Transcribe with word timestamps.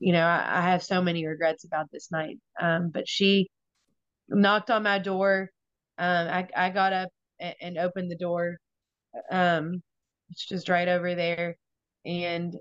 you 0.00 0.12
know, 0.12 0.24
I, 0.24 0.58
I 0.58 0.62
have 0.62 0.82
so 0.82 1.02
many 1.02 1.26
regrets 1.26 1.64
about 1.64 1.90
this 1.92 2.10
night. 2.10 2.38
Um, 2.60 2.90
but 2.92 3.08
she 3.08 3.48
knocked 4.28 4.70
on 4.70 4.82
my 4.82 4.98
door. 4.98 5.50
Um, 5.98 6.28
I, 6.28 6.48
I 6.56 6.70
got 6.70 6.92
up 6.92 7.08
and, 7.40 7.54
and 7.60 7.78
opened 7.78 8.10
the 8.10 8.16
door. 8.16 8.58
Um, 9.30 9.82
it's 10.30 10.46
just 10.46 10.68
right 10.68 10.88
over 10.88 11.14
there. 11.14 11.56
And 12.04 12.54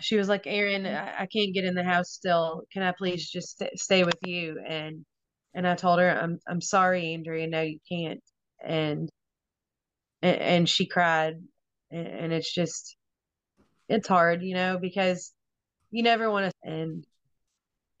she 0.00 0.16
was 0.16 0.28
like, 0.28 0.46
Erin, 0.46 0.86
I, 0.86 1.22
I 1.22 1.26
can't 1.26 1.54
get 1.54 1.64
in 1.64 1.74
the 1.74 1.84
house 1.84 2.10
still. 2.10 2.62
Can 2.72 2.82
I 2.82 2.92
please 2.96 3.28
just 3.28 3.58
st- 3.58 3.78
stay 3.78 4.04
with 4.04 4.18
you? 4.24 4.60
And, 4.66 5.04
and 5.54 5.66
I 5.66 5.74
told 5.74 5.98
her, 5.98 6.10
I'm, 6.10 6.38
I'm 6.48 6.60
sorry, 6.60 7.14
Andrea. 7.14 7.46
No, 7.48 7.62
you 7.62 7.78
can't. 7.90 8.20
And, 8.64 9.08
and, 10.22 10.36
and 10.36 10.68
she 10.68 10.86
cried 10.86 11.34
and, 11.90 12.06
and 12.06 12.32
it's 12.32 12.52
just, 12.52 12.96
it's 13.88 14.08
hard, 14.08 14.42
you 14.42 14.54
know, 14.54 14.78
because 14.80 15.32
you 15.90 16.02
never 16.02 16.30
want 16.30 16.46
to, 16.46 16.70
and, 16.70 17.04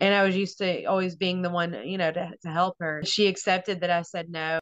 and 0.00 0.14
I 0.14 0.22
was 0.24 0.36
used 0.36 0.58
to 0.58 0.84
always 0.84 1.16
being 1.16 1.42
the 1.42 1.50
one, 1.50 1.74
you 1.84 1.98
know, 1.98 2.12
to, 2.12 2.30
to 2.42 2.48
help 2.48 2.76
her. 2.80 3.02
She 3.04 3.26
accepted 3.26 3.80
that 3.80 3.90
I 3.90 4.02
said 4.02 4.28
no. 4.28 4.58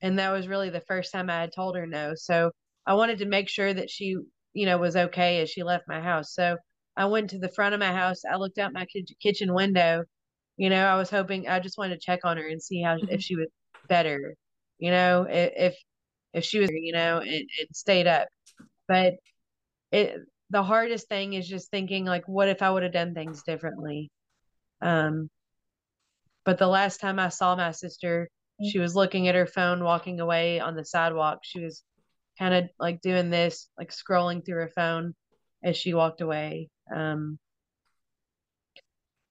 And 0.00 0.18
that 0.18 0.30
was 0.30 0.46
really 0.46 0.70
the 0.70 0.82
first 0.82 1.12
time 1.12 1.28
I 1.28 1.40
had 1.40 1.52
told 1.52 1.76
her 1.76 1.86
no. 1.86 2.12
So 2.14 2.52
I 2.86 2.94
wanted 2.94 3.18
to 3.18 3.26
make 3.26 3.48
sure 3.48 3.74
that 3.74 3.90
she, 3.90 4.16
you 4.52 4.66
know, 4.66 4.78
was 4.78 4.96
okay 4.96 5.40
as 5.40 5.50
she 5.50 5.62
left 5.64 5.88
my 5.88 6.00
house. 6.00 6.32
So 6.32 6.56
I 6.96 7.06
went 7.06 7.30
to 7.30 7.38
the 7.38 7.48
front 7.48 7.74
of 7.74 7.80
my 7.80 7.92
house. 7.92 8.22
I 8.30 8.36
looked 8.36 8.58
out 8.58 8.72
my 8.72 8.86
kitchen 9.20 9.54
window. 9.54 10.04
You 10.56 10.70
know, 10.70 10.84
I 10.84 10.96
was 10.96 11.10
hoping 11.10 11.48
I 11.48 11.60
just 11.60 11.78
wanted 11.78 11.94
to 11.94 12.04
check 12.04 12.20
on 12.24 12.36
her 12.36 12.46
and 12.46 12.62
see 12.62 12.82
how 12.82 12.96
mm-hmm. 12.96 13.10
if 13.10 13.22
she 13.22 13.36
was 13.36 13.48
better. 13.88 14.34
You 14.78 14.90
know, 14.90 15.26
if 15.28 15.76
if 16.32 16.44
she 16.44 16.60
was, 16.60 16.70
you 16.72 16.92
know, 16.92 17.18
and, 17.18 17.28
and 17.28 17.68
stayed 17.72 18.06
up. 18.06 18.28
But 18.86 19.14
it 19.92 20.16
the 20.50 20.62
hardest 20.62 21.08
thing 21.08 21.34
is 21.34 21.48
just 21.48 21.70
thinking 21.70 22.04
like, 22.04 22.26
what 22.26 22.48
if 22.48 22.62
I 22.62 22.70
would 22.70 22.82
have 22.82 22.92
done 22.92 23.14
things 23.14 23.42
differently? 23.42 24.10
Um, 24.80 25.28
but 26.44 26.58
the 26.58 26.66
last 26.66 27.00
time 27.00 27.18
I 27.18 27.28
saw 27.28 27.56
my 27.56 27.72
sister, 27.72 28.28
she 28.70 28.78
was 28.78 28.96
looking 28.96 29.28
at 29.28 29.34
her 29.34 29.46
phone, 29.46 29.84
walking 29.84 30.20
away 30.20 30.60
on 30.60 30.74
the 30.74 30.84
sidewalk. 30.84 31.40
She 31.42 31.60
was 31.60 31.82
kind 32.38 32.54
of 32.54 32.70
like 32.78 33.00
doing 33.02 33.30
this, 33.30 33.68
like 33.78 33.92
scrolling 33.92 34.44
through 34.44 34.56
her 34.56 34.72
phone 34.74 35.14
as 35.62 35.76
she 35.76 35.94
walked 35.94 36.20
away. 36.20 36.70
Um, 36.94 37.38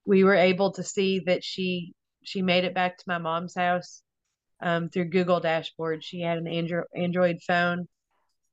we 0.06 0.24
were 0.24 0.36
able 0.36 0.72
to 0.74 0.84
see 0.84 1.22
that 1.26 1.44
she 1.44 1.94
she 2.24 2.42
made 2.42 2.66
it 2.66 2.74
back 2.74 2.98
to 2.98 3.04
my 3.08 3.18
mom's 3.18 3.56
house 3.56 4.02
um, 4.62 4.90
through 4.90 5.06
Google 5.06 5.40
Dashboard. 5.40 6.04
She 6.04 6.22
had 6.22 6.38
an 6.38 6.48
Android 6.48 6.86
Android 6.96 7.40
phone, 7.46 7.88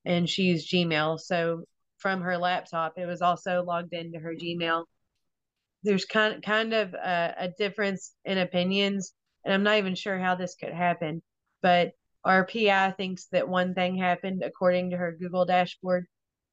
and 0.04 0.28
she 0.28 0.44
used 0.44 0.70
Gmail. 0.72 1.20
So 1.20 1.64
from 2.05 2.20
her 2.20 2.36
laptop, 2.36 2.98
it 2.98 3.06
was 3.06 3.22
also 3.22 3.64
logged 3.64 3.94
into 3.94 4.19
her 4.19 4.34
Gmail. 4.34 4.84
There's 5.84 6.05
kind 6.05 6.42
kind 6.42 6.74
of 6.74 6.92
a, 6.92 7.34
a 7.38 7.48
difference 7.48 8.12
in 8.27 8.36
opinions, 8.36 9.14
and 9.42 9.55
I'm 9.55 9.62
not 9.62 9.78
even 9.78 9.94
sure 9.94 10.19
how 10.19 10.34
this 10.34 10.55
could 10.55 10.74
happen. 10.74 11.22
But 11.62 11.92
our 12.22 12.44
PI 12.44 12.91
thinks 12.98 13.28
that 13.33 13.48
one 13.48 13.72
thing 13.72 13.96
happened 13.96 14.42
according 14.44 14.91
to 14.91 14.98
her 14.98 15.16
Google 15.19 15.46
Dashboard, 15.46 16.05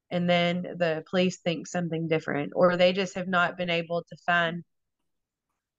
and 0.09 0.29
then 0.29 0.61
the 0.77 1.03
police 1.09 1.39
think 1.39 1.67
something 1.67 2.07
different, 2.07 2.53
or 2.55 2.77
they 2.77 2.93
just 2.93 3.15
have 3.15 3.27
not 3.27 3.57
been 3.57 3.69
able 3.69 4.05
to 4.07 4.15
find 4.25 4.63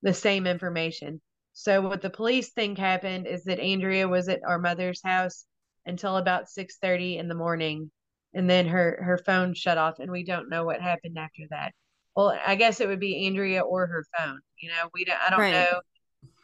the 0.03 0.13
same 0.13 0.47
information. 0.47 1.23
So 1.55 1.81
what 1.81 2.03
the 2.03 2.11
police 2.11 2.53
think 2.53 2.77
happened 2.77 3.27
is 3.27 3.45
that 3.45 3.59
Andrea 3.59 4.07
was 4.07 4.29
at 4.29 4.45
our 4.47 4.59
mother's 4.59 5.01
house 5.03 5.47
until 5.87 6.19
about 6.19 6.51
6:30 6.51 7.17
in 7.17 7.29
the 7.29 7.35
morning 7.35 7.91
and 8.35 8.49
then 8.49 8.67
her 8.67 8.99
her 9.03 9.19
phone 9.19 9.55
shut 9.55 9.79
off 9.79 9.99
and 9.99 10.11
we 10.11 10.25
don't 10.25 10.49
know 10.49 10.65
what 10.65 10.81
happened 10.81 11.19
after 11.19 11.43
that. 11.51 11.73
Well, 12.17 12.39
I 12.47 12.57
guess 12.57 12.81
it 12.81 12.89
would 12.89 13.01
be 13.01 13.27
Andrea 13.27 13.63
or 13.63 13.87
her 13.87 14.05
phone. 14.17 14.41
You 14.59 14.71
know, 14.71 14.89
we 14.95 15.05
don't 15.05 15.19
I 15.27 15.31
don't 15.31 15.41
right. 15.41 15.53
know 15.53 15.81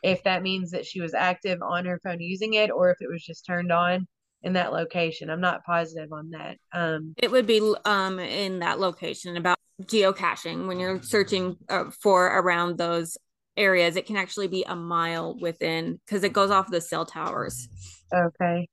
if 0.02 0.22
that 0.24 0.42
means 0.42 0.70
that 0.70 0.86
she 0.86 1.00
was 1.00 1.14
active 1.14 1.60
on 1.62 1.84
her 1.86 2.00
phone 2.02 2.20
using 2.20 2.54
it 2.54 2.70
or 2.70 2.90
if 2.90 2.98
it 3.00 3.10
was 3.10 3.24
just 3.24 3.44
turned 3.46 3.72
on 3.72 4.06
in 4.42 4.52
that 4.54 4.72
location. 4.72 5.30
I'm 5.30 5.40
not 5.40 5.64
positive 5.64 6.12
on 6.12 6.30
that. 6.30 6.56
Um, 6.72 7.14
it 7.16 7.30
would 7.30 7.46
be 7.46 7.74
um, 7.84 8.18
in 8.18 8.60
that 8.60 8.78
location 8.78 9.36
about 9.36 9.58
geocaching 9.82 10.66
when 10.66 10.78
you're 10.78 11.02
searching 11.02 11.56
uh, 11.68 11.90
for 12.02 12.26
around 12.26 12.78
those 12.78 13.16
areas. 13.56 13.96
It 13.96 14.06
can 14.06 14.16
actually 14.16 14.48
be 14.48 14.64
a 14.66 14.76
mile 14.76 15.36
within 15.40 16.00
because 16.06 16.22
it 16.24 16.32
goes 16.32 16.50
off 16.50 16.70
the 16.70 16.80
cell 16.80 17.04
towers. 17.04 17.68
Okay. 18.14 18.68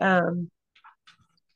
Um, 0.00 0.50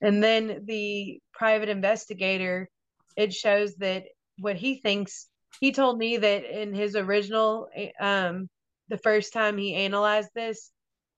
and 0.01 0.23
then 0.23 0.63
the 0.67 1.21
private 1.33 1.69
investigator, 1.69 2.69
it 3.17 3.33
shows 3.33 3.77
that 3.77 4.05
what 4.39 4.57
he 4.57 4.81
thinks. 4.81 5.27
He 5.61 5.73
told 5.73 5.99
me 5.99 6.19
that 6.19 6.45
in 6.45 6.75
his 6.75 6.95
original, 6.95 7.69
um, 8.01 8.49
the 8.89 8.99
first 8.99 9.33
time 9.33 9.59
he 9.59 9.75
analyzed 9.75 10.31
this, 10.35 10.71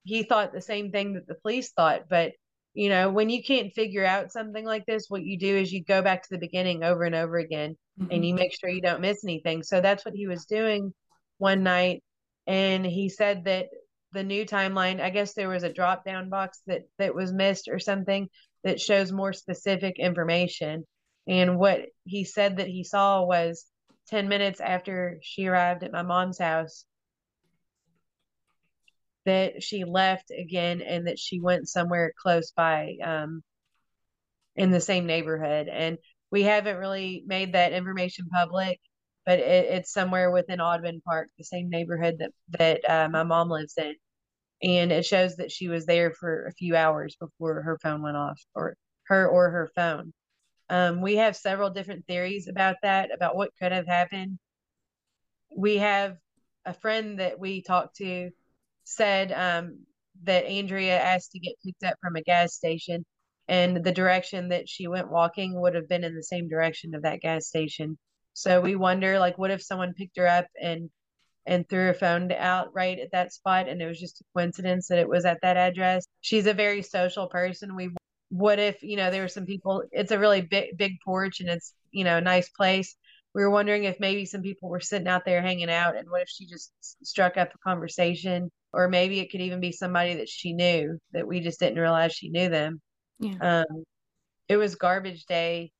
he 0.04 0.22
thought 0.22 0.52
the 0.52 0.62
same 0.62 0.90
thing 0.90 1.14
that 1.14 1.26
the 1.26 1.34
police 1.34 1.72
thought. 1.72 2.02
But, 2.08 2.32
you 2.72 2.88
know, 2.88 3.10
when 3.10 3.28
you 3.28 3.42
can't 3.42 3.74
figure 3.74 4.04
out 4.04 4.32
something 4.32 4.64
like 4.64 4.86
this, 4.86 5.06
what 5.08 5.24
you 5.24 5.38
do 5.38 5.56
is 5.56 5.72
you 5.72 5.84
go 5.84 6.00
back 6.00 6.22
to 6.22 6.28
the 6.30 6.38
beginning 6.38 6.82
over 6.82 7.04
and 7.04 7.14
over 7.14 7.36
again 7.36 7.76
mm-hmm. 8.00 8.10
and 8.10 8.24
you 8.24 8.34
make 8.34 8.54
sure 8.58 8.70
you 8.70 8.80
don't 8.80 9.02
miss 9.02 9.24
anything. 9.24 9.62
So 9.62 9.80
that's 9.80 10.04
what 10.04 10.14
he 10.14 10.26
was 10.26 10.46
doing 10.46 10.94
one 11.38 11.62
night. 11.62 12.02
And 12.46 12.86
he 12.86 13.10
said 13.10 13.44
that 13.44 13.66
the 14.12 14.24
new 14.24 14.46
timeline, 14.46 15.00
I 15.00 15.10
guess 15.10 15.34
there 15.34 15.48
was 15.48 15.64
a 15.64 15.72
drop 15.72 16.04
down 16.04 16.30
box 16.30 16.60
that, 16.66 16.82
that 16.98 17.14
was 17.14 17.32
missed 17.32 17.68
or 17.68 17.78
something 17.78 18.28
that 18.64 18.80
shows 18.80 19.12
more 19.12 19.32
specific 19.32 19.98
information. 19.98 20.84
And 21.26 21.58
what 21.58 21.82
he 22.04 22.24
said 22.24 22.58
that 22.58 22.68
he 22.68 22.84
saw 22.84 23.24
was 23.24 23.64
10 24.08 24.28
minutes 24.28 24.60
after 24.60 25.18
she 25.22 25.46
arrived 25.46 25.82
at 25.84 25.92
my 25.92 26.02
mom's 26.02 26.38
house, 26.38 26.84
that 29.26 29.62
she 29.62 29.84
left 29.84 30.30
again 30.30 30.80
and 30.82 31.06
that 31.06 31.18
she 31.18 31.40
went 31.40 31.68
somewhere 31.68 32.12
close 32.20 32.52
by 32.52 32.96
um, 33.04 33.42
in 34.56 34.70
the 34.70 34.80
same 34.80 35.06
neighborhood. 35.06 35.68
And 35.68 35.98
we 36.30 36.42
haven't 36.42 36.76
really 36.76 37.22
made 37.26 37.52
that 37.52 37.72
information 37.72 38.28
public, 38.32 38.80
but 39.26 39.38
it, 39.38 39.66
it's 39.66 39.92
somewhere 39.92 40.30
within 40.30 40.60
Audubon 40.60 41.00
Park, 41.04 41.28
the 41.38 41.44
same 41.44 41.68
neighborhood 41.68 42.16
that 42.18 42.30
that 42.58 42.90
uh, 42.90 43.08
my 43.08 43.22
mom 43.22 43.50
lives 43.50 43.74
in. 43.76 43.94
And 44.62 44.92
it 44.92 45.06
shows 45.06 45.36
that 45.36 45.50
she 45.50 45.68
was 45.68 45.86
there 45.86 46.12
for 46.12 46.46
a 46.46 46.52
few 46.52 46.76
hours 46.76 47.16
before 47.18 47.62
her 47.62 47.78
phone 47.82 48.02
went 48.02 48.16
off, 48.16 48.40
or 48.54 48.76
her 49.04 49.28
or 49.28 49.50
her 49.50 49.70
phone. 49.74 50.12
Um, 50.68 51.00
we 51.00 51.16
have 51.16 51.34
several 51.34 51.70
different 51.70 52.06
theories 52.06 52.46
about 52.46 52.76
that, 52.82 53.10
about 53.12 53.36
what 53.36 53.50
could 53.58 53.72
have 53.72 53.86
happened. 53.86 54.38
We 55.56 55.78
have 55.78 56.16
a 56.64 56.74
friend 56.74 57.18
that 57.18 57.40
we 57.40 57.62
talked 57.62 57.96
to 57.96 58.30
said 58.84 59.32
um, 59.32 59.80
that 60.24 60.44
Andrea 60.44 61.00
asked 61.00 61.32
to 61.32 61.38
get 61.38 61.54
picked 61.64 61.84
up 61.84 61.96
from 62.02 62.16
a 62.16 62.22
gas 62.22 62.54
station, 62.54 63.04
and 63.48 63.82
the 63.82 63.92
direction 63.92 64.50
that 64.50 64.68
she 64.68 64.86
went 64.86 65.10
walking 65.10 65.58
would 65.60 65.74
have 65.74 65.88
been 65.88 66.04
in 66.04 66.14
the 66.14 66.22
same 66.22 66.48
direction 66.48 66.94
of 66.94 67.02
that 67.02 67.20
gas 67.20 67.46
station. 67.46 67.98
So 68.32 68.60
we 68.60 68.76
wonder, 68.76 69.18
like, 69.18 69.38
what 69.38 69.50
if 69.50 69.62
someone 69.62 69.94
picked 69.94 70.18
her 70.18 70.28
up 70.28 70.46
and 70.60 70.90
and 71.46 71.68
threw 71.68 71.86
her 71.86 71.94
phone 71.94 72.30
out 72.32 72.74
right 72.74 72.98
at 72.98 73.12
that 73.12 73.32
spot, 73.32 73.68
and 73.68 73.80
it 73.80 73.86
was 73.86 74.00
just 74.00 74.20
a 74.20 74.24
coincidence 74.34 74.88
that 74.88 74.98
it 74.98 75.08
was 75.08 75.24
at 75.24 75.38
that 75.42 75.56
address. 75.56 76.04
She's 76.20 76.46
a 76.46 76.54
very 76.54 76.82
social 76.82 77.28
person. 77.28 77.76
We 77.76 77.90
what 78.28 78.58
if 78.58 78.82
you 78.82 78.96
know 78.96 79.10
there 79.10 79.22
were 79.22 79.28
some 79.28 79.46
people? 79.46 79.82
It's 79.92 80.12
a 80.12 80.18
really 80.18 80.42
big 80.42 80.76
big 80.76 80.92
porch, 81.04 81.40
and 81.40 81.48
it's 81.48 81.74
you 81.90 82.04
know 82.04 82.18
a 82.18 82.22
nice 82.22 82.48
place 82.50 82.96
we 83.34 83.42
were 83.42 83.50
wondering 83.50 83.84
if 83.84 84.00
maybe 84.00 84.26
some 84.26 84.42
people 84.42 84.68
were 84.68 84.80
sitting 84.80 85.08
out 85.08 85.24
there 85.24 85.42
hanging 85.42 85.70
out 85.70 85.96
and 85.96 86.10
what 86.10 86.22
if 86.22 86.28
she 86.28 86.46
just 86.46 86.72
struck 87.04 87.36
up 87.36 87.52
a 87.54 87.58
conversation 87.58 88.50
or 88.72 88.88
maybe 88.88 89.20
it 89.20 89.30
could 89.30 89.40
even 89.40 89.60
be 89.60 89.72
somebody 89.72 90.14
that 90.14 90.28
she 90.28 90.52
knew 90.52 90.98
that 91.12 91.26
we 91.26 91.40
just 91.40 91.60
didn't 91.60 91.78
realize 91.78 92.12
she 92.12 92.28
knew 92.28 92.48
them 92.48 92.80
yeah. 93.18 93.60
um 93.60 93.84
it 94.48 94.56
was 94.56 94.74
garbage 94.74 95.24
day 95.26 95.70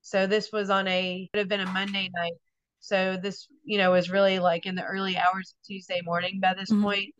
so 0.00 0.26
this 0.26 0.50
was 0.52 0.70
on 0.70 0.88
a 0.88 1.28
would 1.32 1.38
have 1.38 1.48
been 1.48 1.60
a 1.60 1.72
monday 1.72 2.08
night 2.14 2.32
so 2.80 3.16
this 3.20 3.48
you 3.64 3.78
know 3.78 3.90
was 3.90 4.10
really 4.10 4.38
like 4.38 4.66
in 4.66 4.74
the 4.74 4.84
early 4.84 5.16
hours 5.16 5.54
of 5.54 5.66
tuesday 5.66 6.00
morning 6.04 6.38
by 6.40 6.54
this 6.54 6.70
mm-hmm. 6.70 6.82
point 6.82 7.14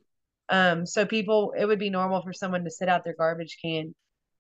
um 0.48 0.86
so 0.86 1.04
people 1.04 1.52
it 1.58 1.66
would 1.66 1.78
be 1.78 1.90
normal 1.90 2.22
for 2.22 2.32
someone 2.32 2.64
to 2.64 2.70
sit 2.70 2.88
out 2.88 3.04
their 3.04 3.16
garbage 3.18 3.58
can 3.62 3.94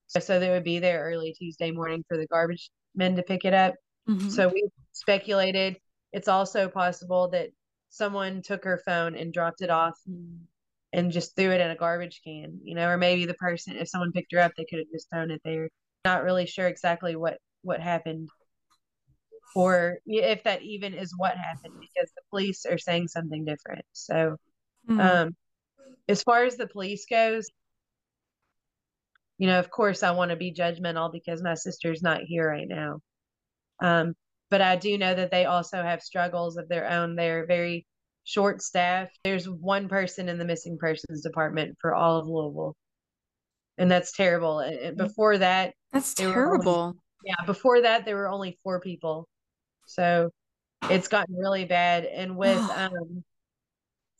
so 0.06 0.40
they 0.40 0.50
would 0.50 0.64
be 0.64 0.78
there 0.78 1.02
early 1.02 1.34
tuesday 1.38 1.70
morning 1.70 2.04
for 2.08 2.16
the 2.16 2.26
garbage 2.26 2.70
men 2.94 3.16
to 3.16 3.22
pick 3.22 3.44
it 3.44 3.54
up 3.54 3.74
Mm-hmm. 4.08 4.30
So 4.30 4.48
we 4.48 4.68
speculated 4.92 5.76
it's 6.12 6.28
also 6.28 6.68
possible 6.68 7.28
that 7.30 7.50
someone 7.90 8.42
took 8.42 8.64
her 8.64 8.80
phone 8.84 9.14
and 9.14 9.32
dropped 9.32 9.60
it 9.60 9.70
off 9.70 9.98
and 10.92 11.12
just 11.12 11.36
threw 11.36 11.50
it 11.50 11.60
in 11.60 11.70
a 11.70 11.76
garbage 11.76 12.22
can, 12.24 12.60
you 12.62 12.74
know, 12.74 12.88
or 12.88 12.96
maybe 12.96 13.26
the 13.26 13.34
person, 13.34 13.76
if 13.76 13.88
someone 13.88 14.12
picked 14.12 14.32
her 14.32 14.38
up, 14.38 14.52
they 14.56 14.64
could 14.64 14.78
have 14.78 14.88
just 14.90 15.10
thrown 15.10 15.30
it 15.30 15.42
there. 15.44 15.68
Not 16.06 16.24
really 16.24 16.46
sure 16.46 16.66
exactly 16.66 17.14
what 17.16 17.38
what 17.62 17.80
happened, 17.80 18.30
or 19.54 19.98
if 20.06 20.44
that 20.44 20.62
even 20.62 20.94
is 20.94 21.14
what 21.16 21.36
happened, 21.36 21.74
because 21.80 22.10
the 22.14 22.22
police 22.30 22.64
are 22.66 22.78
saying 22.78 23.08
something 23.08 23.44
different. 23.44 23.84
So, 23.92 24.36
mm-hmm. 24.88 25.00
um, 25.00 25.36
as 26.08 26.22
far 26.22 26.44
as 26.44 26.56
the 26.56 26.66
police 26.66 27.06
goes, 27.08 27.48
you 29.38 29.46
know, 29.46 29.58
of 29.58 29.70
course, 29.70 30.02
I 30.02 30.10
want 30.10 30.30
to 30.30 30.36
be 30.36 30.52
judgmental 30.52 31.12
because 31.12 31.42
my 31.42 31.54
sister's 31.54 32.02
not 32.02 32.22
here 32.22 32.48
right 32.48 32.68
now. 32.68 33.00
Um, 33.80 34.14
but 34.50 34.60
I 34.60 34.76
do 34.76 34.98
know 34.98 35.14
that 35.14 35.30
they 35.30 35.44
also 35.44 35.82
have 35.82 36.02
struggles 36.02 36.56
of 36.56 36.68
their 36.68 36.90
own. 36.90 37.14
They're 37.14 37.46
very 37.46 37.86
short 38.24 38.62
staffed. 38.62 39.18
There's 39.24 39.48
one 39.48 39.88
person 39.88 40.28
in 40.28 40.38
the 40.38 40.44
missing 40.44 40.76
persons 40.78 41.22
department 41.22 41.76
for 41.80 41.94
all 41.94 42.18
of 42.18 42.26
Louisville. 42.26 42.74
And 43.76 43.90
that's 43.90 44.12
terrible. 44.12 44.58
And 44.58 44.96
before 44.96 45.38
that, 45.38 45.72
that's 45.92 46.14
terrible. 46.14 46.74
Only, 46.74 46.98
yeah, 47.24 47.46
before 47.46 47.82
that 47.82 48.04
there 48.04 48.16
were 48.16 48.28
only 48.28 48.58
four 48.64 48.80
people. 48.80 49.28
So 49.88 50.30
it's 50.90 51.08
gotten 51.08 51.34
really 51.34 51.64
bad. 51.64 52.04
And 52.04 52.36
with 52.36 52.58
um 52.58 53.24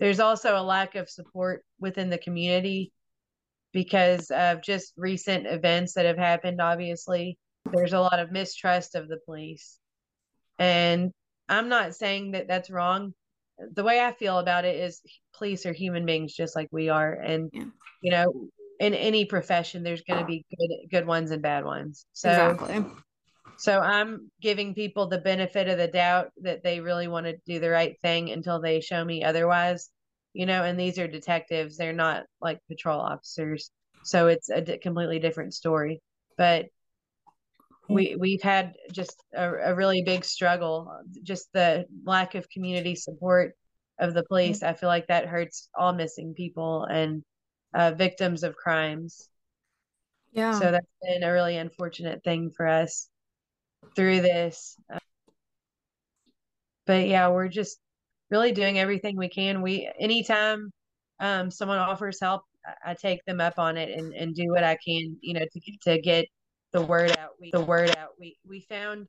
there's 0.00 0.20
also 0.20 0.56
a 0.56 0.62
lack 0.62 0.94
of 0.94 1.10
support 1.10 1.64
within 1.78 2.08
the 2.08 2.18
community 2.18 2.92
because 3.72 4.30
of 4.30 4.62
just 4.62 4.92
recent 4.96 5.46
events 5.46 5.94
that 5.94 6.06
have 6.06 6.18
happened 6.18 6.60
obviously. 6.60 7.38
There's 7.70 7.92
a 7.92 8.00
lot 8.00 8.18
of 8.18 8.32
mistrust 8.32 8.94
of 8.94 9.08
the 9.08 9.18
police. 9.24 9.78
And 10.58 11.12
i'm 11.48 11.68
not 11.68 11.94
saying 11.94 12.32
that 12.32 12.48
that's 12.48 12.70
wrong. 12.70 13.14
The 13.72 13.84
way 13.84 14.00
i 14.00 14.12
feel 14.12 14.38
about 14.38 14.64
it 14.64 14.76
is 14.76 15.00
police 15.36 15.66
are 15.66 15.72
human 15.72 16.06
beings 16.06 16.34
just 16.34 16.56
like 16.56 16.68
we 16.72 16.88
are. 16.88 17.12
And 17.12 17.50
yeah. 17.52 17.64
you 18.02 18.10
know 18.10 18.48
in 18.80 18.94
any 18.94 19.24
profession 19.24 19.82
there's 19.82 20.02
going 20.02 20.20
to 20.20 20.26
be 20.26 20.46
good 20.56 20.70
good 20.90 21.06
ones 21.06 21.30
and 21.30 21.42
bad 21.42 21.64
ones. 21.64 22.06
So 22.12 22.30
exactly 22.30 22.84
so 23.58 23.80
i'm 23.80 24.30
giving 24.40 24.74
people 24.74 25.06
the 25.06 25.18
benefit 25.18 25.68
of 25.68 25.78
the 25.78 25.88
doubt 25.88 26.30
that 26.42 26.62
they 26.62 26.80
really 26.80 27.08
want 27.08 27.26
to 27.26 27.36
do 27.46 27.58
the 27.58 27.70
right 27.70 28.00
thing 28.00 28.30
until 28.30 28.60
they 28.60 28.80
show 28.80 29.04
me 29.04 29.22
otherwise 29.24 29.90
you 30.38 30.46
know 30.46 30.62
and 30.62 30.78
these 30.78 30.98
are 30.98 31.08
detectives. 31.08 31.76
They're 31.76 31.92
not 31.92 32.24
like 32.40 32.60
patrol 32.68 33.00
officers. 33.00 33.70
So 34.04 34.28
it's 34.28 34.48
a 34.48 34.60
d- 34.60 34.78
completely 34.78 35.18
different 35.18 35.52
story. 35.52 36.00
But 36.36 36.66
we 37.88 38.16
we've 38.16 38.42
had 38.42 38.74
just 38.92 39.20
a, 39.34 39.50
a, 39.70 39.74
really 39.74 40.02
big 40.02 40.24
struggle. 40.24 40.92
Just 41.24 41.48
the 41.52 41.86
lack 42.04 42.34
of 42.36 42.48
community 42.50 42.94
support 42.94 43.54
of 43.98 44.14
the 44.14 44.22
police 44.22 44.62
i 44.62 44.72
feel 44.74 44.88
like 44.88 45.08
that 45.08 45.26
hurts 45.26 45.68
all 45.76 45.92
missing 45.92 46.32
people 46.32 46.84
and 46.84 47.24
uh, 47.74 47.90
victims 47.90 48.44
of 48.44 48.54
crimes. 48.54 49.28
Yeah. 50.30 50.52
So 50.52 50.70
that's 50.70 50.86
been 51.02 51.24
a 51.24 51.32
really 51.32 51.56
unfortunate 51.56 52.22
thing 52.22 52.52
for 52.56 52.68
us 52.68 53.08
through 53.94 54.20
this 54.20 54.76
but 56.86 57.06
yeah 57.06 57.28
we're 57.28 57.48
just 57.48 57.78
really 58.30 58.52
doing 58.52 58.78
everything 58.78 59.16
we 59.16 59.28
can 59.28 59.62
we 59.62 59.90
anytime 59.98 60.70
um, 61.20 61.50
someone 61.50 61.78
offers 61.78 62.18
help 62.20 62.42
I 62.84 62.94
take 62.94 63.24
them 63.24 63.40
up 63.40 63.58
on 63.58 63.76
it 63.76 63.96
and, 63.96 64.12
and 64.14 64.34
do 64.34 64.50
what 64.50 64.64
I 64.64 64.76
can, 64.76 65.16
you 65.20 65.34
know, 65.34 65.40
to 65.40 65.60
to 65.82 66.00
get 66.00 66.26
the 66.72 66.82
word 66.82 67.16
out. 67.18 67.30
We, 67.40 67.50
the 67.52 67.60
word 67.60 67.96
out. 67.96 68.10
We 68.18 68.36
we 68.46 68.60
found 68.68 69.06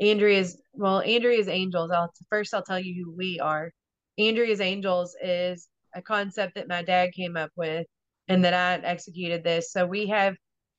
Andrea's 0.00 0.60
well, 0.72 1.00
Andrea's 1.00 1.48
Angels. 1.48 1.90
I'll 1.90 2.12
first 2.30 2.54
I'll 2.54 2.62
tell 2.62 2.78
you 2.78 3.04
who 3.04 3.14
we 3.16 3.40
are. 3.40 3.70
Andrea's 4.18 4.60
Angels 4.60 5.16
is 5.22 5.68
a 5.94 6.02
concept 6.02 6.54
that 6.54 6.68
my 6.68 6.82
dad 6.82 7.12
came 7.12 7.36
up 7.36 7.50
with 7.56 7.86
and 8.28 8.44
that 8.44 8.54
I 8.54 8.86
executed 8.86 9.44
this. 9.44 9.72
So 9.72 9.86
we 9.86 10.06
have 10.08 10.34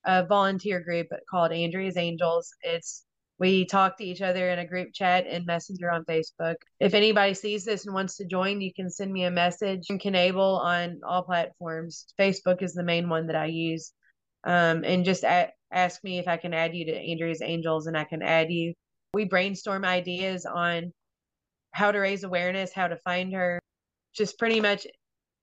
a 0.05 0.25
volunteer 0.25 0.79
group 0.79 1.07
called 1.29 1.51
Andrea's 1.51 1.97
Angels. 1.97 2.49
It's 2.61 3.03
we 3.37 3.65
talk 3.65 3.97
to 3.97 4.03
each 4.03 4.21
other 4.21 4.49
in 4.49 4.59
a 4.59 4.67
group 4.67 4.89
chat 4.93 5.25
and 5.27 5.45
messenger 5.45 5.91
on 5.91 6.05
Facebook. 6.05 6.55
If 6.79 6.93
anybody 6.93 7.33
sees 7.33 7.65
this 7.65 7.85
and 7.85 7.93
wants 7.93 8.15
to 8.17 8.25
join, 8.25 8.61
you 8.61 8.73
can 8.73 8.89
send 8.89 9.11
me 9.11 9.25
a 9.25 9.31
message. 9.31 9.87
You 9.89 9.99
can 9.99 10.15
enable 10.15 10.59
on 10.59 11.01
all 11.05 11.23
platforms. 11.23 12.05
Facebook 12.17 12.61
is 12.61 12.73
the 12.73 12.83
main 12.83 13.09
one 13.09 13.27
that 13.27 13.35
I 13.35 13.47
use. 13.47 13.91
Um, 14.45 14.85
and 14.85 15.03
just 15.03 15.23
a- 15.23 15.51
ask 15.71 16.01
me 16.03 16.17
if 16.17 16.27
I 16.27 16.37
can 16.37 16.53
add 16.53 16.75
you 16.75 16.85
to 16.85 16.95
Andrea's 16.95 17.41
Angels 17.41 17.87
and 17.87 17.97
I 17.97 18.05
can 18.05 18.21
add 18.21 18.51
you. 18.51 18.73
We 19.13 19.25
brainstorm 19.25 19.83
ideas 19.83 20.45
on 20.45 20.93
how 21.71 21.91
to 21.91 21.99
raise 21.99 22.23
awareness, 22.23 22.71
how 22.73 22.87
to 22.87 22.97
find 22.97 23.33
her, 23.33 23.59
just 24.13 24.39
pretty 24.39 24.61
much 24.61 24.87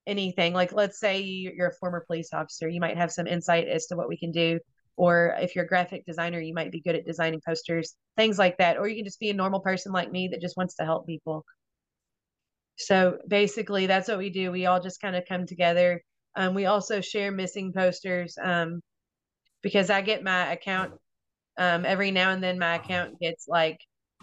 anything. 0.07 0.53
Like, 0.53 0.73
let's 0.73 0.99
say 0.99 1.21
you're 1.21 1.69
a 1.69 1.75
former 1.75 2.03
police 2.05 2.29
officer, 2.33 2.67
you 2.67 2.79
might 2.79 2.97
have 2.97 3.11
some 3.11 3.27
insight 3.27 3.67
as 3.67 3.85
to 3.87 3.95
what 3.95 4.09
we 4.09 4.17
can 4.17 4.31
do. 4.31 4.59
Or 4.95 5.35
if 5.39 5.55
you're 5.55 5.65
a 5.65 5.67
graphic 5.67 6.05
designer 6.05 6.39
you 6.39 6.53
might 6.53 6.71
be 6.71 6.79
good 6.79 6.95
at 6.95 7.05
designing 7.05 7.41
posters 7.43 7.95
things 8.15 8.37
like 8.37 8.57
that. 8.59 8.77
Or 8.77 8.87
you 8.87 8.95
can 8.95 9.05
just 9.05 9.19
be 9.19 9.31
a 9.31 9.33
normal 9.33 9.59
person 9.59 9.91
like 9.91 10.11
me 10.11 10.27
that 10.27 10.41
just 10.41 10.55
wants 10.55 10.75
to 10.75 10.85
help 10.85 11.07
people. 11.07 11.43
So 12.77 13.17
basically 13.27 13.87
that's 13.87 14.07
what 14.07 14.19
we 14.19 14.29
do. 14.29 14.51
We 14.51 14.67
all 14.67 14.79
just 14.79 15.01
kind 15.01 15.15
of 15.15 15.23
come 15.27 15.47
together. 15.47 16.01
Um, 16.35 16.53
we 16.53 16.65
also 16.67 17.01
share 17.01 17.31
missing 17.31 17.73
posters 17.73 18.37
um, 18.43 18.81
because 19.63 19.89
i 19.89 20.01
get 20.01 20.23
my 20.23 20.51
account 20.51 20.93
um, 21.57 21.85
every 21.85 22.11
now 22.11 22.31
and 22.31 22.43
then 22.43 22.59
my 22.59 22.75
account 22.75 23.19
gets 23.19 23.47
like 23.47 23.79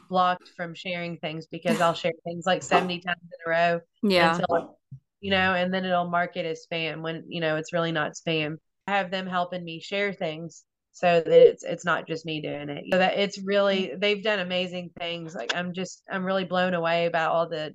blocked 0.09 0.50
from 0.56 0.75
sharing 0.75 1.17
things 1.19 1.47
because 1.47 1.81
i'll 1.81 1.94
share 1.94 2.12
things 2.25 2.44
like 2.47 2.62
70 2.62 3.00
times 3.00 3.21
in 3.23 3.29
a 3.47 3.50
row 3.50 3.81
yeah. 4.03 4.37
until, 4.37 4.79
you 5.20 5.31
know 5.31 5.55
and 5.55 5.72
then 5.72 5.84
it'll 5.84 6.08
mark 6.08 6.37
it 6.37 6.46
as 6.46 6.67
spam 6.70 7.02
when 7.02 7.25
you 7.28 7.40
know 7.40 7.56
it's 7.56 7.72
really 7.72 7.93
not 7.93 8.12
spam 8.14 8.56
have 8.87 9.11
them 9.11 9.26
helping 9.26 9.64
me 9.64 9.81
share 9.81 10.12
things 10.12 10.64
so 10.93 11.20
that 11.20 11.32
it's 11.32 11.62
it's 11.64 11.84
not 11.84 12.06
just 12.06 12.26
me 12.26 12.40
doing 12.43 12.69
it. 12.69 12.84
So 12.93 12.99
that 12.99 13.19
it's 13.19 13.38
really 13.44 13.93
they've 13.96 14.22
done 14.22 14.40
amazing 14.40 14.90
things. 14.99 15.34
Like 15.34 15.55
I'm 15.55 15.72
just 15.72 16.02
I'm 16.11 16.25
really 16.25 16.44
blown 16.44 16.75
away 16.75 17.06
about 17.06 17.32
all 17.32 17.49
the 17.49 17.75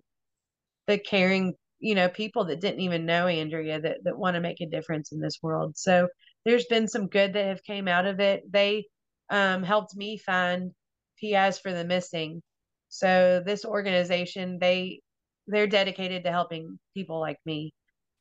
the 0.88 1.00
caring, 1.00 1.56
you 1.80 1.95
know, 1.95 2.09
people 2.09 2.45
that 2.45 2.62
didn't 2.62 2.81
even 2.81 3.06
know 3.06 3.27
Andrea 3.27 3.80
that 3.81 4.03
that 4.03 4.18
want 4.18 4.36
to 4.36 4.42
make 4.42 4.62
a 4.62 4.69
difference 4.69 5.12
in 5.12 5.19
this 5.19 5.39
world. 5.42 5.77
So 5.77 6.07
there's 6.45 6.65
been 6.65 6.88
some 6.88 7.07
good 7.07 7.33
that 7.33 7.45
have 7.45 7.63
came 7.63 7.88
out 7.88 8.06
of 8.06 8.19
it. 8.19 8.44
They 8.51 8.86
um, 9.30 9.63
helped 9.63 9.95
me 9.95 10.18
find 10.18 10.71
PIs 11.19 11.59
for 11.59 11.74
the 11.74 11.86
missing. 11.86 12.44
So 12.89 13.42
this 13.45 13.65
organization, 13.65 14.59
they 14.59 15.01
they're 15.47 15.68
dedicated 15.68 16.24
to 16.24 16.31
helping 16.31 16.80
people 16.94 17.19
like 17.19 17.38
me 17.45 17.74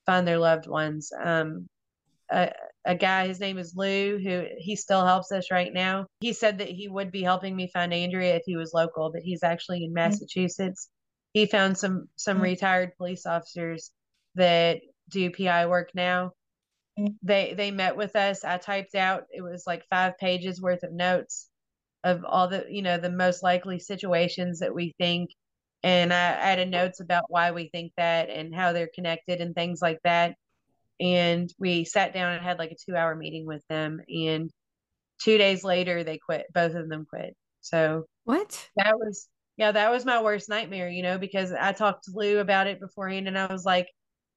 find 0.06 0.26
their 0.26 0.38
loved 0.38 0.66
ones. 0.66 1.10
Um, 1.18 1.66
a, 2.30 2.52
a 2.84 2.94
guy, 2.94 3.26
his 3.26 3.40
name 3.40 3.58
is 3.58 3.74
Lou, 3.76 4.18
who 4.18 4.44
he 4.58 4.76
still 4.76 5.04
helps 5.04 5.32
us 5.32 5.50
right 5.50 5.72
now. 5.72 6.06
He 6.20 6.32
said 6.32 6.58
that 6.58 6.68
he 6.68 6.88
would 6.88 7.10
be 7.10 7.22
helping 7.22 7.54
me 7.54 7.70
find 7.72 7.92
Andrea 7.92 8.36
if 8.36 8.42
he 8.46 8.56
was 8.56 8.72
local, 8.74 9.10
but 9.12 9.22
he's 9.22 9.42
actually 9.42 9.84
in 9.84 9.90
mm-hmm. 9.90 9.94
Massachusetts. 9.94 10.86
Mm-hmm. 10.86 11.40
He 11.40 11.46
found 11.46 11.78
some 11.78 12.08
some 12.16 12.36
mm-hmm. 12.36 12.44
retired 12.44 12.96
police 12.96 13.26
officers 13.26 13.90
that 14.34 14.80
do 15.10 15.30
PI 15.30 15.66
work 15.66 15.90
now. 15.94 16.32
Mm-hmm. 16.98 17.14
They 17.22 17.54
they 17.54 17.70
met 17.70 17.96
with 17.96 18.16
us. 18.16 18.44
I 18.44 18.58
typed 18.58 18.94
out 18.94 19.24
it 19.30 19.42
was 19.42 19.64
like 19.66 19.84
five 19.90 20.18
pages 20.18 20.60
worth 20.60 20.82
of 20.82 20.92
notes 20.92 21.48
of 22.04 22.24
all 22.24 22.48
the 22.48 22.66
you 22.68 22.82
know 22.82 22.98
the 22.98 23.10
most 23.10 23.42
likely 23.42 23.78
situations 23.78 24.60
that 24.60 24.74
we 24.74 24.94
think 24.98 25.30
and 25.84 26.14
I 26.14 26.16
added 26.16 26.70
notes 26.70 27.00
about 27.00 27.26
why 27.28 27.50
we 27.50 27.68
think 27.68 27.92
that 27.98 28.30
and 28.30 28.54
how 28.54 28.72
they're 28.72 28.88
connected 28.94 29.42
and 29.42 29.54
things 29.54 29.82
like 29.82 29.98
that. 30.02 30.34
And 30.98 31.52
we 31.58 31.84
sat 31.84 32.14
down 32.14 32.32
and 32.32 32.42
had 32.42 32.58
like 32.58 32.70
a 32.70 32.90
two 32.90 32.96
hour 32.96 33.14
meeting 33.14 33.44
with 33.44 33.62
them. 33.68 34.00
And 34.08 34.50
two 35.20 35.36
days 35.36 35.62
later 35.62 36.02
they 36.02 36.16
quit. 36.16 36.46
Both 36.54 36.74
of 36.74 36.88
them 36.88 37.04
quit. 37.04 37.36
So 37.60 38.06
what? 38.24 38.66
that 38.76 38.98
was 38.98 39.28
yeah 39.56 39.72
that 39.72 39.90
was 39.90 40.04
my 40.04 40.22
worst 40.22 40.48
nightmare 40.48 40.88
you 40.88 41.02
know 41.02 41.16
because 41.16 41.52
i 41.52 41.72
talked 41.72 42.04
to 42.04 42.12
lou 42.12 42.38
about 42.38 42.66
it 42.66 42.80
beforehand 42.80 43.28
and 43.28 43.38
i 43.38 43.46
was 43.46 43.64
like 43.64 43.86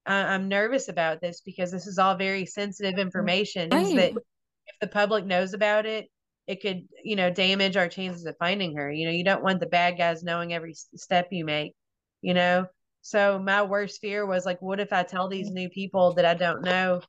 I- 0.06 0.34
am 0.34 0.48
nervous 0.48 0.88
about 0.88 1.20
this 1.20 1.40
because 1.44 1.72
this 1.72 1.88
is 1.88 1.98
all 1.98 2.14
very 2.14 2.46
sensitive 2.46 2.92
mm-hmm. 2.92 3.00
information 3.00 3.70
right. 3.70 3.96
that 3.96 4.10
if 4.12 4.74
the 4.80 4.86
public 4.86 5.24
knows 5.24 5.54
about 5.54 5.86
it 5.86 6.08
it 6.48 6.60
could 6.62 6.88
you 7.04 7.14
know 7.16 7.30
damage 7.30 7.76
our 7.76 7.88
chances 7.88 8.26
of 8.26 8.36
finding 8.38 8.76
her. 8.76 8.90
You 8.90 9.06
know 9.06 9.12
you 9.12 9.24
don't 9.24 9.44
want 9.44 9.60
the 9.60 9.66
bad 9.66 9.98
guys 9.98 10.24
knowing 10.24 10.52
every 10.52 10.74
step 10.74 11.28
you 11.30 11.44
make 11.44 11.74
you 12.22 12.34
know? 12.34 12.66
So 13.02 13.38
my 13.38 13.62
worst 13.62 14.00
fear 14.00 14.26
was 14.26 14.44
like, 14.44 14.60
what 14.60 14.80
if 14.80 14.92
I 14.92 15.02
tell 15.02 15.28
these 15.28 15.50
new 15.50 15.68
people 15.70 16.14
that 16.14 16.24
I 16.24 16.34
don't 16.34 16.62
know 16.62 17.00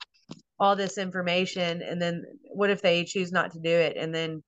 all 0.60 0.76
this 0.76 0.98
information 0.98 1.82
and 1.82 2.02
then 2.02 2.24
what 2.54 2.70
if 2.70 2.82
they 2.82 3.04
choose 3.06 3.32
not 3.32 3.52
to 3.52 3.60
do 3.60 3.70
it? 3.70 3.98
And 3.98 4.14
then 4.14 4.44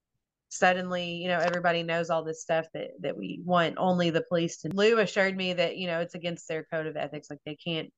suddenly 0.50 1.13
you 1.13 1.29
know 1.29 1.39
everybody 1.39 1.81
knows 1.81 2.10
all 2.10 2.25
this 2.25 2.41
stuff 2.41 2.65
that 2.74 2.89
that 3.00 3.15
we 3.15 3.41
want 3.45 3.75
only 3.77 4.10
the 4.10 4.25
police 4.27 4.57
to 4.57 4.67
lou 4.74 5.00
assured 5.00 5.38
me 5.38 5.53
that 5.53 5.77
you 5.77 5.88
know 5.88 6.01
it's 6.01 6.13
against 6.13 6.45
their 6.50 6.65
code 6.65 6.88
of 6.88 6.98
ethics 6.98 7.29
like 7.29 7.39
they 7.45 7.55
can't 7.55 7.89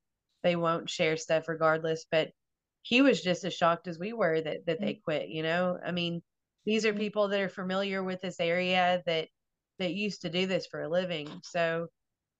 they 0.43 0.55
won't 0.55 0.87
share 0.87 1.17
stuff 1.17 1.47
regardless 1.47 2.05
but 2.11 2.29
he 2.83 3.01
was 3.01 3.23
just 3.23 3.43
as 3.43 3.55
shocked 3.55 3.87
as 3.87 3.97
we 3.97 4.13
were 4.13 4.39
that 4.39 4.57
that 4.67 4.79
they 4.79 4.93
mm-hmm. 4.93 5.03
quit 5.03 5.29
you 5.29 5.41
know? 5.41 5.79
I 5.83 5.91
mean 5.91 6.21
these 6.65 6.85
are 6.85 6.89
mm-hmm. 6.89 6.99
people 6.99 7.27
that 7.27 7.41
are 7.41 7.49
familiar 7.49 8.03
with 8.03 8.21
this 8.21 8.39
area 8.39 9.01
that 9.05 9.27
that 9.79 9.93
used 9.93 10.21
to 10.21 10.29
do 10.29 10.45
this 10.45 10.67
for 10.67 10.81
a 10.81 10.89
living 10.89 11.27
so 11.43 11.87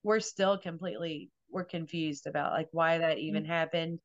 we're 0.04 0.20
still 0.20 0.58
completely 0.58 1.30
we're 1.54 1.64
confused 1.64 2.28
about 2.28 2.52
like 2.52 2.68
why 2.72 2.98
that 2.98 3.20
even 3.20 3.44
mm-hmm. 3.44 3.52
happened. 3.52 4.00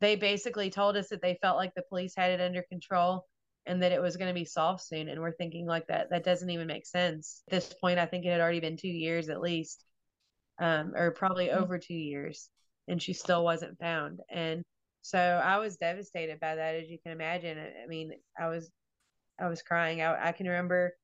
They 0.00 0.16
basically 0.16 0.70
told 0.70 0.96
us 0.96 1.08
that 1.08 1.22
they 1.22 1.38
felt 1.40 1.56
like 1.56 1.74
the 1.74 1.82
police 1.88 2.14
had 2.16 2.32
it 2.32 2.40
under 2.40 2.62
control 2.62 3.26
and 3.66 3.82
that 3.82 3.92
it 3.92 4.02
was 4.02 4.16
going 4.16 4.28
to 4.28 4.38
be 4.38 4.44
solved 4.44 4.80
soon 4.80 5.08
and 5.08 5.20
we're 5.20 5.32
thinking 5.32 5.66
like 5.66 5.86
that 5.88 6.10
that 6.10 6.24
doesn't 6.24 6.50
even 6.50 6.66
make 6.66 6.86
sense. 6.86 7.42
At 7.48 7.52
this 7.52 7.74
point 7.80 7.98
I 7.98 8.06
think 8.06 8.24
it 8.24 8.30
had 8.30 8.40
already 8.40 8.60
been 8.60 8.76
2 8.76 8.88
years 8.88 9.28
at 9.28 9.40
least. 9.40 9.84
Um 10.60 10.92
or 10.94 11.12
probably 11.12 11.46
mm-hmm. 11.46 11.62
over 11.62 11.78
2 11.78 11.94
years 11.94 12.48
and 12.88 13.02
she 13.02 13.12
still 13.12 13.44
wasn't 13.44 13.78
found 13.78 14.20
and 14.30 14.62
so 15.02 15.18
I 15.18 15.58
was 15.58 15.76
devastated 15.76 16.40
by 16.40 16.56
that 16.56 16.74
as 16.74 16.90
you 16.90 16.98
can 17.02 17.12
imagine. 17.12 17.56
I 17.56 17.86
mean, 17.86 18.10
I 18.38 18.48
was 18.48 18.68
I 19.40 19.48
was 19.48 19.62
crying. 19.62 20.02
I 20.02 20.28
I 20.28 20.32
can 20.32 20.46
remember 20.46 20.94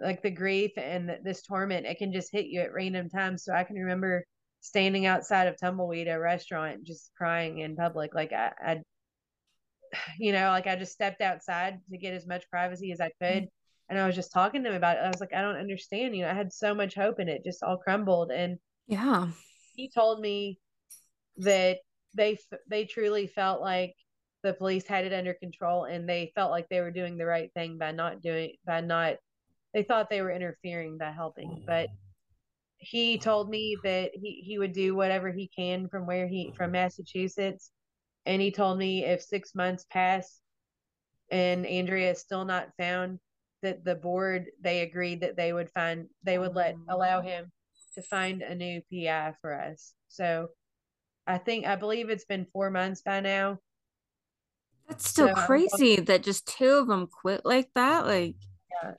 like 0.00 0.22
the 0.22 0.30
grief 0.30 0.72
and 0.76 1.18
this 1.22 1.42
torment 1.42 1.86
it 1.86 1.98
can 1.98 2.12
just 2.12 2.32
hit 2.32 2.46
you 2.46 2.60
at 2.60 2.72
random 2.72 3.08
times. 3.08 3.44
So 3.44 3.52
i 3.52 3.64
can 3.64 3.76
remember 3.76 4.24
standing 4.60 5.06
outside 5.06 5.46
of 5.46 5.58
tumbleweed 5.58 6.08
a 6.08 6.18
restaurant 6.18 6.84
just 6.84 7.10
crying 7.16 7.58
in 7.58 7.76
public. 7.76 8.14
Like 8.14 8.32
I, 8.32 8.52
I 8.64 8.80
you 10.18 10.32
know 10.32 10.48
like 10.50 10.66
i 10.66 10.76
just 10.76 10.92
stepped 10.92 11.20
outside 11.20 11.78
to 11.90 11.98
get 11.98 12.14
as 12.14 12.26
much 12.26 12.48
privacy 12.50 12.92
as 12.92 13.00
i 13.00 13.08
mm-hmm. 13.08 13.40
could. 13.40 13.48
And 13.88 13.98
i 13.98 14.06
was 14.06 14.16
just 14.16 14.32
talking 14.32 14.62
to 14.64 14.70
him 14.70 14.76
about 14.76 14.96
it. 14.96 15.00
I 15.00 15.08
was 15.08 15.20
like 15.20 15.34
i 15.34 15.42
don't 15.42 15.56
understand 15.56 16.16
you 16.16 16.22
know 16.22 16.30
i 16.30 16.34
had 16.34 16.52
so 16.52 16.74
much 16.74 16.94
hope 16.94 17.18
and 17.18 17.28
it 17.28 17.44
just 17.44 17.62
all 17.62 17.76
crumbled. 17.76 18.30
And 18.30 18.58
yeah. 18.86 19.28
he 19.74 19.90
told 19.90 20.20
me 20.20 20.58
that 21.38 21.78
they 22.14 22.38
they 22.68 22.84
truly 22.84 23.26
felt 23.26 23.60
like 23.60 23.94
the 24.42 24.54
police 24.54 24.86
had 24.86 25.04
it 25.04 25.12
under 25.12 25.34
control 25.34 25.84
and 25.84 26.08
they 26.08 26.32
felt 26.34 26.50
like 26.50 26.68
they 26.68 26.80
were 26.80 26.90
doing 26.90 27.16
the 27.16 27.26
right 27.26 27.50
thing 27.54 27.78
by 27.78 27.92
not 27.92 28.20
doing 28.20 28.52
by 28.66 28.80
not 28.80 29.16
they 29.74 29.82
thought 29.82 30.10
they 30.10 30.20
were 30.22 30.30
interfering 30.30 30.98
by 30.98 31.10
helping 31.10 31.62
but 31.66 31.88
he 32.82 33.16
told 33.16 33.48
me 33.48 33.76
that 33.84 34.10
he, 34.12 34.42
he 34.44 34.58
would 34.58 34.72
do 34.72 34.96
whatever 34.96 35.30
he 35.30 35.48
can 35.56 35.88
from 35.88 36.04
where 36.04 36.26
he 36.26 36.52
from 36.56 36.72
massachusetts. 36.72 37.70
And 38.26 38.42
he 38.42 38.50
told 38.50 38.76
me 38.76 39.04
if 39.04 39.22
six 39.22 39.54
months 39.54 39.86
pass 39.90 40.40
and 41.30 41.64
andrea 41.64 42.10
is 42.10 42.18
still 42.18 42.44
not 42.44 42.68
found 42.78 43.18
that 43.62 43.84
the 43.84 43.94
board 43.94 44.46
they 44.60 44.80
agreed 44.80 45.20
that 45.20 45.36
they 45.36 45.52
would 45.52 45.70
find 45.70 46.06
they 46.24 46.38
would 46.38 46.54
let 46.56 46.74
allow 46.88 47.22
him 47.22 47.50
to 47.94 48.02
find 48.02 48.42
a 48.42 48.54
new 48.54 48.82
pi 48.90 49.32
for 49.40 49.54
us. 49.54 49.94
So 50.08 50.48
i 51.26 51.38
think 51.38 51.66
i 51.66 51.76
believe 51.76 52.10
it's 52.10 52.24
been 52.24 52.46
four 52.52 52.68
months 52.68 53.02
by 53.02 53.20
now 53.20 53.58
that's 54.92 55.08
still 55.08 55.28
so, 55.28 55.34
crazy 55.34 56.00
that 56.00 56.22
just 56.22 56.46
two 56.46 56.70
of 56.70 56.86
them 56.86 57.06
quit 57.06 57.42
like 57.44 57.70
that. 57.74 58.06
Like, 58.06 58.36
yeah, 58.82 58.92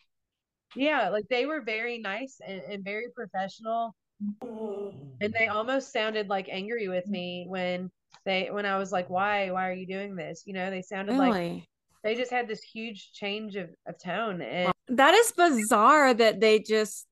yeah, 0.75 1.09
like 1.09 1.25
they 1.29 1.45
were 1.45 1.61
very 1.61 1.99
nice 1.99 2.39
and, 2.45 2.61
and 2.61 2.83
very 2.83 3.07
professional, 3.15 3.95
and 4.41 5.33
they 5.37 5.47
almost 5.47 5.91
sounded 5.91 6.29
like 6.29 6.47
angry 6.49 6.87
with 6.87 7.07
me 7.07 7.45
when 7.47 7.91
they 8.25 8.49
when 8.51 8.65
I 8.65 8.77
was 8.77 8.91
like, 8.91 9.09
"Why? 9.09 9.51
Why 9.51 9.69
are 9.69 9.73
you 9.73 9.87
doing 9.87 10.15
this?" 10.15 10.43
You 10.45 10.53
know, 10.53 10.69
they 10.69 10.81
sounded 10.81 11.13
really? 11.13 11.29
like 11.29 11.63
they 12.03 12.15
just 12.15 12.31
had 12.31 12.47
this 12.47 12.61
huge 12.61 13.11
change 13.13 13.55
of, 13.55 13.69
of 13.87 14.01
tone, 14.01 14.41
and 14.41 14.73
that 14.89 15.13
is 15.13 15.31
bizarre 15.31 16.13
that 16.13 16.39
they 16.39 16.59
just 16.59 17.07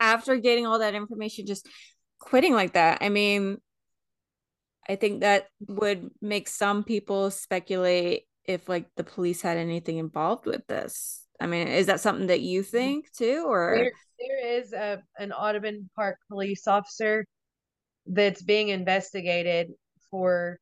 after 0.00 0.36
getting 0.36 0.66
all 0.66 0.80
that 0.80 0.94
information 0.94 1.46
just 1.46 1.68
quitting 2.18 2.54
like 2.54 2.72
that. 2.72 2.98
I 3.00 3.08
mean, 3.08 3.58
I 4.88 4.96
think 4.96 5.20
that 5.20 5.48
would 5.66 6.10
make 6.20 6.48
some 6.48 6.84
people 6.84 7.30
speculate 7.30 8.24
if 8.44 8.68
like 8.68 8.86
the 8.96 9.04
police 9.04 9.40
had 9.40 9.56
anything 9.56 9.98
involved 9.98 10.46
with 10.46 10.66
this. 10.66 11.24
I 11.40 11.46
mean, 11.46 11.68
is 11.68 11.86
that 11.86 12.00
something 12.00 12.28
that 12.28 12.40
you 12.40 12.62
mm-hmm. 12.62 12.70
think 12.70 13.12
too, 13.12 13.46
or 13.48 13.76
there, 13.76 13.92
there 14.18 14.58
is 14.58 14.72
a 14.72 15.02
an 15.18 15.32
Audubon 15.32 15.88
Park 15.96 16.18
police 16.28 16.66
officer 16.66 17.26
that's 18.06 18.42
being 18.42 18.68
investigated 18.68 19.68
for 20.10 20.58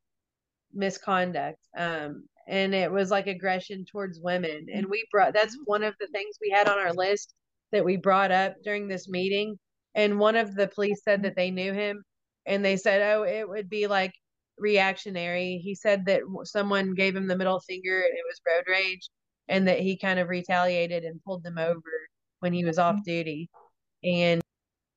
misconduct, 0.73 1.59
um, 1.77 2.23
and 2.47 2.73
it 2.73 2.91
was 2.91 3.11
like 3.11 3.27
aggression 3.27 3.85
towards 3.91 4.19
women. 4.21 4.67
And 4.73 4.87
we 4.87 5.05
brought 5.11 5.33
that's 5.33 5.57
one 5.65 5.83
of 5.83 5.93
the 5.99 6.07
things 6.07 6.37
we 6.41 6.49
had 6.49 6.67
on 6.67 6.79
our 6.79 6.93
list 6.93 7.33
that 7.71 7.85
we 7.85 7.97
brought 7.97 8.31
up 8.31 8.55
during 8.63 8.87
this 8.87 9.07
meeting. 9.09 9.59
And 9.95 10.19
one 10.19 10.35
of 10.35 10.55
the 10.55 10.67
police 10.67 11.01
said 11.03 11.23
that 11.23 11.35
they 11.35 11.51
knew 11.51 11.73
him, 11.73 12.03
and 12.45 12.63
they 12.63 12.77
said, 12.77 13.01
"Oh, 13.01 13.23
it 13.23 13.47
would 13.47 13.69
be 13.69 13.87
like 13.87 14.13
reactionary." 14.57 15.59
He 15.63 15.75
said 15.75 16.05
that 16.05 16.21
someone 16.43 16.93
gave 16.93 17.15
him 17.15 17.27
the 17.27 17.37
middle 17.37 17.59
finger, 17.61 18.01
and 18.01 18.13
it 18.13 18.23
was 18.27 18.41
road 18.47 18.65
rage, 18.67 19.09
and 19.47 19.67
that 19.67 19.79
he 19.79 19.97
kind 19.97 20.19
of 20.19 20.29
retaliated 20.29 21.03
and 21.03 21.23
pulled 21.23 21.43
them 21.43 21.57
over 21.57 21.81
when 22.39 22.53
he 22.53 22.65
was 22.65 22.79
off 22.79 22.95
mm-hmm. 22.95 23.03
duty, 23.03 23.49
and 24.03 24.41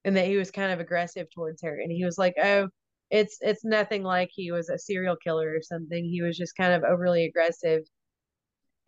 and 0.04 0.16
that 0.16 0.26
he 0.26 0.36
was 0.36 0.50
kind 0.50 0.72
of 0.72 0.80
aggressive 0.80 1.28
towards 1.34 1.62
her. 1.62 1.80
And 1.80 1.90
he 1.92 2.04
was 2.04 2.18
like, 2.18 2.34
"Oh, 2.42 2.68
it's 3.10 3.38
it's 3.40 3.64
nothing 3.64 4.02
like 4.02 4.30
he 4.32 4.52
was 4.52 4.68
a 4.68 4.78
serial 4.78 5.16
killer 5.16 5.50
or 5.54 5.62
something. 5.62 6.04
He 6.04 6.22
was 6.22 6.36
just 6.36 6.56
kind 6.56 6.72
of 6.72 6.84
overly 6.84 7.26
aggressive." 7.26 7.82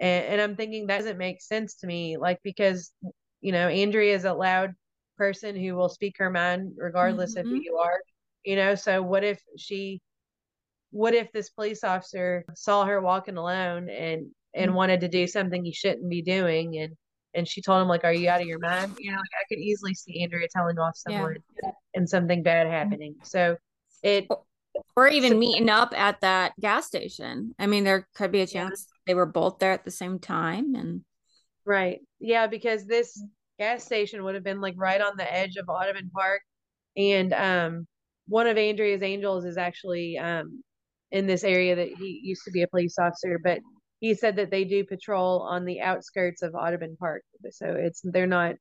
And, 0.01 0.25
and 0.27 0.41
I'm 0.41 0.57
thinking 0.57 0.87
that 0.87 0.99
doesn't 0.99 1.19
make 1.19 1.43
sense 1.43 1.77
to 1.77 1.87
me, 1.87 2.17
like 2.19 2.41
because 2.45 2.93
you 3.41 3.53
know 3.53 3.69
Andrea 3.69 4.15
is 4.15 4.25
a 4.25 4.35
loud 4.35 4.75
person 5.17 5.57
who 5.57 5.75
will 5.75 5.89
speak 5.89 6.17
her 6.19 6.31
mind 6.31 6.73
regardless 6.79 7.33
mm-hmm. 7.33 7.41
of 7.41 7.47
who 7.47 7.55
mm-hmm. 7.55 7.63
you 7.65 7.77
are 7.77 8.01
you 8.45 8.57
know 8.57 8.75
so 8.75 9.03
what 9.03 9.25
if 9.25 9.41
she 9.57 10.01
what 10.91 11.15
if 11.15 11.31
this 11.33 11.51
police 11.51 11.85
officer 11.85 12.45
saw 12.55 12.85
her 12.85 13.01
walking 13.01 13.37
alone 13.37 13.89
and 13.89 14.27
and 14.55 14.69
mm-hmm. 14.69 14.75
wanted 14.75 15.01
to 15.01 15.09
do 15.09 15.27
something 15.27 15.65
he 15.65 15.73
shouldn't 15.73 16.09
be 16.09 16.23
doing 16.23 16.79
and 16.79 16.95
and 17.35 17.47
she 17.47 17.61
told 17.61 17.83
him 17.83 17.89
like 17.89 18.05
are 18.05 18.13
you 18.13 18.29
out 18.29 18.41
of 18.41 18.47
your 18.47 18.59
mind 18.59 18.95
you 18.99 19.11
know 19.11 19.19
like 19.19 19.41
i 19.41 19.45
could 19.49 19.59
easily 19.59 19.95
see 19.95 20.23
andrea 20.23 20.49
telling 20.55 20.79
off 20.79 20.97
someone 20.97 21.37
yeah. 21.63 21.71
and 21.95 22.09
something 22.09 22.43
bad 22.43 22.67
happening 22.67 23.15
so 23.23 23.57
it 24.03 24.27
or 24.97 25.09
even 25.09 25.39
meeting 25.39 25.69
up 25.69 25.93
at 25.97 26.21
that 26.21 26.53
gas 26.61 26.87
station 26.87 27.55
i 27.59 27.67
mean 27.67 27.85
there 27.85 28.09
could 28.15 28.33
be 28.33 28.41
a 28.41 28.47
chance 28.47 28.87
yeah. 28.89 28.95
they 29.07 29.15
were 29.15 29.27
both 29.27 29.59
there 29.59 29.73
at 29.73 29.85
the 29.85 29.91
same 29.91 30.19
time 30.19 30.75
and 30.75 31.03
right 31.67 32.01
yeah 32.19 32.47
because 32.47 32.87
this 32.87 33.23
gas 33.59 33.85
station 33.85 34.25
would 34.25 34.35
have 34.35 34.45
been 34.45 34.61
like 34.61 34.75
right 34.77 35.01
on 35.01 35.17
the 35.17 35.35
edge 35.35 35.57
of 35.57 35.69
audubon 35.69 36.11
park 36.15 36.41
and 36.97 37.33
um 37.35 37.87
one 38.29 38.47
of 38.47 38.57
andrea's 38.57 39.03
angels 39.03 39.45
is 39.45 39.57
actually 39.57 40.19
um 40.19 40.63
in 41.11 41.27
this 41.27 41.45
area 41.45 41.75
that 41.77 41.89
he 41.89 42.21
used 42.23 42.43
to 42.45 42.51
be 42.51 42.63
a 42.63 42.69
police 42.69 42.99
officer, 42.99 43.39
but 43.43 43.61
he 44.01 44.15
said 44.15 44.37
that 44.37 44.51
they 44.51 44.65
do 44.65 44.85
patrol 44.85 45.41
on 45.43 45.65
the 45.65 45.81
outskirts 45.81 46.43
of 46.43 46.55
Audubon 46.55 46.97
Park. 46.99 47.23
So 47.51 47.67
it's 47.67 48.01
they're 48.05 48.27
not 48.27 48.55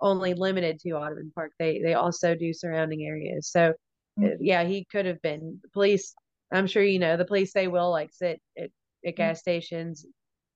only 0.00 0.34
limited 0.34 0.78
to 0.80 0.90
Audubon 0.90 1.32
Park. 1.34 1.52
They 1.58 1.80
they 1.80 1.94
also 1.94 2.34
do 2.34 2.52
surrounding 2.52 3.02
areas. 3.02 3.48
So 3.50 3.72
mm-hmm. 4.18 4.36
yeah, 4.40 4.64
he 4.64 4.84
could 4.84 5.06
have 5.06 5.20
been 5.22 5.60
the 5.62 5.68
police. 5.70 6.14
I'm 6.52 6.66
sure 6.66 6.82
you 6.82 6.98
know 6.98 7.16
the 7.16 7.24
police. 7.24 7.52
They 7.52 7.68
will 7.68 7.90
like 7.90 8.10
sit 8.12 8.40
at, 8.56 8.70
at 9.04 9.14
mm. 9.14 9.16
gas 9.16 9.40
stations, 9.40 10.06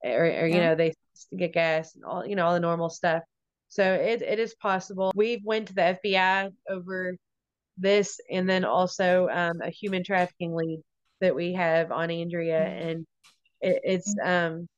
or, 0.04 0.26
or 0.26 0.46
you 0.46 0.60
know 0.60 0.74
they 0.74 0.92
get 1.36 1.52
gas 1.52 1.94
and 1.96 2.04
all 2.04 2.24
you 2.24 2.36
know 2.36 2.46
all 2.46 2.54
the 2.54 2.60
normal 2.60 2.90
stuff. 2.90 3.22
So 3.68 3.82
it 3.82 4.22
it 4.22 4.38
is 4.38 4.54
possible. 4.54 5.12
We've 5.16 5.44
went 5.44 5.68
to 5.68 5.74
the 5.74 5.98
FBI 6.04 6.52
over 6.70 7.16
this, 7.78 8.20
and 8.30 8.48
then 8.48 8.64
also 8.64 9.28
um, 9.30 9.60
a 9.62 9.70
human 9.70 10.04
trafficking 10.04 10.54
lead 10.54 10.80
that 11.20 11.34
we 11.34 11.52
have 11.54 11.90
on 11.92 12.10
Andrea, 12.10 12.64
and 12.64 13.06
it, 13.60 13.80
it's 13.84 14.14
um. 14.22 14.68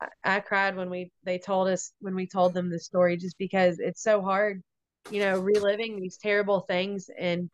I, 0.00 0.36
I 0.36 0.40
cried 0.40 0.76
when 0.76 0.90
we 0.90 1.12
they 1.24 1.38
told 1.38 1.68
us 1.68 1.92
when 2.00 2.14
we 2.14 2.26
told 2.26 2.54
them 2.54 2.70
the 2.70 2.78
story 2.78 3.16
just 3.16 3.38
because 3.38 3.78
it's 3.78 4.02
so 4.02 4.22
hard, 4.22 4.62
you 5.10 5.20
know, 5.20 5.38
reliving 5.38 6.00
these 6.00 6.18
terrible 6.18 6.60
things 6.60 7.08
and 7.18 7.50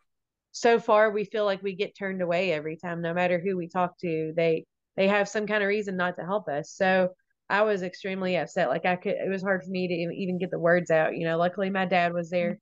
so 0.53 0.81
far 0.81 1.11
we 1.11 1.25
feel 1.25 1.45
like 1.45 1.63
we 1.63 1.75
get 1.75 1.97
turned 1.97 2.23
away 2.23 2.53
every 2.53 2.77
time 2.77 3.01
no 3.01 3.15
matter 3.15 3.39
who 3.39 3.57
we 3.57 3.69
talk 3.69 3.99
to. 3.99 4.33
They 4.37 4.65
they 4.97 5.09
have 5.09 5.29
some 5.29 5.47
kind 5.47 5.63
of 5.63 5.69
reason 5.69 5.97
not 5.97 6.17
to 6.17 6.25
help 6.25 6.49
us. 6.49 6.71
So 6.71 7.11
i 7.49 7.63
was 7.63 7.83
extremely 7.83 8.37
upset. 8.37 8.69
Like 8.69 8.87
i 8.87 8.97
could 8.97 9.15
it 9.15 9.29
was 9.31 9.43
hard 9.43 9.63
for 9.63 9.71
me 9.71 9.89
to 9.89 9.95
even 9.95 10.39
get 10.39 10.51
the 10.51 10.59
words 10.59 10.91
out. 10.91 11.17
You 11.17 11.27
know 11.27 11.39
luckily 11.39 11.71
my 11.71 11.85
dad 11.85 12.13
was 12.13 12.31
there 12.31 12.59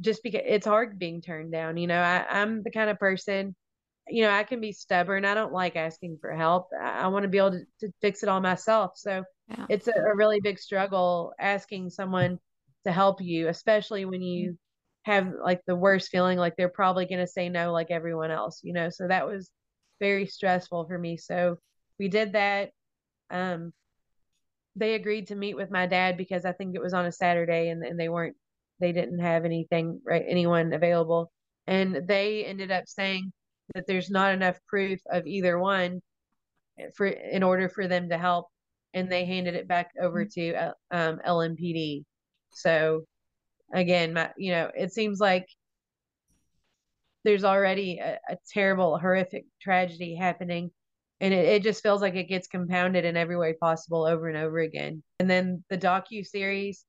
just 0.00 0.22
because 0.22 0.42
it's 0.44 0.66
hard 0.66 0.98
being 0.98 1.20
turned 1.20 1.52
down. 1.52 1.76
You 1.76 1.86
know, 1.86 2.00
I, 2.00 2.24
I'm 2.28 2.62
the 2.62 2.70
kind 2.70 2.90
of 2.90 2.98
person, 2.98 3.54
you 4.08 4.22
know, 4.22 4.30
I 4.30 4.44
can 4.44 4.60
be 4.60 4.72
stubborn. 4.72 5.24
I 5.24 5.34
don't 5.34 5.52
like 5.52 5.76
asking 5.76 6.18
for 6.20 6.34
help. 6.34 6.68
I, 6.78 7.00
I 7.00 7.06
want 7.08 7.24
to 7.24 7.28
be 7.28 7.38
able 7.38 7.52
to, 7.52 7.64
to, 7.80 7.92
fix 8.00 8.22
it 8.22 8.28
all 8.28 8.40
myself. 8.40 8.92
So 8.96 9.24
yeah. 9.48 9.66
it's 9.68 9.88
a, 9.88 9.92
a, 9.92 10.14
really 10.14 10.40
big 10.40 10.58
struggle 10.58 11.32
asking 11.40 11.90
someone 11.90 12.38
to 12.84 12.92
help 12.92 13.20
you, 13.20 13.48
especially 13.48 14.04
when 14.04 14.22
you 14.22 14.58
have 15.02 15.32
like 15.42 15.60
the 15.66 15.76
worst 15.76 16.10
feeling 16.10 16.38
like 16.38 16.56
they're 16.56 16.68
probably 16.68 17.06
going 17.06 17.20
to 17.20 17.26
say 17.26 17.48
no, 17.48 17.72
like 17.72 17.90
everyone 17.90 18.30
else, 18.30 18.60
you 18.62 18.72
know. 18.72 18.90
So 18.90 19.08
that 19.08 19.26
was 19.26 19.50
very 19.98 20.26
stressful 20.26 20.86
for 20.86 20.98
me. 20.98 21.16
So 21.16 21.56
we 21.98 22.08
did 22.08 22.34
that. 22.34 22.70
Um, 23.30 23.72
they 24.76 24.94
agreed 24.94 25.28
to 25.28 25.34
meet 25.34 25.56
with 25.56 25.70
my 25.70 25.86
dad 25.86 26.16
because 26.16 26.44
I 26.44 26.52
think 26.52 26.74
it 26.74 26.82
was 26.82 26.92
on 26.92 27.06
a 27.06 27.12
Saturday 27.12 27.70
and, 27.70 27.82
and 27.82 27.98
they 27.98 28.08
weren't 28.08 28.36
they 28.80 28.92
didn't 28.92 29.18
have 29.18 29.44
anything 29.44 30.00
right 30.04 30.24
anyone 30.26 30.72
available. 30.72 31.30
And 31.66 32.06
they 32.06 32.44
ended 32.44 32.70
up 32.70 32.84
saying 32.86 33.32
that 33.74 33.86
there's 33.86 34.10
not 34.10 34.32
enough 34.32 34.58
proof 34.68 35.00
of 35.10 35.26
either 35.26 35.58
one 35.58 36.00
for 36.94 37.06
in 37.06 37.42
order 37.42 37.68
for 37.68 37.88
them 37.88 38.08
to 38.10 38.18
help 38.18 38.48
and 38.94 39.10
they 39.10 39.24
handed 39.24 39.54
it 39.54 39.66
back 39.68 39.90
over 40.00 40.24
mm-hmm. 40.24 40.50
to 40.56 40.74
um, 40.90 41.20
LMPD 41.26 42.04
so 42.52 43.04
again 43.72 44.12
my, 44.12 44.30
you 44.36 44.52
know 44.52 44.70
it 44.76 44.92
seems 44.92 45.18
like 45.18 45.48
there's 47.24 47.44
already 47.44 47.98
a, 47.98 48.18
a 48.28 48.36
terrible 48.52 48.98
horrific 48.98 49.46
tragedy 49.60 50.14
happening 50.14 50.70
and 51.20 51.32
it, 51.32 51.46
it 51.46 51.62
just 51.62 51.82
feels 51.82 52.02
like 52.02 52.14
it 52.14 52.28
gets 52.28 52.46
compounded 52.46 53.04
in 53.04 53.16
every 53.16 53.36
way 53.36 53.54
possible 53.54 54.04
over 54.04 54.28
and 54.28 54.36
over 54.36 54.58
again. 54.58 55.02
And 55.18 55.30
then 55.30 55.64
the 55.70 55.78
docu 55.78 56.26
series 56.26 56.84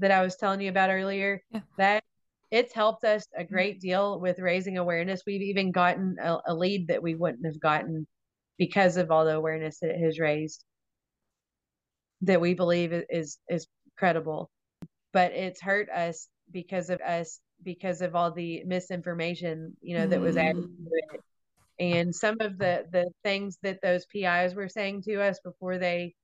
that 0.00 0.10
I 0.10 0.22
was 0.22 0.36
telling 0.36 0.60
you 0.60 0.70
about 0.70 0.90
earlier, 0.90 1.42
yeah. 1.50 1.60
that 1.78 2.04
it's 2.50 2.74
helped 2.74 3.04
us 3.04 3.24
a 3.34 3.42
mm-hmm. 3.42 3.54
great 3.54 3.80
deal 3.80 4.20
with 4.20 4.38
raising 4.38 4.78
awareness. 4.78 5.22
We've 5.26 5.42
even 5.42 5.72
gotten 5.72 6.16
a, 6.20 6.38
a, 6.48 6.54
lead 6.54 6.88
that 6.88 7.02
we 7.02 7.14
wouldn't 7.14 7.46
have 7.46 7.60
gotten 7.60 8.06
because 8.58 8.96
of 8.96 9.10
all 9.10 9.24
the 9.24 9.36
awareness 9.36 9.78
that 9.80 9.90
it 9.90 10.00
has 10.00 10.18
raised. 10.18 10.64
that 12.22 12.40
we 12.40 12.54
believe 12.54 12.92
is 13.08 13.38
is 13.48 13.66
credible 13.96 14.50
but 15.12 15.32
it's 15.32 15.60
hurt 15.60 15.88
us 15.90 16.28
because 16.50 16.90
of 16.90 17.00
us 17.00 17.40
because 17.62 18.00
of 18.00 18.14
all 18.14 18.30
the 18.30 18.62
misinformation 18.64 19.76
you 19.82 19.96
know 19.96 20.06
that 20.06 20.20
was 20.20 20.36
added 20.36 20.62
to 20.62 20.68
Mm. 20.68 21.14
it 21.14 21.20
and 21.80 22.14
some 22.14 22.36
of 22.40 22.58
the 22.58 22.86
the 22.92 23.10
things 23.24 23.58
that 23.62 23.80
those 23.82 24.06
PIs 24.06 24.54
were 24.54 24.68
saying 24.68 25.02
to 25.02 25.22
us 25.22 25.40
before 25.40 25.78
they 25.78 26.14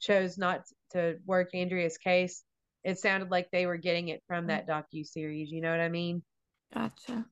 chose 0.00 0.38
not 0.38 0.62
to 0.92 1.16
work 1.26 1.50
Andrea's 1.54 1.98
case, 1.98 2.44
it 2.84 2.98
sounded 2.98 3.30
like 3.30 3.48
they 3.50 3.66
were 3.66 3.76
getting 3.76 4.08
it 4.08 4.22
from 4.28 4.46
that 4.48 4.68
docu 4.68 5.06
series. 5.06 5.50
You 5.50 5.62
know 5.62 5.70
what 5.70 5.80
I 5.80 5.88
mean? 5.88 6.22
Gotcha. 6.72 7.24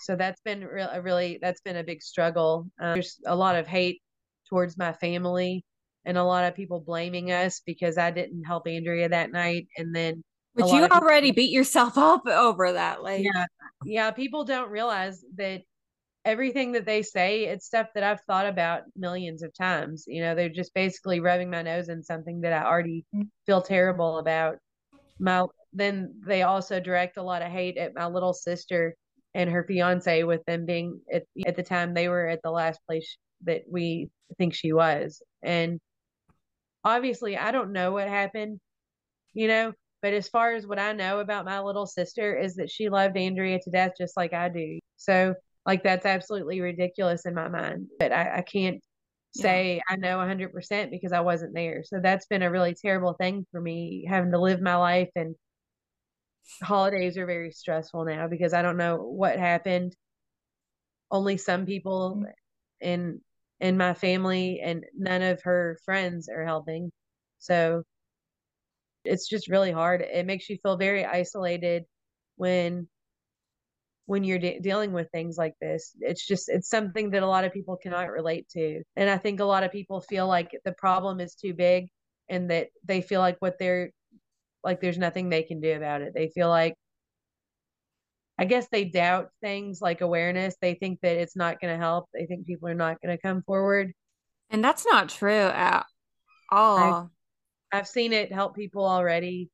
So 0.00 0.16
that's 0.16 0.40
been 0.42 0.64
real, 0.64 0.88
a 0.92 1.00
really 1.00 1.38
that's 1.40 1.60
been 1.60 1.76
a 1.76 1.84
big 1.84 2.02
struggle. 2.02 2.68
Um, 2.80 2.94
there's 2.94 3.18
a 3.26 3.34
lot 3.34 3.56
of 3.56 3.66
hate 3.66 4.02
towards 4.48 4.78
my 4.78 4.92
family, 4.92 5.64
and 6.04 6.16
a 6.16 6.24
lot 6.24 6.44
of 6.44 6.54
people 6.54 6.80
blaming 6.80 7.32
us 7.32 7.60
because 7.64 7.98
I 7.98 8.10
didn't 8.10 8.44
help 8.44 8.66
Andrea 8.66 9.08
that 9.08 9.32
night, 9.32 9.68
and 9.76 9.94
then. 9.94 10.22
But 10.54 10.70
you 10.70 10.84
of 10.84 10.90
people- 10.90 10.98
already 10.98 11.30
beat 11.30 11.50
yourself 11.50 11.96
up 11.96 12.26
over 12.26 12.72
that. 12.72 13.02
Like, 13.02 13.24
yeah 13.24 13.44
yeah 13.84 14.10
people 14.10 14.44
don't 14.44 14.70
realize 14.70 15.24
that 15.36 15.62
everything 16.24 16.72
that 16.72 16.84
they 16.84 17.02
say 17.02 17.44
it's 17.44 17.66
stuff 17.66 17.86
that 17.94 18.02
i've 18.02 18.20
thought 18.22 18.46
about 18.46 18.82
millions 18.96 19.42
of 19.42 19.54
times 19.54 20.04
you 20.06 20.20
know 20.20 20.34
they're 20.34 20.48
just 20.48 20.74
basically 20.74 21.20
rubbing 21.20 21.50
my 21.50 21.62
nose 21.62 21.88
in 21.88 22.02
something 22.02 22.40
that 22.40 22.52
i 22.52 22.64
already 22.64 23.04
mm. 23.14 23.26
feel 23.46 23.62
terrible 23.62 24.18
about. 24.18 24.56
My 25.18 25.44
then 25.72 26.14
they 26.26 26.42
also 26.42 26.80
direct 26.80 27.16
a 27.16 27.22
lot 27.22 27.42
of 27.42 27.50
hate 27.50 27.76
at 27.76 27.94
my 27.94 28.06
little 28.06 28.32
sister 28.32 28.94
and 29.34 29.50
her 29.50 29.64
fiance 29.64 30.22
with 30.24 30.44
them 30.46 30.64
being 30.64 31.00
at, 31.12 31.24
at 31.46 31.56
the 31.56 31.62
time 31.62 31.92
they 31.92 32.08
were 32.08 32.26
at 32.26 32.40
the 32.42 32.50
last 32.50 32.80
place 32.86 33.18
that 33.44 33.62
we 33.70 34.08
think 34.38 34.54
she 34.54 34.72
was. 34.72 35.22
And 35.42 35.80
obviously 36.84 37.36
i 37.36 37.50
don't 37.50 37.72
know 37.72 37.90
what 37.90 38.06
happened 38.08 38.60
you 39.34 39.48
know 39.48 39.72
but 40.00 40.14
as 40.14 40.28
far 40.28 40.54
as 40.54 40.66
what 40.66 40.78
I 40.78 40.92
know 40.92 41.18
about 41.18 41.44
my 41.44 41.60
little 41.60 41.86
sister 41.86 42.36
is 42.36 42.54
that 42.56 42.70
she 42.70 42.88
loved 42.88 43.16
Andrea 43.16 43.58
to 43.58 43.70
death 43.70 43.92
just 43.98 44.16
like 44.16 44.32
I 44.32 44.48
do. 44.48 44.78
So 44.96 45.34
like 45.68 45.82
that's 45.82 46.06
absolutely 46.06 46.62
ridiculous 46.62 47.26
in 47.26 47.34
my 47.34 47.48
mind. 47.48 47.88
But 47.98 48.10
I, 48.10 48.38
I 48.38 48.40
can't 48.40 48.80
say 49.36 49.82
I 49.86 49.96
know 49.96 50.16
100% 50.16 50.90
because 50.90 51.12
I 51.12 51.20
wasn't 51.20 51.54
there. 51.54 51.84
So 51.84 52.00
that's 52.02 52.24
been 52.24 52.42
a 52.42 52.50
really 52.50 52.74
terrible 52.74 53.12
thing 53.12 53.46
for 53.52 53.60
me 53.60 54.06
having 54.08 54.32
to 54.32 54.40
live 54.40 54.62
my 54.62 54.76
life 54.76 55.10
and 55.14 55.36
holidays 56.62 57.18
are 57.18 57.26
very 57.26 57.52
stressful 57.52 58.06
now 58.06 58.28
because 58.28 58.54
I 58.54 58.62
don't 58.62 58.78
know 58.78 58.96
what 58.96 59.38
happened. 59.38 59.94
Only 61.10 61.36
some 61.36 61.66
people 61.66 62.16
mm-hmm. 62.16 62.30
in 62.80 63.20
in 63.60 63.76
my 63.76 63.92
family 63.92 64.60
and 64.64 64.86
none 64.96 65.20
of 65.20 65.42
her 65.42 65.78
friends 65.84 66.30
are 66.30 66.46
helping. 66.46 66.90
So 67.40 67.82
it's 69.04 69.28
just 69.28 69.50
really 69.50 69.72
hard. 69.72 70.00
It 70.00 70.24
makes 70.24 70.48
you 70.48 70.56
feel 70.62 70.78
very 70.78 71.04
isolated 71.04 71.84
when 72.36 72.88
when 74.08 74.24
you're 74.24 74.38
de- 74.38 74.58
dealing 74.60 74.92
with 74.94 75.10
things 75.10 75.36
like 75.36 75.52
this. 75.60 75.92
It's 76.00 76.26
just 76.26 76.48
it's 76.48 76.70
something 76.70 77.10
that 77.10 77.22
a 77.22 77.26
lot 77.26 77.44
of 77.44 77.52
people 77.52 77.76
cannot 77.76 78.10
relate 78.10 78.48
to. 78.54 78.82
And 78.96 79.10
I 79.10 79.18
think 79.18 79.38
a 79.38 79.44
lot 79.44 79.64
of 79.64 79.70
people 79.70 80.00
feel 80.00 80.26
like 80.26 80.50
the 80.64 80.72
problem 80.72 81.20
is 81.20 81.34
too 81.34 81.52
big 81.52 81.88
and 82.26 82.50
that 82.50 82.68
they 82.86 83.02
feel 83.02 83.20
like 83.20 83.36
what 83.40 83.58
they're 83.58 83.90
like 84.64 84.80
there's 84.80 84.96
nothing 84.96 85.28
they 85.28 85.42
can 85.42 85.60
do 85.60 85.76
about 85.76 86.00
it. 86.00 86.14
They 86.14 86.30
feel 86.30 86.48
like 86.48 86.74
I 88.38 88.46
guess 88.46 88.66
they 88.72 88.86
doubt 88.86 89.28
things 89.42 89.82
like 89.82 90.00
awareness. 90.00 90.56
They 90.58 90.72
think 90.72 91.00
that 91.02 91.18
it's 91.18 91.36
not 91.36 91.60
going 91.60 91.74
to 91.74 91.78
help. 91.78 92.08
They 92.14 92.24
think 92.24 92.46
people 92.46 92.70
are 92.70 92.74
not 92.74 93.02
going 93.02 93.14
to 93.14 93.20
come 93.20 93.42
forward. 93.42 93.92
and 94.48 94.64
that's 94.64 94.86
not 94.86 95.10
true 95.10 95.48
at 95.48 95.84
all. 96.50 97.10
I've 97.70 97.88
seen 97.88 98.14
it 98.14 98.32
help 98.32 98.56
people 98.56 98.86
already 98.86 99.50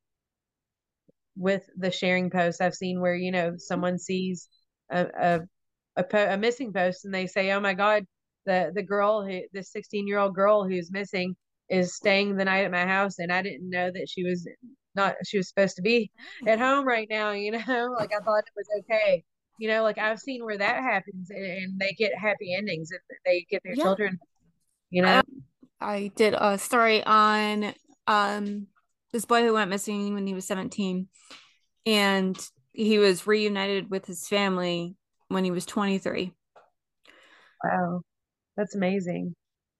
with 1.37 1.62
the 1.76 1.91
sharing 1.91 2.31
posts. 2.31 2.61
I've 2.61 2.75
seen 2.75 3.00
where 3.00 3.14
you 3.14 3.32
know 3.32 3.54
someone 3.58 3.99
sees 3.99 4.49
a 4.91 5.06
a, 5.19 5.41
a, 5.97 6.04
po- 6.04 6.28
a 6.30 6.37
missing 6.37 6.73
post 6.73 7.04
and 7.04 7.15
they 7.15 7.26
say, 7.26 7.50
"Oh 7.52 7.61
my 7.61 7.75
God, 7.75 8.04
the 8.47 8.73
the 8.75 8.82
girl 8.82 9.25
who 9.26 9.41
this 9.52 9.73
16 9.73 10.06
year 10.06 10.19
old 10.19 10.35
girl 10.35 10.65
who's 10.69 10.91
missing 10.93 11.37
is 11.69 11.95
staying 11.97 12.37
the 12.37 12.45
night 12.45 12.65
at 12.65 12.71
my 12.71 12.87
house, 12.87 13.19
and 13.19 13.32
I 13.32 13.43
didn't 13.43 13.71
know 13.71 13.91
that 13.91 14.08
she 14.08 14.25
was 14.25 14.49
not 14.95 15.17
she 15.26 15.39
was 15.39 15.49
supposed 15.49 15.76
to 15.76 15.82
be 15.82 16.11
at 16.47 16.58
home 16.61 16.87
right 16.87 17.08
now. 17.11 17.32
You 17.32 17.52
know, 17.52 17.58
like 17.99 18.13
I 18.13 18.21
thought 18.25 18.45
it 18.47 18.52
was 18.56 18.69
okay. 18.80 19.25
You 19.58 19.69
know, 19.69 19.82
like 19.82 19.99
I've 19.99 20.19
seen 20.19 20.45
where 20.45 20.58
that 20.58 20.82
happens 20.82 21.30
and, 21.30 21.45
and 21.45 21.80
they 21.80 21.93
get 21.93 22.13
happy 22.19 22.54
endings 22.54 22.91
if 22.91 23.00
they 23.25 23.47
get 23.49 23.63
their 23.65 23.75
Yeah. 23.75 23.85
children. 23.85 24.19
You 24.91 25.02
know, 25.02 25.23
I 25.80 26.11
did 26.15 26.35
a 26.35 26.58
story 26.58 27.04
on 27.04 27.75
um 28.06 28.67
this 29.15 29.25
boy 29.25 29.43
who 29.43 29.55
went 29.55 29.71
missing 29.71 30.13
when 30.13 30.27
he 30.27 30.35
was 30.35 30.45
17 30.45 31.07
and 31.87 32.49
he 32.73 32.99
was 32.99 33.27
reunited 33.27 33.89
with 33.89 34.05
his 34.05 34.27
family 34.27 34.97
when 35.29 35.45
he 35.45 35.53
was 35.53 35.65
23 35.65 36.33
wow, 37.65 38.00
that's 38.57 38.75
amazing. 38.75 39.35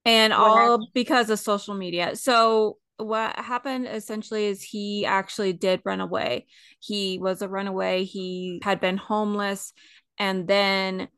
and 0.05 0.33
all 0.33 0.89
because 0.95 1.31
of 1.31 1.39
social 1.39 1.75
media. 1.75 2.17
So 2.17 2.79
what 2.97 3.39
happened 3.39 3.89
essentially 3.89 4.47
is 4.47 4.63
he 4.63 5.05
actually 5.05 5.53
did 5.53 5.83
run 5.85 6.01
away. 6.01 6.47
He 6.81 7.19
was 7.19 7.43
a 7.43 7.49
runaway. 7.49 8.05
He 8.05 8.61
had 8.63 8.81
been 8.81 8.97
homeless. 8.97 9.73
And 10.19 10.47
then 10.47 11.09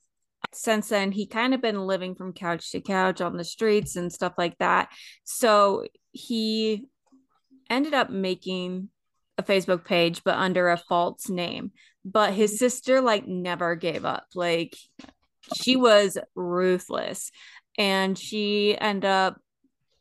since 0.53 0.89
then 0.89 1.13
he 1.13 1.27
kind 1.27 1.53
of 1.53 1.61
been 1.61 1.87
living 1.87 2.15
from 2.15 2.33
couch 2.33 2.71
to 2.73 2.81
couch 2.81 3.21
on 3.21 3.37
the 3.37 3.45
streets 3.45 3.97
and 3.97 4.13
stuff 4.13 4.33
like 4.39 4.57
that. 4.59 4.89
So 5.25 5.85
he 6.13 6.87
ended 7.71 7.95
up 7.95 8.11
making 8.11 8.89
a 9.39 9.43
facebook 9.43 9.85
page 9.85 10.23
but 10.25 10.37
under 10.37 10.71
a 10.71 10.77
false 10.77 11.29
name. 11.29 11.73
But 12.05 12.35
his 12.35 12.59
sister 12.59 13.01
like 13.01 13.27
never 13.27 13.75
gave 13.75 14.05
up. 14.05 14.27
Like 14.35 14.77
she 15.55 15.77
was 15.77 16.19
ruthless. 16.35 17.31
And 17.79 18.19
she 18.19 18.77
ended 18.79 19.11
up 19.11 19.41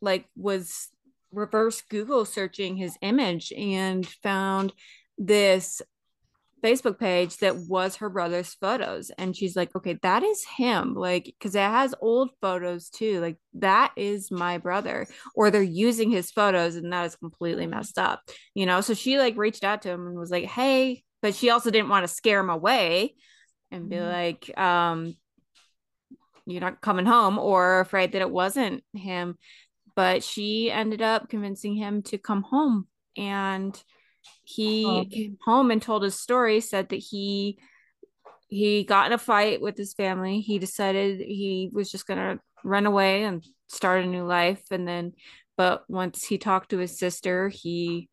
like 0.00 0.26
was 0.36 0.88
reverse 1.32 1.82
google 1.82 2.24
searching 2.24 2.76
his 2.76 2.96
image 3.02 3.52
and 3.52 4.06
found 4.06 4.72
this 5.18 5.82
facebook 6.64 6.98
page 6.98 7.36
that 7.38 7.56
was 7.68 7.96
her 7.96 8.08
brother's 8.08 8.54
photos 8.54 9.10
and 9.18 9.36
she's 9.36 9.54
like 9.54 9.74
okay 9.76 9.98
that 10.02 10.22
is 10.22 10.44
him 10.56 10.94
like 10.94 11.24
because 11.24 11.54
it 11.54 11.60
has 11.60 11.94
old 12.00 12.30
photos 12.40 12.88
too 12.88 13.20
like 13.20 13.36
that 13.54 13.92
is 13.96 14.30
my 14.30 14.58
brother 14.58 15.06
or 15.34 15.50
they're 15.50 15.62
using 15.62 16.10
his 16.10 16.30
photos 16.30 16.74
and 16.76 16.92
that 16.92 17.04
is 17.04 17.14
completely 17.16 17.66
messed 17.66 17.98
up 17.98 18.20
you 18.54 18.64
know 18.66 18.80
so 18.80 18.94
she 18.94 19.18
like 19.18 19.36
reached 19.36 19.64
out 19.64 19.82
to 19.82 19.90
him 19.90 20.06
and 20.06 20.18
was 20.18 20.30
like 20.30 20.44
hey 20.44 21.02
but 21.22 21.34
she 21.34 21.50
also 21.50 21.70
didn't 21.70 21.90
want 21.90 22.04
to 22.06 22.12
scare 22.12 22.40
him 22.40 22.50
away 22.50 23.14
and 23.70 23.88
be 23.88 23.96
Mhm. 23.96 24.12
like 24.12 24.58
um 24.58 25.14
you're 26.46 26.60
not 26.60 26.80
coming 26.80 27.06
home 27.06 27.38
or 27.38 27.80
afraid 27.80 28.12
that 28.12 28.22
it 28.22 28.30
wasn't 28.30 28.82
him 28.94 29.36
but 29.94 30.22
she 30.22 30.70
ended 30.70 31.02
up 31.02 31.28
convincing 31.28 31.74
him 31.74 32.02
to 32.02 32.18
come 32.18 32.42
home 32.42 32.86
and 33.16 33.82
he 34.48 34.84
Oh. 34.86 35.04
came 35.10 35.38
home 35.44 35.72
and 35.72 35.82
told 35.82 36.04
his 36.04 36.18
story 36.18 36.60
said 36.60 36.88
that 36.90 36.96
he 36.96 37.58
he 38.48 38.84
got 38.84 39.06
in 39.06 39.12
a 39.12 39.18
fight 39.18 39.60
with 39.60 39.76
his 39.76 39.92
family 39.92 40.40
he 40.40 40.60
decided 40.60 41.20
he 41.20 41.68
was 41.72 41.90
just 41.90 42.06
going 42.06 42.18
to 42.18 42.40
run 42.62 42.86
away 42.86 43.24
and 43.24 43.44
start 43.66 44.04
a 44.04 44.06
new 44.06 44.24
life 44.24 44.62
and 44.70 44.86
then 44.86 45.12
but 45.56 45.82
once 45.88 46.24
he 46.24 46.38
talked 46.38 46.70
to 46.70 46.78
his 46.78 46.96
sister 46.96 47.48
he 47.48 48.08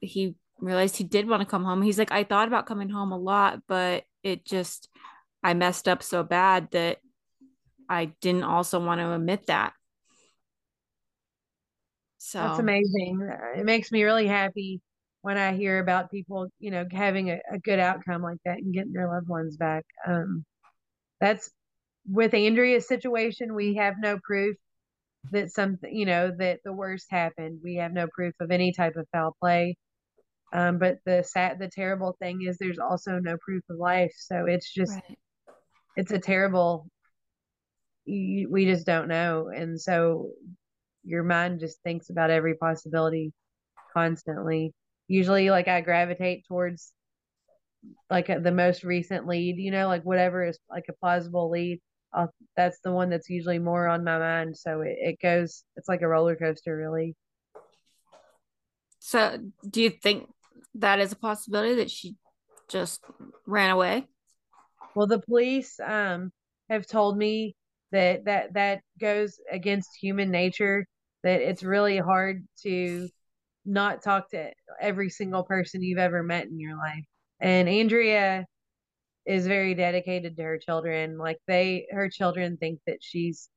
he 0.00 0.34
realized 0.58 0.96
he 0.96 1.04
did 1.04 1.28
want 1.28 1.40
to 1.40 1.46
come 1.46 1.62
home 1.64 1.80
he's 1.80 1.98
like 1.98 2.10
i 2.10 2.24
thought 2.24 2.48
about 2.48 2.66
coming 2.66 2.88
home 2.88 3.12
a 3.12 3.18
lot 3.18 3.60
but 3.68 4.02
it 4.24 4.44
just 4.44 4.88
i 5.44 5.54
messed 5.54 5.86
up 5.86 6.02
so 6.02 6.24
bad 6.24 6.68
that 6.72 6.98
i 7.88 8.06
didn't 8.20 8.42
also 8.42 8.80
want 8.84 9.00
to 9.00 9.12
admit 9.12 9.46
that 9.46 9.74
so 12.18 12.40
That's 12.40 12.58
amazing. 12.58 13.28
It 13.56 13.64
makes 13.64 13.92
me 13.92 14.02
really 14.02 14.26
happy 14.26 14.80
when 15.24 15.38
I 15.38 15.54
hear 15.54 15.78
about 15.78 16.10
people, 16.10 16.48
you 16.58 16.70
know, 16.70 16.84
having 16.92 17.30
a, 17.30 17.38
a 17.50 17.58
good 17.58 17.78
outcome 17.78 18.20
like 18.20 18.36
that 18.44 18.58
and 18.58 18.74
getting 18.74 18.92
their 18.92 19.10
loved 19.10 19.26
ones 19.26 19.56
back. 19.56 19.82
Um, 20.06 20.44
that's 21.18 21.50
with 22.06 22.34
Andrea's 22.34 22.86
situation, 22.86 23.54
we 23.54 23.76
have 23.76 23.94
no 23.98 24.18
proof 24.22 24.54
that 25.32 25.50
something, 25.50 25.96
you 25.96 26.04
know, 26.04 26.30
that 26.38 26.60
the 26.62 26.74
worst 26.74 27.06
happened. 27.08 27.60
We 27.64 27.76
have 27.76 27.94
no 27.94 28.06
proof 28.14 28.34
of 28.38 28.50
any 28.50 28.74
type 28.74 28.96
of 28.96 29.06
foul 29.12 29.34
play. 29.40 29.78
Um, 30.52 30.78
but 30.78 30.98
the 31.06 31.24
sad, 31.26 31.58
the 31.58 31.70
terrible 31.74 32.14
thing 32.20 32.42
is 32.42 32.58
there's 32.58 32.78
also 32.78 33.18
no 33.18 33.38
proof 33.42 33.62
of 33.70 33.78
life. 33.78 34.12
So 34.18 34.44
it's 34.46 34.70
just, 34.70 34.92
right 34.92 35.18
it's 35.96 36.12
a 36.12 36.18
terrible, 36.18 36.86
you, 38.04 38.50
we 38.50 38.66
just 38.66 38.84
don't 38.84 39.08
know. 39.08 39.48
And 39.48 39.80
so 39.80 40.32
your 41.02 41.22
mind 41.22 41.60
just 41.60 41.80
thinks 41.80 42.10
about 42.10 42.30
every 42.30 42.56
possibility 42.56 43.32
constantly. 43.94 44.74
Usually, 45.08 45.50
like 45.50 45.68
I 45.68 45.80
gravitate 45.80 46.44
towards 46.46 46.92
like 48.10 48.28
a, 48.28 48.40
the 48.40 48.52
most 48.52 48.84
recent 48.84 49.26
lead, 49.26 49.56
you 49.58 49.70
know, 49.70 49.88
like 49.88 50.02
whatever 50.02 50.44
is 50.44 50.58
like 50.70 50.84
a 50.88 50.94
plausible 50.94 51.50
lead. 51.50 51.80
I'll, 52.12 52.32
that's 52.56 52.78
the 52.84 52.92
one 52.92 53.10
that's 53.10 53.28
usually 53.28 53.58
more 53.58 53.88
on 53.88 54.04
my 54.04 54.18
mind. 54.18 54.56
So 54.56 54.82
it, 54.82 54.96
it 55.00 55.18
goes, 55.20 55.64
it's 55.76 55.88
like 55.88 56.02
a 56.02 56.08
roller 56.08 56.36
coaster, 56.36 56.76
really. 56.76 57.16
So, 59.00 59.38
do 59.68 59.82
you 59.82 59.90
think 59.90 60.28
that 60.76 60.98
is 60.98 61.12
a 61.12 61.16
possibility 61.16 61.74
that 61.74 61.90
she 61.90 62.16
just 62.68 63.02
ran 63.46 63.70
away? 63.70 64.06
Well, 64.94 65.06
the 65.06 65.18
police 65.18 65.78
um, 65.80 66.32
have 66.70 66.86
told 66.86 67.18
me 67.18 67.54
that 67.92 68.24
that 68.24 68.54
that 68.54 68.80
goes 68.98 69.38
against 69.50 69.90
human 70.00 70.30
nature. 70.30 70.86
That 71.22 71.40
it's 71.40 71.62
really 71.62 71.98
hard 71.98 72.46
to 72.62 73.08
not 73.64 74.02
talk 74.02 74.30
to 74.30 74.50
every 74.80 75.10
single 75.10 75.44
person 75.44 75.82
you've 75.82 75.98
ever 75.98 76.22
met 76.22 76.46
in 76.46 76.58
your 76.58 76.76
life. 76.76 77.04
And 77.40 77.68
Andrea 77.68 78.46
is 79.26 79.46
very 79.46 79.74
dedicated 79.74 80.36
to 80.36 80.42
her 80.42 80.58
children. 80.58 81.18
Like 81.18 81.38
they, 81.46 81.86
her 81.90 82.08
children 82.10 82.56
think 82.58 82.80
that 82.86 82.98
she's 83.00 83.48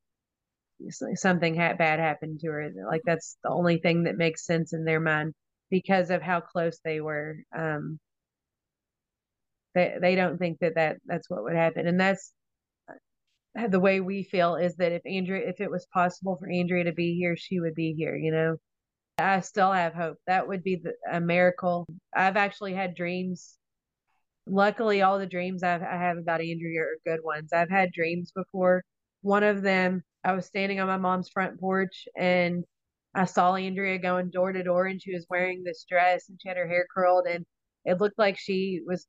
something 1.16 1.56
bad 1.56 2.00
happened 2.00 2.40
to 2.42 2.48
her. 2.48 2.72
Like 2.90 3.02
that's 3.06 3.38
the 3.44 3.50
only 3.50 3.80
thing 3.80 4.04
that 4.04 4.18
makes 4.18 4.46
sense 4.46 4.74
in 4.74 4.86
their 4.86 5.00
mind 5.00 5.34
because 5.70 6.10
of 6.10 6.22
how 6.22 6.42
close 6.42 6.80
they 6.84 7.02
were. 7.02 7.38
Um, 7.58 8.00
they 9.76 9.96
they 10.02 10.16
don't 10.16 10.38
think 10.38 10.60
that 10.60 10.76
that 10.76 10.98
that's 11.06 11.30
what 11.30 11.44
would 11.44 11.56
happen, 11.56 11.88
and 11.88 12.00
that's 12.00 12.32
uh, 13.60 13.68
the 13.68 13.80
way 13.80 14.00
we 14.00 14.24
feel 14.24 14.56
is 14.56 14.76
that 14.78 14.92
if 14.92 15.02
Andrea, 15.06 15.48
if 15.50 15.62
it 15.62 15.72
was 15.72 15.88
possible 15.94 16.38
for 16.40 16.50
Andrea 16.50 16.86
to 16.86 16.94
be 16.94 17.16
here, 17.16 17.36
she 17.38 17.60
would 17.60 17.76
be 17.76 17.94
here. 17.98 18.16
You 18.16 18.32
know, 18.32 18.58
I 19.18 19.40
still 19.40 19.72
have 19.72 19.94
hope. 19.94 20.18
That 20.28 20.48
would 20.48 20.64
be 20.64 20.76
the, 20.76 20.94
a 21.12 21.20
miracle. 21.20 21.88
I've 22.16 22.38
actually 22.38 22.74
had 22.74 22.96
dreams. 22.96 23.58
Luckily, 24.48 25.02
all 25.02 25.20
the 25.20 25.26
dreams 25.26 25.64
I've, 25.64 25.82
I 25.82 25.98
have 25.98 26.18
about 26.18 26.42
Andrea 26.42 26.82
are 26.82 26.98
good 27.06 27.24
ones. 27.24 27.52
I've 27.52 27.70
had 27.70 27.92
dreams 27.92 28.32
before. 28.32 28.84
One 29.22 29.44
of 29.44 29.62
them, 29.64 30.04
I 30.24 30.34
was 30.34 30.46
standing 30.46 30.80
on 30.80 30.88
my 30.88 30.98
mom's 30.98 31.30
front 31.30 31.60
porch 31.60 32.08
and 32.16 32.64
I 33.16 33.26
saw 33.26 33.56
Andrea 33.56 33.98
going 33.98 34.30
door 34.30 34.52
to 34.54 34.64
door 34.64 34.86
and 34.86 35.02
she 35.02 35.14
was 35.14 35.26
wearing 35.30 35.64
this 35.64 35.86
dress 35.90 36.30
and 36.30 36.40
she 36.42 36.48
had 36.48 36.58
her 36.58 36.68
hair 36.68 36.86
curled 36.94 37.26
and 37.28 37.46
it 37.86 38.00
looked 38.00 38.20
like 38.20 38.38
she 38.38 38.82
was, 38.86 39.08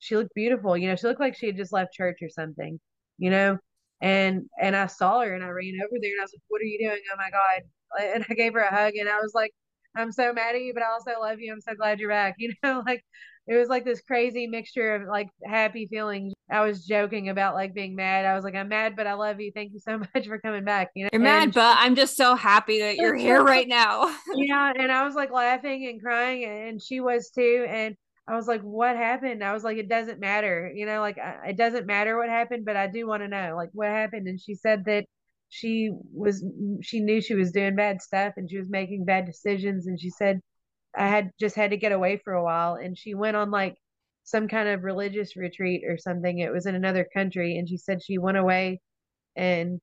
she 0.00 0.16
looked 0.16 0.34
beautiful. 0.34 0.76
You 0.76 0.88
know, 0.88 0.96
she 0.96 1.06
looked 1.06 1.20
like 1.20 1.36
she 1.36 1.46
had 1.46 1.56
just 1.56 1.72
left 1.72 1.94
church 1.94 2.18
or 2.22 2.28
something, 2.28 2.80
you 3.18 3.30
know? 3.30 3.58
And, 4.00 4.50
and 4.60 4.74
I 4.74 4.86
saw 4.86 5.20
her 5.20 5.32
and 5.32 5.44
I 5.44 5.48
ran 5.48 5.78
over 5.82 5.96
there 6.00 6.10
and 6.10 6.20
I 6.20 6.24
was 6.24 6.32
like, 6.34 6.42
what 6.48 6.60
are 6.60 6.64
you 6.64 6.78
doing? 6.78 7.00
Oh 7.12 7.16
my 7.16 7.30
God 7.30 7.62
and 8.00 8.24
I 8.28 8.34
gave 8.34 8.54
her 8.54 8.60
a 8.60 8.74
hug 8.74 8.94
and 8.94 9.08
I 9.08 9.20
was 9.20 9.32
like, 9.34 9.52
I'm 9.96 10.12
so 10.12 10.32
mad 10.32 10.54
at 10.56 10.62
you, 10.62 10.74
but 10.74 10.82
I 10.82 10.90
also 10.92 11.12
love 11.20 11.38
you. 11.40 11.52
I'm 11.52 11.60
so 11.60 11.74
glad 11.74 12.00
you're 12.00 12.08
back. 12.10 12.34
You 12.38 12.52
know, 12.62 12.82
like 12.84 13.04
it 13.46 13.56
was 13.56 13.68
like 13.68 13.84
this 13.84 14.00
crazy 14.00 14.46
mixture 14.46 14.94
of 14.94 15.08
like 15.08 15.28
happy 15.44 15.86
feelings. 15.86 16.32
I 16.50 16.60
was 16.60 16.84
joking 16.86 17.28
about 17.28 17.54
like 17.54 17.74
being 17.74 17.94
mad. 17.94 18.24
I 18.24 18.34
was 18.34 18.44
like, 18.44 18.54
I'm 18.54 18.68
mad, 18.68 18.96
but 18.96 19.06
I 19.06 19.14
love 19.14 19.40
you. 19.40 19.52
Thank 19.54 19.72
you 19.72 19.80
so 19.80 19.98
much 20.14 20.26
for 20.26 20.38
coming 20.38 20.64
back. 20.64 20.90
You 20.94 21.04
know, 21.04 21.10
you're 21.12 21.22
mad, 21.22 21.42
and 21.44 21.54
but 21.54 21.76
I'm 21.78 21.94
just 21.94 22.16
so 22.16 22.34
happy 22.34 22.80
that 22.80 22.96
you're 22.96 23.14
here 23.14 23.42
right 23.42 23.68
now. 23.68 24.14
yeah. 24.34 24.72
And 24.76 24.90
I 24.90 25.04
was 25.04 25.14
like 25.14 25.30
laughing 25.30 25.86
and 25.86 26.00
crying, 26.02 26.44
and 26.44 26.82
she 26.82 27.00
was 27.00 27.30
too. 27.30 27.66
And 27.68 27.96
I 28.26 28.34
was 28.34 28.48
like, 28.48 28.62
what 28.62 28.96
happened? 28.96 29.44
I 29.44 29.52
was 29.52 29.64
like, 29.64 29.76
it 29.76 29.88
doesn't 29.88 30.20
matter. 30.20 30.72
You 30.74 30.86
know, 30.86 31.00
like 31.00 31.18
it 31.46 31.56
doesn't 31.56 31.86
matter 31.86 32.16
what 32.16 32.28
happened, 32.30 32.64
but 32.64 32.76
I 32.76 32.86
do 32.86 33.06
want 33.06 33.22
to 33.22 33.28
know 33.28 33.54
like 33.56 33.70
what 33.72 33.88
happened. 33.88 34.26
And 34.26 34.40
she 34.40 34.54
said 34.54 34.84
that 34.86 35.04
she 35.48 35.90
was 36.12 36.44
she 36.82 37.00
knew 37.00 37.20
she 37.20 37.34
was 37.34 37.52
doing 37.52 37.76
bad 37.76 38.02
stuff 38.02 38.34
and 38.36 38.50
she 38.50 38.58
was 38.58 38.68
making 38.68 39.04
bad 39.04 39.26
decisions. 39.26 39.86
And 39.86 40.00
she 40.00 40.10
said 40.10 40.40
I 40.96 41.08
had 41.08 41.30
just 41.40 41.56
had 41.56 41.70
to 41.70 41.76
get 41.76 41.92
away 41.92 42.18
for 42.24 42.34
a 42.34 42.44
while. 42.44 42.74
And 42.74 42.96
she 42.98 43.14
went 43.14 43.36
on 43.36 43.50
like 43.50 43.76
some 44.24 44.48
kind 44.48 44.68
of 44.68 44.84
religious 44.84 45.36
retreat 45.36 45.82
or 45.86 45.98
something. 45.98 46.38
It 46.38 46.52
was 46.52 46.66
in 46.66 46.74
another 46.74 47.06
country. 47.14 47.58
And 47.58 47.68
she 47.68 47.76
said 47.78 48.02
she 48.02 48.18
went 48.18 48.38
away 48.38 48.80
and 49.36 49.80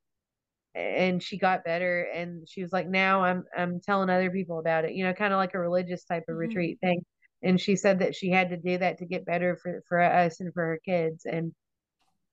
and 0.76 1.21
she 1.24 1.38
got 1.38 1.63
better. 1.65 2.04
And 2.13 2.47
she 2.50 2.62
was 2.63 2.74
like 2.74 2.88
now 2.89 3.24
I'm 3.24 3.43
I'm 3.58 3.80
telling 3.82 4.10
other 4.10 4.32
people 4.32 4.60
about 4.60 4.86
it 4.86 4.93
you 4.93 5.04
know 5.06 5.13
kind 5.13 5.34
of 5.34 5.38
like 5.38 5.54
a 5.56 5.60
religious 5.60 6.04
type 6.06 6.24
of 6.28 6.34
mm-hmm. 6.34 6.39
retreat 6.39 6.80
thing. 6.82 7.04
And 7.43 7.60
she 7.60 7.76
said 7.76 8.00
that 8.00 8.15
she 8.15 8.30
had 8.30 8.50
to 8.50 8.58
do 8.58 8.78
that 8.78 9.00
to 9.00 9.06
get 9.06 9.26
better 9.26 9.58
for 9.62 9.82
for 9.88 10.02
us 10.02 10.39
and 10.41 10.54
for 10.54 10.63
her 10.65 10.80
kids. 10.86 11.26
And 11.26 11.54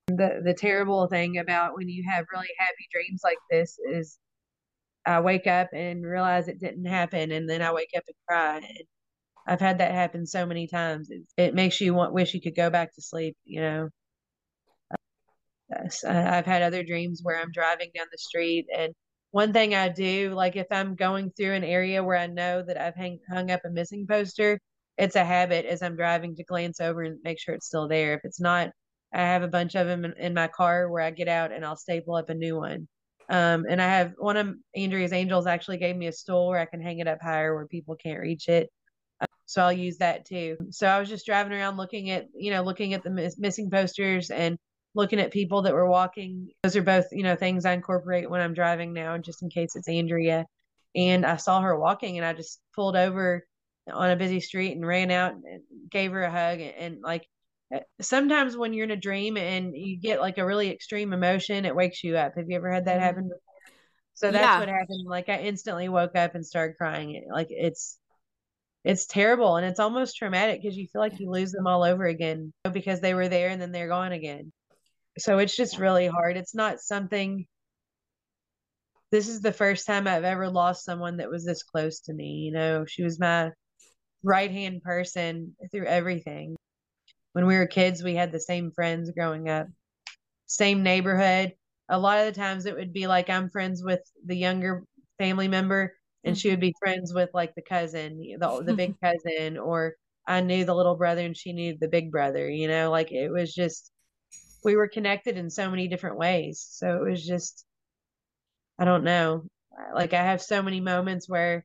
the 0.09 0.43
the 0.45 0.55
terrible 0.55 1.07
thing 1.09 1.39
about 1.39 1.77
when 1.77 1.89
you 1.89 2.05
have 2.11 2.27
really 2.33 2.49
happy 2.59 2.89
dreams 2.93 3.21
like 3.25 3.39
this 3.51 3.79
is 3.93 4.19
I 5.07 5.21
wake 5.21 5.47
up 5.47 5.71
and 5.73 6.05
realize 6.07 6.49
it 6.49 6.61
didn't 6.61 6.87
happen, 6.87 7.33
and 7.33 7.49
then 7.51 7.63
I 7.63 7.73
wake 7.73 7.91
up 7.97 8.05
and 8.07 8.17
cry. 8.29 8.57
And 8.59 8.89
I've 9.47 9.61
had 9.61 9.79
that 9.79 9.93
happen 9.93 10.27
so 10.27 10.47
many 10.47 10.69
times. 10.69 11.11
It, 11.11 11.23
it 11.37 11.55
makes 11.55 11.81
you 11.81 11.95
want 11.95 12.13
wish 12.15 12.35
you 12.35 12.41
could 12.43 12.57
go 12.57 12.71
back 12.71 12.95
to 12.97 13.03
sleep. 13.03 13.37
You 13.45 13.61
know. 13.63 13.89
Yes, 15.71 16.05
I've 16.05 16.47
had 16.47 16.63
other 16.63 16.83
dreams 16.83 17.21
where 17.23 17.39
I'm 17.41 17.53
driving 17.53 17.91
down 17.95 18.07
the 18.11 18.19
street, 18.19 18.67
and 18.77 18.95
one 19.33 19.53
thing 19.53 19.75
I 19.75 19.89
do, 19.91 20.33
like 20.35 20.57
if 20.57 20.67
I'm 20.71 20.95
going 20.95 21.31
through 21.33 21.55
an 21.55 21.65
area 21.65 22.03
where 22.03 22.17
I 22.19 22.27
know 22.27 22.63
that 22.63 22.81
I've 22.81 22.95
hang, 22.97 23.21
hung 23.31 23.51
up 23.51 23.61
a 23.67 23.71
missing 23.71 24.07
poster, 24.09 24.59
it's 24.99 25.17
a 25.17 25.25
habit 25.25 25.67
as 25.67 25.83
I'm 25.83 25.97
driving 25.97 26.37
to 26.37 26.45
glance 26.45 26.81
over 26.81 27.03
and 27.03 27.19
make 27.25 27.39
sure 27.41 27.55
it's 27.55 27.67
still 27.67 27.89
there. 27.89 28.15
If 28.15 28.21
it's 28.25 28.41
not, 28.41 28.71
I 29.13 29.19
have 29.19 29.43
a 29.43 29.49
bunch 29.49 29.75
of 29.75 29.87
them 29.87 30.05
in, 30.05 30.13
in, 30.19 30.35
my 30.35 30.49
car 30.49 30.89
where 30.91 31.03
I 31.03 31.11
get 31.11 31.29
out 31.29 31.53
and 31.53 31.65
I'll 31.65 31.77
staple 31.77 32.15
up 32.15 32.29
a 32.29 32.35
new 32.35 32.57
one. 32.57 32.89
Um, 33.31 33.67
and 33.69 33.81
I 33.81 33.89
have 33.89 34.15
one 34.19 34.37
of 34.37 34.55
Andrea's 34.75 35.13
angels 35.13 35.47
actually 35.47 35.79
gave 35.79 35.97
me 35.97 36.07
a 36.07 36.13
stool 36.13 36.49
where 36.49 36.61
I 36.61 36.67
can 36.67 36.81
hang 36.81 36.99
it 36.99 37.09
up 37.09 37.21
higher 37.21 37.55
where 37.55 37.67
people 37.67 37.95
can't 37.97 38.21
reach 38.21 38.49
it. 38.49 38.71
Uh, 39.21 39.27
so 39.47 39.63
I'll 39.63 39.73
use 39.73 39.99
that 39.99 40.27
too. 40.27 40.57
So 40.71 40.87
I 40.87 40.99
was 40.99 41.09
just 41.09 41.27
driving 41.27 41.53
around 41.53 41.77
looking 41.77 42.11
at, 42.11 42.27
you 42.35 42.51
know, 42.51 42.63
looking 42.63 42.95
at 42.95 43.03
the 43.03 43.11
miss- 43.11 43.39
missing 43.39 43.71
posters 43.71 44.31
and 44.31 44.59
looking 44.95 45.21
at 45.21 45.33
people 45.33 45.63
that 45.63 45.75
were 45.75 45.89
walking. 45.89 46.49
Those 46.63 46.77
are 46.77 46.83
both, 46.83 47.07
you 47.13 47.23
know, 47.23 47.37
things 47.37 47.65
I 47.65 47.73
incorporate 47.73 48.31
when 48.31 48.41
I'm 48.41 48.55
driving 48.55 48.93
now, 48.93 49.17
just 49.19 49.43
in 49.43 49.51
case 49.51 49.77
it's 49.77 49.89
Andrea. 49.89 50.47
And 50.95 51.27
I 51.27 51.37
saw 51.37 51.61
her 51.61 51.79
walking 51.79 52.19
and 52.19 52.27
I 52.27 52.33
just 52.33 52.61
pulled 52.75 52.97
over 52.97 53.47
on 53.93 54.11
a 54.11 54.17
busy 54.17 54.41
street 54.41 54.73
and 54.73 54.87
ran 54.87 55.11
out 55.11 55.33
and 55.33 55.63
gave 55.91 56.13
her 56.13 56.23
a 56.23 56.31
hug 56.31 56.61
and, 56.61 56.75
and 56.75 57.03
like 57.03 57.27
sometimes 58.01 58.57
when 58.57 58.73
you're 58.73 58.85
in 58.85 58.91
a 58.91 58.97
dream 58.97 59.37
and 59.37 59.77
you 59.77 59.99
get 59.99 60.21
like 60.21 60.39
a 60.39 60.47
really 60.47 60.71
extreme 60.71 61.13
emotion, 61.13 61.65
it 61.65 61.77
wakes 61.77 62.03
you 62.03 62.17
up. 62.17 62.35
Have 62.37 62.49
you 62.49 62.57
ever 62.57 62.71
had 62.71 62.87
that 62.87 62.97
mm-hmm. 62.97 63.05
happen 63.05 63.23
before? 63.25 63.41
So 64.15 64.33
that's 64.33 64.43
yeah. 64.43 64.59
what 64.59 64.69
happened. 64.69 65.07
Like 65.07 65.29
I 65.29 65.41
instantly 65.41 65.89
woke 65.89 66.17
up 66.17 66.35
and 66.35 66.45
started 66.45 66.77
crying. 66.77 67.29
Like 67.31 67.49
it's 67.51 67.99
it's 68.85 69.07
terrible 69.07 69.57
and 69.57 69.67
it's 69.67 69.81
almost 69.81 70.17
traumatic 70.17 70.61
because 70.61 70.77
you 70.77 70.89
feel 70.93 71.01
like 71.01 71.21
you 71.21 71.31
lose 71.31 71.53
them 71.53 71.67
all 71.67 71.85
over 71.85 72.05
again 72.07 72.53
because 72.73 73.01
they 73.01 73.15
were 73.15 73.29
there 73.29 73.51
and 73.51 73.61
then 73.61 73.71
they're 73.71 73.89
gone 73.89 74.13
again. 74.13 74.53
So 75.19 75.39
it's 75.39 75.55
just 75.55 75.79
really 75.79 76.07
hard. 76.07 76.37
It's 76.37 76.55
not 76.55 76.81
something 76.81 77.47
this 79.11 79.29
is 79.29 79.41
the 79.41 79.53
first 79.53 79.87
time 79.87 80.07
I've 80.07 80.25
ever 80.25 80.51
lost 80.51 80.85
someone 80.85 81.17
that 81.19 81.31
was 81.31 81.45
this 81.45 81.63
close 81.63 82.01
to 82.01 82.13
me. 82.13 82.43
You 82.47 82.53
know, 82.53 82.85
she 82.87 83.03
was 83.03 83.19
my 83.19 83.51
right 84.23 84.51
hand 84.51 84.83
person 84.83 85.55
through 85.71 85.87
everything 85.87 86.58
when 87.39 87.47
we 87.47 87.57
were 87.57 87.69
kids, 87.69 88.03
we 88.03 88.17
had 88.17 88.33
the 88.33 88.41
same 88.41 88.73
friends 88.73 89.13
growing 89.13 89.49
up, 89.49 89.69
same 90.47 90.83
neighborhood. 90.83 91.53
A 91.89 91.97
lot 91.97 92.19
of 92.19 92.27
the 92.27 92.41
times 92.41 92.67
it 92.67 92.75
would 92.75 92.93
be 92.93 93.07
like 93.07 93.31
I'm 93.31 93.49
friends 93.49 93.81
with 93.81 94.01
the 94.27 94.35
younger 94.35 94.83
family 95.19 95.47
member 95.47 95.95
and 96.25 96.37
she 96.37 96.51
would 96.51 96.59
be 96.59 96.71
mm-hmm. 96.71 96.85
friends 96.85 97.15
with 97.15 97.31
like 97.33 97.55
the 97.55 97.63
cousin, 97.63 98.19
the, 98.19 98.63
the 98.67 98.75
big 98.75 99.01
cousin, 99.05 99.57
or 99.57 99.95
I 100.27 100.41
knew 100.41 100.65
the 100.65 100.75
little 100.75 100.97
brother 100.97 101.25
and 101.25 101.37
she 101.37 101.53
knew 101.53 101.77
the 101.79 101.87
big 101.87 102.11
brother, 102.11 102.51
you 102.51 102.67
know, 102.67 102.91
like 102.91 103.13
it 103.13 103.31
was 103.31 103.55
just, 103.55 103.93
we 104.65 104.75
were 104.75 104.89
connected 104.89 105.37
in 105.37 105.49
so 105.49 105.71
many 105.71 105.87
different 105.87 106.19
ways. 106.19 106.67
So 106.69 107.05
it 107.05 107.09
was 107.09 107.25
just, 107.25 107.65
I 108.81 108.85
don't 108.85 109.05
know. 109.05 109.45
Like 109.95 110.13
I 110.13 110.25
have 110.25 110.43
so 110.43 110.61
many 110.61 110.81
moments 110.81 111.29
where 111.29 111.65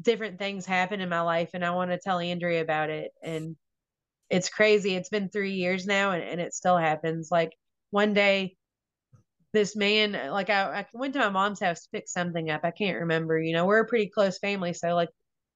different 0.00 0.38
things 0.38 0.66
happen 0.66 1.00
in 1.00 1.08
my 1.08 1.22
life 1.22 1.50
and 1.54 1.64
I 1.64 1.72
want 1.72 1.90
to 1.90 1.98
tell 1.98 2.20
Andrea 2.20 2.62
about 2.62 2.90
it. 2.90 3.10
And 3.24 3.56
it's 4.30 4.48
crazy. 4.48 4.94
It's 4.94 5.08
been 5.08 5.28
three 5.28 5.54
years 5.54 5.86
now 5.86 6.12
and, 6.12 6.22
and 6.22 6.40
it 6.40 6.54
still 6.54 6.76
happens. 6.76 7.30
Like 7.30 7.52
one 7.90 8.14
day, 8.14 8.56
this 9.52 9.74
man, 9.74 10.12
like 10.30 10.50
I, 10.50 10.80
I 10.80 10.86
went 10.92 11.14
to 11.14 11.20
my 11.20 11.30
mom's 11.30 11.60
house 11.60 11.82
to 11.82 11.88
pick 11.92 12.08
something 12.08 12.50
up. 12.50 12.60
I 12.64 12.70
can't 12.70 13.00
remember. 13.00 13.40
You 13.40 13.54
know, 13.54 13.64
we're 13.66 13.80
a 13.80 13.86
pretty 13.86 14.08
close 14.08 14.38
family. 14.38 14.74
So, 14.74 14.94
like, 14.94 15.08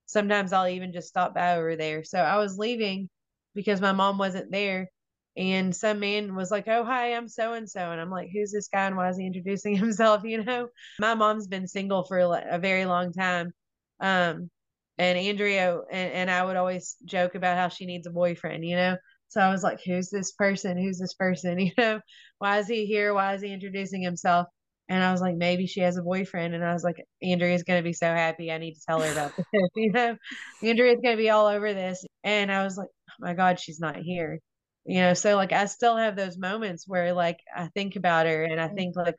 sometimes 0.06 0.52
I'll 0.52 0.68
even 0.68 0.92
just 0.92 1.08
stop 1.08 1.34
by 1.34 1.56
over 1.56 1.76
there. 1.76 2.04
So 2.04 2.18
I 2.18 2.38
was 2.38 2.58
leaving 2.58 3.08
because 3.54 3.80
my 3.80 3.92
mom 3.92 4.18
wasn't 4.18 4.50
there. 4.50 4.88
And 5.36 5.74
some 5.74 6.00
man 6.00 6.34
was 6.34 6.50
like, 6.50 6.68
Oh, 6.68 6.84
hi, 6.84 7.14
I'm 7.14 7.28
so 7.28 7.54
and 7.54 7.68
so. 7.68 7.90
And 7.90 8.00
I'm 8.00 8.10
like, 8.10 8.30
Who's 8.32 8.52
this 8.52 8.68
guy 8.68 8.86
and 8.86 8.96
why 8.96 9.08
is 9.10 9.18
he 9.18 9.26
introducing 9.26 9.76
himself? 9.76 10.24
You 10.24 10.44
know, 10.44 10.68
my 10.98 11.14
mom's 11.14 11.46
been 11.46 11.66
single 11.66 12.04
for 12.04 12.18
a 12.18 12.58
very 12.58 12.86
long 12.86 13.12
time. 13.12 13.52
Um, 14.00 14.50
and 14.98 15.18
Andrea 15.18 15.80
and, 15.90 16.12
and 16.12 16.30
I 16.30 16.44
would 16.44 16.56
always 16.56 16.96
joke 17.04 17.34
about 17.34 17.56
how 17.56 17.68
she 17.68 17.86
needs 17.86 18.06
a 18.06 18.10
boyfriend, 18.10 18.64
you 18.64 18.76
know. 18.76 18.96
So 19.28 19.40
I 19.40 19.50
was 19.50 19.62
like, 19.62 19.80
"Who's 19.84 20.10
this 20.10 20.32
person? 20.32 20.76
Who's 20.78 20.98
this 20.98 21.14
person? 21.14 21.58
You 21.60 21.72
know, 21.78 22.00
why 22.38 22.58
is 22.58 22.68
he 22.68 22.86
here? 22.86 23.14
Why 23.14 23.34
is 23.34 23.42
he 23.42 23.52
introducing 23.52 24.02
himself?" 24.02 24.46
And 24.88 25.02
I 25.02 25.12
was 25.12 25.20
like, 25.20 25.36
"Maybe 25.36 25.66
she 25.66 25.80
has 25.80 25.96
a 25.96 26.02
boyfriend." 26.02 26.54
And 26.54 26.64
I 26.64 26.72
was 26.74 26.84
like, 26.84 26.96
"Andrea's 27.22 27.62
gonna 27.64 27.82
be 27.82 27.92
so 27.94 28.06
happy. 28.06 28.52
I 28.52 28.58
need 28.58 28.74
to 28.74 28.80
tell 28.86 29.00
her 29.00 29.12
about 29.12 29.32
this." 29.36 29.46
you 29.76 29.92
know, 29.92 30.16
Andrea's 30.62 31.00
gonna 31.02 31.16
be 31.16 31.30
all 31.30 31.46
over 31.46 31.72
this. 31.74 32.04
And 32.24 32.52
I 32.52 32.64
was 32.64 32.76
like, 32.76 32.88
"Oh 33.10 33.14
my 33.20 33.34
God, 33.34 33.60
she's 33.60 33.80
not 33.80 33.96
here." 33.96 34.40
you 34.84 35.00
know 35.00 35.14
so 35.14 35.36
like 35.36 35.52
i 35.52 35.64
still 35.66 35.96
have 35.96 36.16
those 36.16 36.36
moments 36.36 36.86
where 36.86 37.12
like 37.12 37.38
i 37.54 37.68
think 37.68 37.96
about 37.96 38.26
her 38.26 38.44
and 38.44 38.60
i 38.60 38.68
mm. 38.68 38.76
think 38.76 38.96
like 38.96 39.14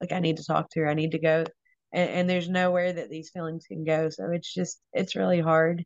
like 0.00 0.12
i 0.12 0.20
need 0.20 0.36
to 0.36 0.44
talk 0.44 0.70
to 0.70 0.80
her 0.80 0.88
i 0.88 0.94
need 0.94 1.12
to 1.12 1.18
go 1.18 1.44
and, 1.92 2.10
and 2.10 2.30
there's 2.30 2.48
nowhere 2.48 2.92
that 2.92 3.10
these 3.10 3.30
feelings 3.30 3.66
can 3.66 3.84
go. 3.84 4.10
So 4.10 4.30
it's 4.30 4.52
just 4.52 4.80
it's 4.92 5.16
really 5.16 5.40
hard. 5.40 5.84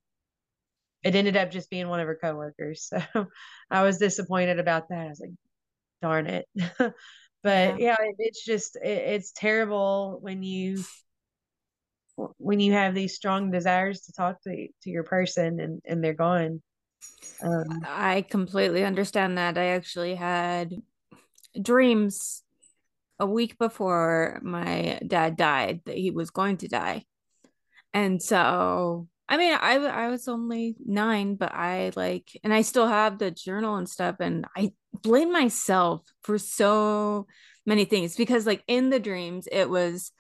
It 1.03 1.15
ended 1.15 1.37
up 1.37 1.51
just 1.51 1.71
being 1.71 1.89
one 1.89 2.01
of 2.01 2.07
her 2.07 2.19
coworkers. 2.21 2.91
So 3.15 3.27
i 3.71 3.83
was 3.83 3.99
disappointed 3.99 4.59
about 4.59 4.89
that. 4.91 5.07
I 5.07 5.09
was 5.09 5.21
like 5.21 5.31
darn 6.03 6.27
it. 6.27 6.47
But 7.43 7.81
yeah, 7.81 7.97
yeah 8.01 8.07
it, 8.07 8.17
it's 8.19 8.45
just 8.45 8.77
it, 8.77 8.89
it's 8.89 9.33
terrible 9.33 10.19
when 10.21 10.43
you 10.43 10.85
when 12.37 12.61
you 12.61 12.73
have 12.73 12.95
these 12.95 13.17
strong 13.17 13.51
desires 13.51 14.03
to 14.03 14.13
talk 14.13 14.43
to 14.43 14.69
to 14.83 14.91
your 14.91 15.05
person 15.05 15.59
and 15.61 15.81
and 15.87 16.05
they're 16.05 16.13
gone. 16.13 16.61
Um, 17.43 17.81
I 17.85 18.23
completely 18.29 18.85
understand 18.85 19.39
that. 19.39 19.57
I 19.57 19.69
actually 19.69 20.15
had 20.15 20.75
dreams 21.61 22.43
a 23.21 23.27
week 23.27 23.59
before 23.59 24.41
my 24.43 24.99
dad 25.07 25.37
died 25.37 25.83
that 25.85 25.97
he 25.97 26.11
was 26.11 26.31
going 26.31 26.57
to 26.59 26.69
die. 26.69 27.05
And 27.93 28.23
so, 28.23 29.09
I 29.29 29.37
mean, 29.37 29.53
I 29.53 29.77
I 29.77 30.09
was 30.09 30.27
only 30.27 30.77
9, 30.85 31.35
but 31.37 31.55
I 31.55 31.93
like 31.95 32.31
and 32.43 32.53
I 32.53 32.63
still 32.63 32.87
have 32.87 33.19
the 33.19 33.31
journal 33.31 33.77
and 33.77 33.89
stuff 33.89 34.17
and 34.21 34.47
I 34.57 34.73
blame 34.93 35.33
myself 35.33 36.03
for 36.23 36.39
so 36.39 37.27
many 37.67 37.85
things 37.85 38.17
because 38.17 38.47
like 38.47 38.65
in 38.67 38.91
the 38.91 38.99
dreams 38.99 39.47
it 39.51 39.69
was 39.69 40.13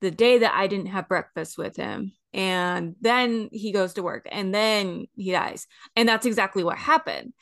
the 0.00 0.10
day 0.10 0.38
that 0.38 0.54
I 0.54 0.66
didn't 0.66 0.86
have 0.86 1.08
breakfast 1.08 1.56
with 1.56 1.76
him 1.76 2.12
and 2.32 2.96
then 3.00 3.48
he 3.52 3.72
goes 3.72 3.94
to 3.94 4.02
work 4.02 4.28
and 4.30 4.54
then 4.54 5.06
he 5.16 5.32
dies 5.32 5.66
and 5.96 6.08
that's 6.08 6.26
exactly 6.26 6.62
what 6.62 6.76
happened 6.76 7.32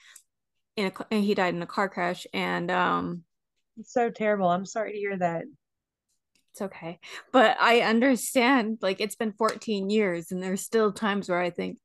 in 0.77 0.87
a, 0.87 0.93
and 1.11 1.25
he 1.25 1.35
died 1.35 1.55
in 1.55 1.63
a 1.63 1.67
car 1.67 1.89
crash 1.89 2.27
and 2.33 2.71
um 2.71 3.25
it's 3.79 3.93
so 3.93 4.11
terrible. 4.11 4.49
I'm 4.49 4.67
sorry 4.67 4.93
to 4.93 4.99
hear 4.99 5.17
that. 5.19 5.45
It's 6.53 6.63
okay. 6.63 6.99
But 7.33 7.57
i 7.61 7.81
understand 7.81 8.79
like 8.81 9.01
it's 9.01 9.17
been 9.17 9.33
14 9.33 9.91
years 9.91 10.33
and 10.33 10.43
there's 10.43 10.63
still 10.63 10.91
times 10.91 11.29
where 11.29 11.41
i 11.41 11.51
think 11.51 11.79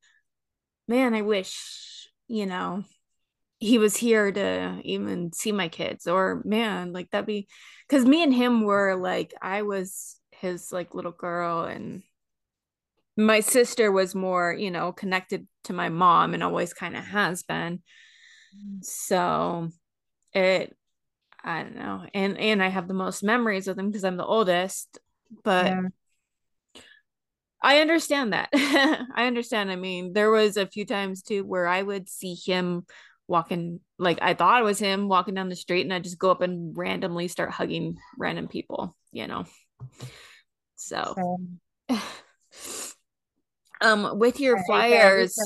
man 0.88 1.14
i 1.14 1.20
wish 1.20 2.08
you 2.26 2.46
know 2.46 2.82
he 3.58 3.76
was 3.78 3.96
here 3.96 4.32
to 4.32 4.80
even 4.82 5.32
see 5.32 5.52
my 5.52 5.68
kids. 5.68 6.06
Or 6.06 6.42
man 6.44 6.92
like 6.92 7.10
that'd 7.10 7.26
be 7.26 7.48
because 7.86 8.04
me 8.04 8.22
and 8.22 8.34
him 8.34 8.62
were 8.62 8.96
like 8.96 9.34
i 9.42 9.62
was 9.62 10.16
his 10.30 10.72
like 10.72 10.94
little 10.94 11.12
girl 11.12 11.64
and 11.64 12.02
my 13.16 13.40
sister 13.40 13.92
was 13.92 14.14
more, 14.14 14.52
you 14.52 14.70
know, 14.70 14.92
connected 14.92 15.46
to 15.64 15.72
my 15.72 15.88
mom 15.88 16.34
and 16.34 16.42
always 16.42 16.72
kind 16.72 16.96
of 16.96 17.04
has 17.04 17.42
been. 17.42 17.82
Mm. 18.56 18.84
So 18.84 19.68
it 20.32 20.76
I 21.44 21.62
don't 21.62 21.76
know. 21.76 22.04
And 22.14 22.38
and 22.38 22.62
I 22.62 22.68
have 22.68 22.88
the 22.88 22.94
most 22.94 23.22
memories 23.22 23.68
of 23.68 23.76
them 23.76 23.88
because 23.88 24.04
I'm 24.04 24.16
the 24.16 24.24
oldest, 24.24 24.98
but 25.42 25.66
yeah. 25.66 25.82
I 27.62 27.80
understand 27.80 28.32
that. 28.32 28.48
I 28.54 29.26
understand. 29.26 29.70
I 29.70 29.76
mean, 29.76 30.12
there 30.12 30.30
was 30.30 30.56
a 30.56 30.66
few 30.66 30.84
times 30.84 31.22
too 31.22 31.44
where 31.44 31.66
I 31.66 31.82
would 31.82 32.08
see 32.08 32.34
him 32.34 32.86
walking 33.28 33.80
like 33.98 34.18
I 34.20 34.34
thought 34.34 34.60
it 34.60 34.64
was 34.64 34.78
him 34.78 35.08
walking 35.08 35.34
down 35.34 35.48
the 35.48 35.56
street 35.56 35.82
and 35.82 35.92
I 35.92 36.00
just 36.00 36.18
go 36.18 36.30
up 36.30 36.42
and 36.42 36.76
randomly 36.76 37.28
start 37.28 37.50
hugging 37.50 37.96
random 38.18 38.48
people, 38.48 38.96
you 39.12 39.26
know. 39.26 39.44
So 40.76 41.38
Um, 43.82 44.20
with 44.20 44.38
your 44.38 44.62
flyers, 44.64 45.36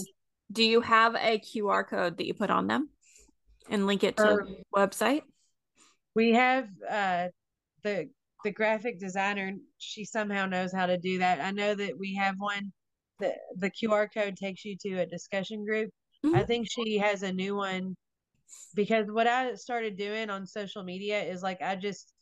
do 0.52 0.62
you 0.62 0.82
have 0.82 1.14
a 1.14 1.38
QR 1.38 1.88
code 1.88 2.18
that 2.18 2.26
you 2.26 2.34
put 2.34 2.50
on 2.50 2.66
them 2.66 2.90
and 3.70 3.86
link 3.86 4.04
it 4.04 4.18
to 4.18 4.28
um, 4.28 4.36
the 4.36 4.62
website? 4.76 5.22
We 6.16 6.32
have 6.32 6.68
uh, 6.90 7.28
the 7.84 8.08
the 8.42 8.50
graphic 8.50 8.98
designer. 8.98 9.52
She 9.78 10.04
somehow 10.04 10.46
knows 10.46 10.72
how 10.72 10.86
to 10.86 10.98
do 10.98 11.18
that. 11.18 11.40
I 11.40 11.50
know 11.52 11.74
that 11.74 11.98
we 11.98 12.14
have 12.14 12.34
one. 12.38 12.72
The 13.20 13.34
the 13.56 13.70
QR 13.70 14.08
code 14.12 14.36
takes 14.36 14.64
you 14.64 14.76
to 14.80 15.02
a 15.02 15.06
discussion 15.06 15.64
group. 15.64 15.90
Mm-hmm. 16.24 16.34
I 16.34 16.44
think 16.44 16.66
she 16.68 16.98
has 16.98 17.22
a 17.22 17.32
new 17.32 17.54
one 17.54 17.94
because 18.74 19.06
what 19.08 19.26
I 19.26 19.54
started 19.54 19.96
doing 19.96 20.30
on 20.30 20.46
social 20.46 20.82
media 20.82 21.22
is 21.22 21.42
like 21.42 21.60
I 21.62 21.76
just 21.76 22.12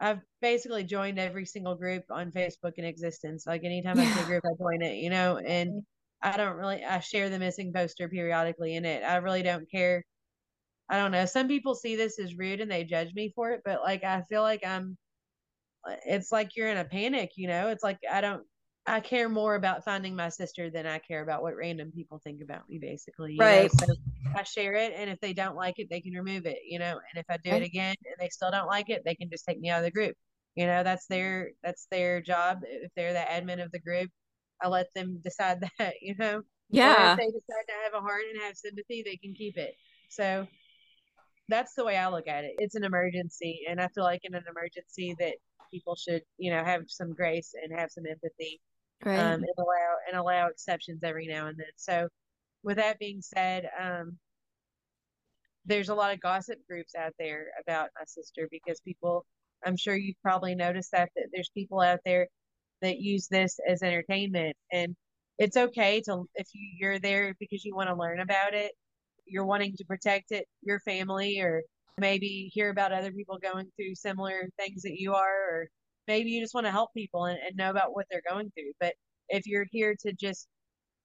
I've 0.00 0.20
basically 0.42 0.84
joined 0.84 1.18
every 1.18 1.46
single 1.46 1.74
group 1.74 2.04
on 2.10 2.30
Facebook 2.30 2.72
in 2.76 2.84
existence. 2.84 3.46
Like 3.46 3.64
anytime 3.64 3.98
I 3.98 4.04
see 4.06 4.20
a 4.20 4.24
group, 4.24 4.44
I 4.44 4.54
join 4.58 4.82
it, 4.82 4.96
you 4.96 5.10
know, 5.10 5.38
and 5.38 5.82
I 6.22 6.36
don't 6.36 6.56
really, 6.56 6.84
I 6.84 7.00
share 7.00 7.30
the 7.30 7.38
missing 7.38 7.72
poster 7.72 8.08
periodically 8.08 8.76
in 8.76 8.84
it. 8.84 9.02
I 9.02 9.16
really 9.16 9.42
don't 9.42 9.70
care. 9.70 10.04
I 10.88 10.96
don't 10.98 11.10
know. 11.10 11.26
Some 11.26 11.48
people 11.48 11.74
see 11.74 11.96
this 11.96 12.18
as 12.18 12.36
rude 12.36 12.60
and 12.60 12.70
they 12.70 12.84
judge 12.84 13.12
me 13.14 13.32
for 13.34 13.50
it, 13.50 13.62
but 13.64 13.80
like, 13.82 14.04
I 14.04 14.22
feel 14.28 14.42
like 14.42 14.64
I'm, 14.64 14.96
uh, 15.88 15.96
it's 16.06 16.30
like 16.30 16.56
you're 16.56 16.68
in 16.68 16.76
a 16.76 16.84
panic, 16.84 17.32
you 17.36 17.48
know? 17.48 17.68
It's 17.68 17.82
like, 17.82 17.98
I 18.10 18.20
don't, 18.20 18.44
I 18.86 19.00
care 19.00 19.28
more 19.28 19.56
about 19.56 19.84
finding 19.84 20.14
my 20.14 20.28
sister 20.28 20.70
than 20.70 20.86
I 20.86 20.98
care 20.98 21.22
about 21.22 21.42
what 21.42 21.56
random 21.56 21.90
people 21.90 22.20
think 22.22 22.40
about 22.40 22.68
me, 22.68 22.78
basically. 22.78 23.36
right. 23.38 23.70
So 23.72 23.86
I 24.36 24.44
share 24.44 24.74
it, 24.74 24.92
and 24.96 25.10
if 25.10 25.18
they 25.20 25.32
don't 25.32 25.56
like 25.56 25.78
it, 25.78 25.88
they 25.90 26.00
can 26.00 26.12
remove 26.12 26.46
it, 26.46 26.58
you 26.64 26.78
know. 26.78 26.92
And 26.92 27.16
if 27.16 27.26
I 27.28 27.36
do 27.38 27.50
it 27.50 27.62
again 27.64 27.96
and 28.04 28.14
they 28.20 28.28
still 28.28 28.50
don't 28.50 28.68
like 28.68 28.88
it, 28.88 29.02
they 29.04 29.16
can 29.16 29.28
just 29.28 29.44
take 29.44 29.58
me 29.58 29.70
out 29.70 29.78
of 29.78 29.84
the 29.84 29.90
group. 29.90 30.14
You 30.54 30.66
know, 30.66 30.84
that's 30.84 31.06
their 31.06 31.50
that's 31.64 31.86
their 31.90 32.20
job. 32.20 32.60
If 32.62 32.92
they're 32.94 33.12
the 33.12 33.18
admin 33.18 33.62
of 33.62 33.72
the 33.72 33.80
group, 33.80 34.08
I 34.62 34.68
let 34.68 34.86
them 34.94 35.20
decide 35.22 35.60
that. 35.78 35.94
You 36.00 36.14
know. 36.16 36.42
Yeah. 36.70 37.10
Or 37.10 37.12
if 37.12 37.18
they 37.18 37.26
decide 37.26 37.66
to 37.68 37.74
have 37.84 37.94
a 37.94 38.00
heart 38.00 38.22
and 38.32 38.42
have 38.42 38.56
sympathy, 38.56 39.02
they 39.04 39.16
can 39.16 39.34
keep 39.34 39.56
it. 39.56 39.74
So 40.10 40.46
that's 41.48 41.74
the 41.74 41.84
way 41.84 41.96
I 41.96 42.08
look 42.08 42.28
at 42.28 42.44
it. 42.44 42.54
It's 42.58 42.74
an 42.74 42.84
emergency, 42.84 43.60
and 43.68 43.80
I 43.80 43.88
feel 43.88 44.04
like 44.04 44.20
in 44.24 44.34
an 44.34 44.44
emergency 44.48 45.14
that 45.18 45.34
people 45.70 45.96
should, 45.96 46.22
you 46.38 46.50
know, 46.50 46.64
have 46.64 46.82
some 46.88 47.12
grace 47.12 47.52
and 47.60 47.78
have 47.78 47.90
some 47.90 48.04
empathy 48.08 48.60
right. 49.04 49.18
um, 49.18 49.42
and 49.42 49.46
allow 49.58 49.94
and 50.08 50.16
allow 50.16 50.48
exceptions 50.48 51.02
every 51.02 51.26
now 51.26 51.46
and 51.46 51.58
then. 51.58 51.66
So, 51.76 52.08
with 52.62 52.76
that 52.78 52.98
being 52.98 53.20
said, 53.22 53.68
um, 53.80 54.18
there's 55.64 55.88
a 55.88 55.94
lot 55.94 56.12
of 56.12 56.20
gossip 56.20 56.58
groups 56.68 56.94
out 56.94 57.12
there 57.18 57.46
about 57.60 57.90
my 57.98 58.04
sister 58.06 58.48
because 58.50 58.80
people. 58.80 59.24
I'm 59.64 59.76
sure 59.76 59.96
you've 59.96 60.20
probably 60.22 60.54
noticed 60.54 60.92
that 60.92 61.10
that 61.16 61.28
there's 61.32 61.50
people 61.54 61.80
out 61.80 62.00
there 62.04 62.28
that 62.82 62.98
use 62.98 63.26
this 63.28 63.58
as 63.68 63.82
entertainment, 63.82 64.56
and 64.72 64.94
it's 65.38 65.56
okay 65.56 66.02
to 66.02 66.24
if 66.34 66.48
you, 66.52 66.68
you're 66.78 66.98
there 66.98 67.34
because 67.40 67.64
you 67.64 67.74
want 67.74 67.88
to 67.88 67.96
learn 67.96 68.20
about 68.20 68.54
it, 68.54 68.72
you're 69.26 69.44
wanting 69.44 69.74
to 69.76 69.84
protect 69.84 70.32
it, 70.32 70.46
your 70.62 70.80
family, 70.80 71.40
or 71.40 71.62
maybe 71.98 72.50
hear 72.52 72.70
about 72.70 72.92
other 72.92 73.12
people 73.12 73.38
going 73.38 73.66
through 73.76 73.94
similar 73.94 74.48
things 74.58 74.82
that 74.82 74.98
you 74.98 75.14
are, 75.14 75.50
or 75.50 75.68
maybe 76.06 76.30
you 76.30 76.40
just 76.42 76.54
want 76.54 76.66
to 76.66 76.70
help 76.70 76.92
people 76.94 77.24
and, 77.24 77.38
and 77.46 77.56
know 77.56 77.70
about 77.70 77.94
what 77.94 78.06
they're 78.10 78.22
going 78.28 78.50
through. 78.50 78.72
But 78.80 78.94
if 79.28 79.46
you're 79.46 79.66
here 79.70 79.94
to 80.06 80.12
just 80.12 80.46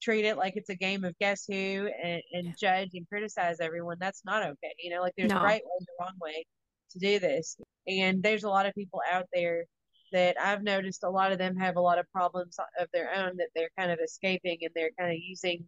treat 0.01 0.25
it 0.25 0.37
like 0.37 0.53
it's 0.55 0.69
a 0.69 0.75
game 0.75 1.03
of 1.03 1.17
guess 1.19 1.45
who 1.47 1.89
and, 2.03 2.21
and 2.33 2.55
judge 2.59 2.89
and 2.93 3.07
criticize 3.07 3.57
everyone, 3.59 3.97
that's 3.99 4.23
not 4.25 4.43
okay. 4.43 4.73
You 4.79 4.95
know, 4.95 5.01
like 5.01 5.13
there's 5.17 5.31
no. 5.31 5.39
a 5.39 5.43
right 5.43 5.61
way 5.63 5.71
and 5.79 5.87
a 5.87 6.03
wrong 6.03 6.15
way 6.21 6.45
to 6.91 6.99
do 6.99 7.19
this. 7.19 7.57
And 7.87 8.21
there's 8.21 8.43
a 8.43 8.49
lot 8.49 8.65
of 8.65 8.73
people 8.73 9.01
out 9.11 9.25
there 9.33 9.65
that 10.11 10.35
I've 10.39 10.63
noticed 10.63 11.03
a 11.03 11.09
lot 11.09 11.31
of 11.31 11.37
them 11.37 11.55
have 11.55 11.77
a 11.77 11.81
lot 11.81 11.99
of 11.99 12.11
problems 12.11 12.57
of 12.79 12.87
their 12.93 13.13
own 13.13 13.37
that 13.37 13.49
they're 13.55 13.69
kind 13.77 13.91
of 13.91 13.99
escaping 14.03 14.57
and 14.61 14.71
they're 14.75 14.91
kind 14.99 15.11
of 15.11 15.17
using 15.17 15.67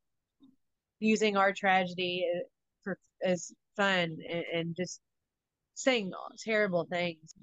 using 1.03 1.35
our 1.35 1.51
tragedy 1.51 2.25
uh, 2.33 2.39
for 2.83 2.97
as 3.23 3.51
fun 3.75 4.17
and, 4.29 4.45
and 4.53 4.75
just 4.75 5.01
saying 5.75 6.11
terrible 6.39 6.85
things. 6.89 7.33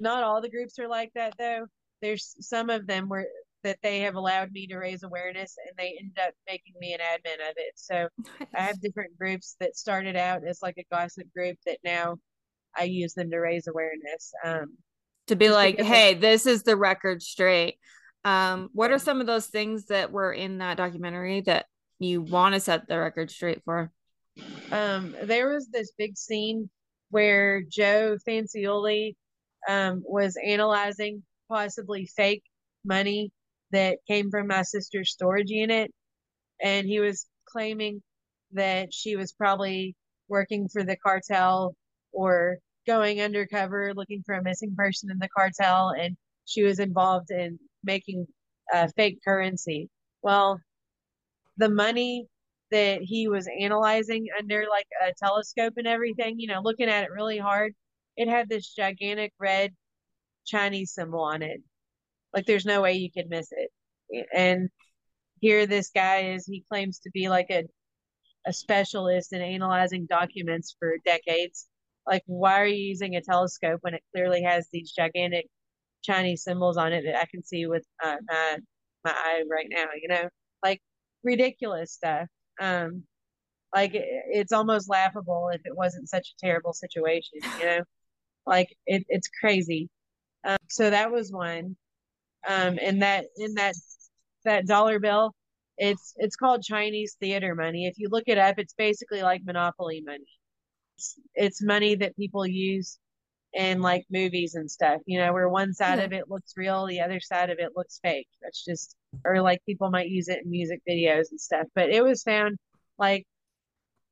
Not 0.00 0.24
all 0.24 0.40
the 0.40 0.50
groups 0.50 0.78
are 0.78 0.88
like 0.88 1.12
that 1.14 1.34
though. 1.38 1.66
There's 2.02 2.34
some 2.40 2.70
of 2.70 2.86
them 2.86 3.08
where 3.08 3.26
that 3.62 3.78
they 3.82 4.00
have 4.00 4.14
allowed 4.14 4.52
me 4.52 4.66
to 4.66 4.76
raise 4.76 5.02
awareness 5.04 5.56
and 5.66 5.74
they 5.78 5.96
end 5.98 6.18
up 6.20 6.34
making 6.46 6.74
me 6.78 6.92
an 6.92 7.00
admin 7.00 7.50
of 7.50 7.54
it. 7.56 7.72
So 7.76 8.08
nice. 8.18 8.48
I 8.54 8.60
have 8.62 8.80
different 8.80 9.16
groups 9.16 9.56
that 9.60 9.76
started 9.76 10.16
out 10.16 10.42
as 10.46 10.60
like 10.60 10.76
a 10.76 10.94
gossip 10.94 11.32
group 11.34 11.56
that 11.64 11.78
now 11.82 12.16
I 12.76 12.84
use 12.84 13.14
them 13.14 13.30
to 13.30 13.38
raise 13.38 13.66
awareness. 13.66 14.32
Um, 14.44 14.76
to 15.28 15.36
be 15.36 15.48
like, 15.48 15.80
hey, 15.80 16.12
this 16.14 16.46
is 16.46 16.64
the 16.64 16.76
record 16.76 17.22
straight. 17.22 17.78
Um, 18.24 18.68
what 18.72 18.90
are 18.90 18.98
some 18.98 19.20
of 19.20 19.26
those 19.26 19.46
things 19.46 19.86
that 19.86 20.12
were 20.12 20.32
in 20.32 20.58
that 20.58 20.76
documentary 20.76 21.40
that 21.42 21.66
you 22.04 22.22
want 22.22 22.54
to 22.54 22.60
set 22.60 22.88
the 22.88 22.98
record 22.98 23.30
straight 23.30 23.62
for? 23.64 23.90
Um, 24.70 25.14
there 25.22 25.52
was 25.52 25.68
this 25.68 25.92
big 25.96 26.16
scene 26.16 26.70
where 27.10 27.62
Joe 27.62 28.16
Fanciulli 28.26 29.14
um, 29.68 30.02
was 30.04 30.36
analyzing 30.44 31.22
possibly 31.48 32.06
fake 32.06 32.42
money 32.84 33.30
that 33.70 33.98
came 34.08 34.30
from 34.30 34.46
my 34.46 34.62
sister's 34.62 35.12
storage 35.12 35.50
unit. 35.50 35.92
And 36.62 36.86
he 36.86 37.00
was 37.00 37.26
claiming 37.48 38.02
that 38.52 38.92
she 38.92 39.16
was 39.16 39.32
probably 39.32 39.94
working 40.28 40.68
for 40.68 40.84
the 40.84 40.96
cartel 40.96 41.74
or 42.12 42.58
going 42.86 43.20
undercover 43.20 43.92
looking 43.94 44.22
for 44.24 44.34
a 44.34 44.42
missing 44.42 44.74
person 44.76 45.10
in 45.10 45.18
the 45.18 45.28
cartel. 45.36 45.90
And 45.90 46.16
she 46.44 46.62
was 46.62 46.78
involved 46.78 47.30
in 47.30 47.58
making 47.82 48.26
uh, 48.72 48.88
fake 48.96 49.18
currency. 49.24 49.88
Well, 50.22 50.60
the 51.56 51.68
money 51.68 52.26
that 52.70 53.00
he 53.02 53.28
was 53.28 53.48
analyzing 53.60 54.26
under 54.38 54.64
like 54.68 54.86
a 55.06 55.12
telescope 55.22 55.74
and 55.76 55.86
everything, 55.86 56.38
you 56.38 56.48
know, 56.48 56.60
looking 56.62 56.88
at 56.88 57.04
it 57.04 57.10
really 57.10 57.38
hard, 57.38 57.74
it 58.16 58.28
had 58.28 58.48
this 58.48 58.74
gigantic 58.74 59.32
red 59.38 59.72
Chinese 60.46 60.92
symbol 60.92 61.20
on 61.20 61.42
it. 61.42 61.60
Like 62.34 62.46
there's 62.46 62.66
no 62.66 62.82
way 62.82 62.94
you 62.94 63.10
could 63.12 63.28
miss 63.28 63.48
it. 63.52 64.26
And 64.34 64.68
here 65.40 65.66
this 65.66 65.90
guy 65.94 66.32
is, 66.34 66.46
he 66.46 66.64
claims 66.70 67.00
to 67.00 67.10
be 67.10 67.28
like 67.28 67.46
a 67.50 67.64
a 68.46 68.52
specialist 68.52 69.32
in 69.32 69.40
analyzing 69.40 70.06
documents 70.06 70.76
for 70.78 70.96
decades. 71.04 71.66
Like, 72.06 72.22
why 72.26 72.60
are 72.60 72.66
you 72.66 72.76
using 72.76 73.16
a 73.16 73.22
telescope 73.22 73.78
when 73.82 73.94
it 73.94 74.02
clearly 74.12 74.42
has 74.42 74.68
these 74.72 74.92
gigantic 74.92 75.46
Chinese 76.02 76.44
symbols 76.44 76.76
on 76.76 76.92
it 76.92 77.04
that 77.06 77.16
I 77.16 77.26
can 77.30 77.42
see 77.42 77.66
with 77.66 77.84
uh, 78.04 78.16
my 78.28 78.58
my 79.04 79.12
eye 79.12 79.42
right 79.50 79.66
now? 79.70 79.86
You 80.00 80.08
know, 80.08 80.28
ridiculous 81.24 81.92
stuff. 81.92 82.28
Um, 82.60 83.04
like 83.74 83.92
it's 83.94 84.52
almost 84.52 84.88
laughable 84.88 85.50
if 85.52 85.62
it 85.64 85.76
wasn't 85.76 86.08
such 86.08 86.28
a 86.28 86.46
terrible 86.46 86.72
situation. 86.72 87.40
You 87.58 87.66
know, 87.66 87.80
like 88.46 88.68
it, 88.86 89.04
it's 89.08 89.28
crazy. 89.40 89.88
Um, 90.44 90.58
so 90.68 90.90
that 90.90 91.10
was 91.10 91.32
one. 91.32 91.76
Um, 92.48 92.78
and 92.80 93.02
that 93.02 93.26
in 93.36 93.54
that 93.54 93.74
that 94.44 94.66
dollar 94.66 95.00
bill, 95.00 95.34
it's 95.78 96.14
it's 96.16 96.36
called 96.36 96.62
Chinese 96.62 97.16
theater 97.20 97.54
money. 97.54 97.86
If 97.86 97.94
you 97.98 98.08
look 98.10 98.24
it 98.26 98.38
up, 98.38 98.56
it's 98.58 98.74
basically 98.74 99.22
like 99.22 99.42
monopoly 99.44 100.02
money. 100.06 100.24
It's, 100.96 101.18
it's 101.34 101.64
money 101.64 101.96
that 101.96 102.16
people 102.16 102.46
use 102.46 102.98
in 103.54 103.80
like 103.80 104.04
movies 104.10 104.54
and 104.54 104.70
stuff, 104.70 105.00
you 105.06 105.18
know, 105.18 105.32
where 105.32 105.48
one 105.48 105.72
side 105.72 105.98
yeah. 105.98 106.04
of 106.04 106.12
it 106.12 106.28
looks 106.28 106.54
real, 106.56 106.86
the 106.86 107.00
other 107.00 107.20
side 107.20 107.50
of 107.50 107.58
it 107.58 107.70
looks 107.76 108.00
fake. 108.02 108.28
That's 108.42 108.64
just 108.64 108.96
or 109.24 109.40
like 109.40 109.64
people 109.64 109.90
might 109.90 110.08
use 110.08 110.28
it 110.28 110.44
in 110.44 110.50
music 110.50 110.80
videos 110.88 111.30
and 111.30 111.40
stuff. 111.40 111.66
But 111.74 111.90
it 111.90 112.02
was 112.02 112.22
found 112.22 112.58
like 112.98 113.24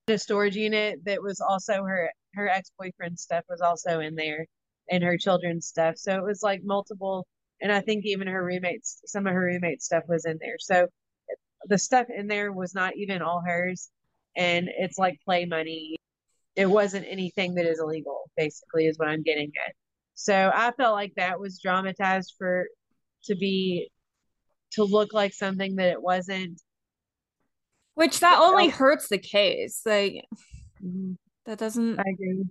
a 0.09 0.19
storage 0.19 0.57
unit 0.57 1.01
that 1.05 1.23
was 1.23 1.41
also 1.41 1.85
her 1.85 2.11
her 2.35 2.49
ex-boyfriend 2.49 3.19
stuff 3.19 3.45
was 3.49 3.61
also 3.61 4.01
in 4.01 4.15
there 4.15 4.47
and 4.91 5.03
her 5.03 5.19
children's 5.19 5.67
stuff. 5.67 5.97
So 5.97 6.17
it 6.17 6.25
was 6.25 6.43
like 6.43 6.63
multiple 6.65 7.27
and 7.61 7.73
I 7.73 7.81
think 7.81 8.05
even 8.05 8.29
her 8.29 8.45
roommates 8.45 9.01
some 9.07 9.27
of 9.27 9.35
her 9.35 9.41
roommates 9.41 9.87
stuff 9.87 10.05
was 10.09 10.25
in 10.25 10.39
there. 10.41 10.57
So 10.59 10.87
the 11.65 11.79
stuff 11.79 12.07
in 12.17 12.29
there 12.29 12.53
was 12.53 12.75
not 12.75 12.97
even 12.97 13.23
all 13.23 13.43
hers 13.45 13.89
and 14.37 14.69
it's 14.79 14.99
like 14.99 15.19
play 15.25 15.45
money 15.47 15.97
it 16.57 16.67
wasn't 16.67 17.07
anything 17.09 17.55
that 17.55 17.67
is 17.67 17.81
illegal 17.81 18.31
basically 18.37 18.87
is 18.87 18.99
what 18.99 19.09
i'm 19.09 19.23
getting 19.23 19.51
at 19.67 19.75
so 20.15 20.51
i 20.55 20.71
felt 20.73 20.95
like 20.95 21.13
that 21.17 21.41
was 21.41 21.61
dramatized 21.61 22.35
for 22.39 22.67
to 23.25 23.35
be 23.35 23.89
to 24.73 24.85
look 24.85 25.13
like 25.13 25.33
something 25.33 25.77
that 25.77 25.91
it 25.91 26.03
wasn't 26.03 26.61
which 27.95 28.21
that 28.21 28.39
only 28.41 28.69
hurts 28.69 29.09
the 29.09 29.19
case 29.19 29.83
like 29.85 30.25
mm-hmm. 30.83 31.13
that 31.47 31.59
doesn't 31.59 31.99
i 31.99 32.05
agree 32.13 32.45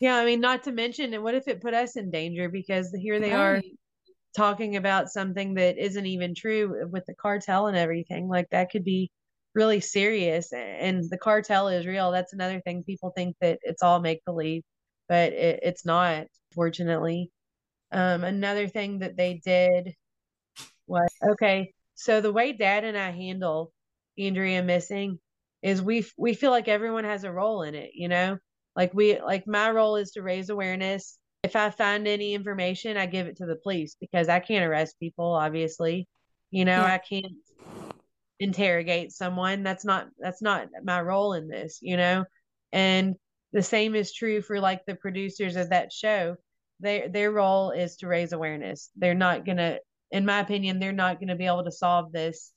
yeah 0.00 0.16
i 0.16 0.24
mean 0.24 0.40
not 0.40 0.62
to 0.62 0.72
mention 0.72 1.12
and 1.12 1.22
what 1.22 1.34
if 1.34 1.48
it 1.48 1.60
put 1.60 1.74
us 1.74 1.96
in 1.96 2.10
danger 2.10 2.48
because 2.48 2.94
here 3.00 3.20
they 3.20 3.32
right. 3.32 3.38
are 3.38 3.62
talking 4.36 4.76
about 4.76 5.08
something 5.08 5.54
that 5.54 5.76
isn't 5.76 6.06
even 6.06 6.34
true 6.34 6.88
with 6.90 7.04
the 7.06 7.14
cartel 7.14 7.66
and 7.66 7.76
everything 7.76 8.28
like 8.28 8.48
that 8.50 8.70
could 8.70 8.84
be 8.84 9.10
really 9.54 9.80
serious 9.80 10.52
and 10.52 11.04
the 11.10 11.18
cartel 11.18 11.68
is 11.68 11.86
real 11.86 12.10
that's 12.10 12.32
another 12.32 12.60
thing 12.60 12.84
people 12.84 13.12
think 13.16 13.36
that 13.40 13.58
it's 13.62 13.82
all 13.82 14.00
make 14.00 14.24
believe 14.24 14.62
but 15.08 15.32
it, 15.32 15.60
it's 15.62 15.84
not 15.84 16.26
fortunately 16.54 17.30
um, 17.92 18.22
another 18.22 18.68
thing 18.68 19.00
that 19.00 19.16
they 19.16 19.40
did 19.44 19.92
was 20.86 21.10
okay 21.28 21.72
so 21.94 22.20
the 22.20 22.32
way 22.32 22.52
dad 22.52 22.84
and 22.84 22.96
i 22.96 23.10
handle 23.10 23.72
andrea 24.18 24.62
missing 24.62 25.18
is 25.62 25.82
we 25.82 26.04
we 26.16 26.34
feel 26.34 26.50
like 26.50 26.68
everyone 26.68 27.04
has 27.04 27.24
a 27.24 27.32
role 27.32 27.62
in 27.62 27.74
it 27.74 27.90
you 27.94 28.08
know 28.08 28.38
like 28.76 28.94
we 28.94 29.20
like 29.20 29.46
my 29.48 29.70
role 29.70 29.96
is 29.96 30.12
to 30.12 30.22
raise 30.22 30.48
awareness 30.48 31.18
if 31.42 31.56
I 31.56 31.70
find 31.70 32.06
any 32.06 32.34
information, 32.34 32.96
I 32.96 33.06
give 33.06 33.26
it 33.26 33.36
to 33.38 33.46
the 33.46 33.56
police 33.56 33.96
because 34.00 34.28
I 34.28 34.40
can't 34.40 34.64
arrest 34.64 34.96
people, 35.00 35.32
obviously. 35.32 36.06
You 36.50 36.64
know, 36.64 36.82
yeah. 36.82 36.94
I 36.94 36.98
can't 36.98 37.32
interrogate 38.40 39.12
someone. 39.12 39.62
That's 39.62 39.84
not 39.84 40.08
that's 40.18 40.42
not 40.42 40.68
my 40.84 41.00
role 41.00 41.34
in 41.34 41.48
this, 41.48 41.78
you 41.82 41.96
know? 41.96 42.24
And 42.72 43.16
the 43.52 43.62
same 43.62 43.94
is 43.94 44.12
true 44.14 44.42
for 44.42 44.60
like 44.60 44.84
the 44.86 44.96
producers 44.96 45.56
of 45.56 45.70
that 45.70 45.92
show. 45.92 46.36
Their 46.80 47.08
their 47.08 47.30
role 47.30 47.70
is 47.70 47.96
to 47.98 48.08
raise 48.08 48.32
awareness. 48.32 48.90
They're 48.96 49.14
not 49.14 49.44
gonna 49.46 49.78
in 50.10 50.26
my 50.26 50.40
opinion, 50.40 50.80
they're 50.80 50.92
not 50.92 51.20
gonna 51.20 51.36
be 51.36 51.46
able 51.46 51.64
to 51.64 51.72
solve 51.72 52.12
this. 52.12 52.52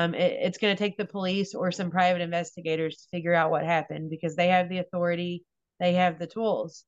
Um, 0.00 0.14
it, 0.14 0.32
it's 0.42 0.58
to 0.58 0.74
take 0.76 0.96
the 0.96 1.04
police 1.04 1.54
or 1.54 1.70
some 1.72 1.90
private 1.90 2.22
investigators 2.22 2.96
to 2.96 3.08
figure 3.16 3.34
out 3.34 3.50
what 3.50 3.64
happened 3.64 4.10
because 4.10 4.36
they 4.36 4.48
have 4.48 4.68
the 4.68 4.78
authority, 4.78 5.44
they 5.80 5.94
have 5.94 6.18
the 6.18 6.26
tools 6.26 6.84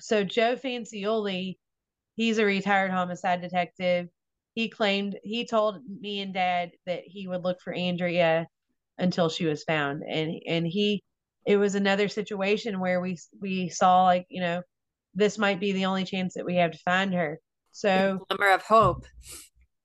so 0.00 0.24
Joe 0.24 0.56
Fanciulli, 0.56 1.58
he's 2.16 2.38
a 2.38 2.44
retired 2.44 2.90
homicide 2.90 3.40
detective. 3.42 4.08
He 4.54 4.68
claimed 4.68 5.18
he 5.22 5.46
told 5.46 5.78
me 5.86 6.20
and 6.20 6.34
Dad 6.34 6.72
that 6.86 7.02
he 7.06 7.26
would 7.28 7.44
look 7.44 7.60
for 7.60 7.72
Andrea 7.72 8.46
until 8.98 9.28
she 9.28 9.46
was 9.46 9.64
found, 9.64 10.02
and 10.08 10.40
and 10.46 10.66
he 10.66 11.02
it 11.46 11.56
was 11.56 11.74
another 11.74 12.08
situation 12.08 12.80
where 12.80 13.00
we 13.00 13.18
we 13.40 13.68
saw 13.68 14.04
like 14.04 14.26
you 14.28 14.40
know 14.40 14.62
this 15.14 15.38
might 15.38 15.60
be 15.60 15.72
the 15.72 15.86
only 15.86 16.04
chance 16.04 16.34
that 16.34 16.44
we 16.44 16.56
have 16.56 16.72
to 16.72 16.78
find 16.78 17.14
her. 17.14 17.38
So 17.72 18.18
glimmer 18.28 18.52
of 18.52 18.62
hope. 18.62 19.04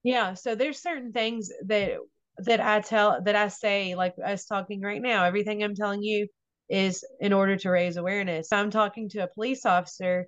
Yeah, 0.04 0.34
so 0.36 0.56
there's 0.56 0.82
certain 0.82 1.12
things 1.12 1.49
that 1.67 1.97
that 2.39 2.60
I 2.60 2.82
tell 2.82 3.21
that 3.23 3.36
I 3.36 3.47
say 3.47 3.95
like 3.95 4.15
us 4.23 4.45
talking 4.45 4.82
right 4.82 5.01
now. 5.01 5.23
Everything 5.23 5.63
I'm 5.63 5.75
telling 5.75 6.04
you 6.04 6.28
is 6.69 7.04
in 7.19 7.34
order 7.34 7.56
to 7.58 7.69
raise 7.69 7.97
awareness. 7.97 8.51
I'm 8.51 8.71
talking 8.71 9.10
to 9.10 9.19
a 9.23 9.28
police 9.28 9.65
officer, 9.65 10.28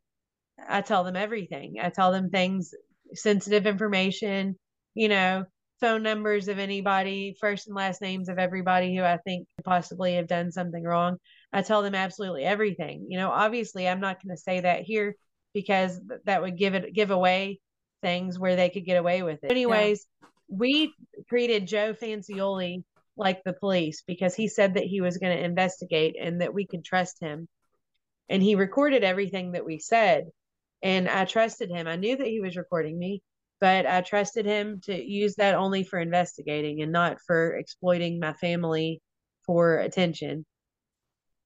I 0.67 0.81
tell 0.81 1.03
them 1.03 1.15
everything. 1.15 1.75
I 1.81 1.89
tell 1.89 2.11
them 2.11 2.29
things, 2.29 2.73
sensitive 3.13 3.65
information, 3.65 4.57
you 4.93 5.09
know, 5.09 5.45
phone 5.79 6.03
numbers 6.03 6.47
of 6.47 6.59
anybody, 6.59 7.35
first 7.39 7.67
and 7.67 7.75
last 7.75 8.01
names 8.01 8.29
of 8.29 8.39
everybody 8.39 8.95
who 8.95 9.03
I 9.03 9.17
think 9.17 9.47
possibly 9.63 10.15
have 10.15 10.27
done 10.27 10.51
something 10.51 10.83
wrong. 10.83 11.17
I 11.53 11.61
tell 11.61 11.81
them 11.81 11.95
absolutely 11.95 12.43
everything. 12.43 13.05
You 13.09 13.19
know, 13.19 13.29
obviously 13.29 13.87
I'm 13.87 13.99
not 13.99 14.21
going 14.23 14.35
to 14.35 14.41
say 14.41 14.61
that 14.61 14.81
here 14.81 15.15
because 15.53 15.99
that 16.25 16.41
would 16.41 16.57
give 16.57 16.73
it 16.73 16.93
give 16.93 17.11
away 17.11 17.59
things 18.01 18.37
where 18.37 18.55
they 18.55 18.69
could 18.69 18.85
get 18.85 18.97
away 18.97 19.23
with 19.23 19.43
it. 19.43 19.51
Anyways, 19.51 20.05
yeah. 20.21 20.27
we 20.49 20.93
treated 21.29 21.67
Joe 21.67 21.93
Fancioli 21.93 22.83
like 23.15 23.43
the 23.43 23.53
police 23.53 24.03
because 24.05 24.35
he 24.35 24.47
said 24.47 24.75
that 24.75 24.83
he 24.83 25.01
was 25.01 25.17
going 25.17 25.35
to 25.35 25.43
investigate 25.43 26.15
and 26.19 26.41
that 26.41 26.53
we 26.53 26.65
could 26.65 26.85
trust 26.85 27.19
him. 27.19 27.47
And 28.29 28.43
he 28.43 28.55
recorded 28.55 29.03
everything 29.03 29.53
that 29.53 29.65
we 29.65 29.79
said. 29.79 30.27
And 30.83 31.09
I 31.09 31.25
trusted 31.25 31.69
him. 31.69 31.87
I 31.87 31.95
knew 31.95 32.15
that 32.15 32.27
he 32.27 32.39
was 32.39 32.55
recording 32.55 32.97
me, 32.99 33.21
but 33.59 33.85
I 33.85 34.01
trusted 34.01 34.45
him 34.45 34.81
to 34.85 34.93
use 34.93 35.35
that 35.35 35.55
only 35.55 35.83
for 35.83 35.99
investigating 35.99 36.81
and 36.81 36.91
not 36.91 37.17
for 37.25 37.55
exploiting 37.55 38.19
my 38.19 38.33
family 38.33 39.01
for 39.45 39.77
attention. 39.77 40.45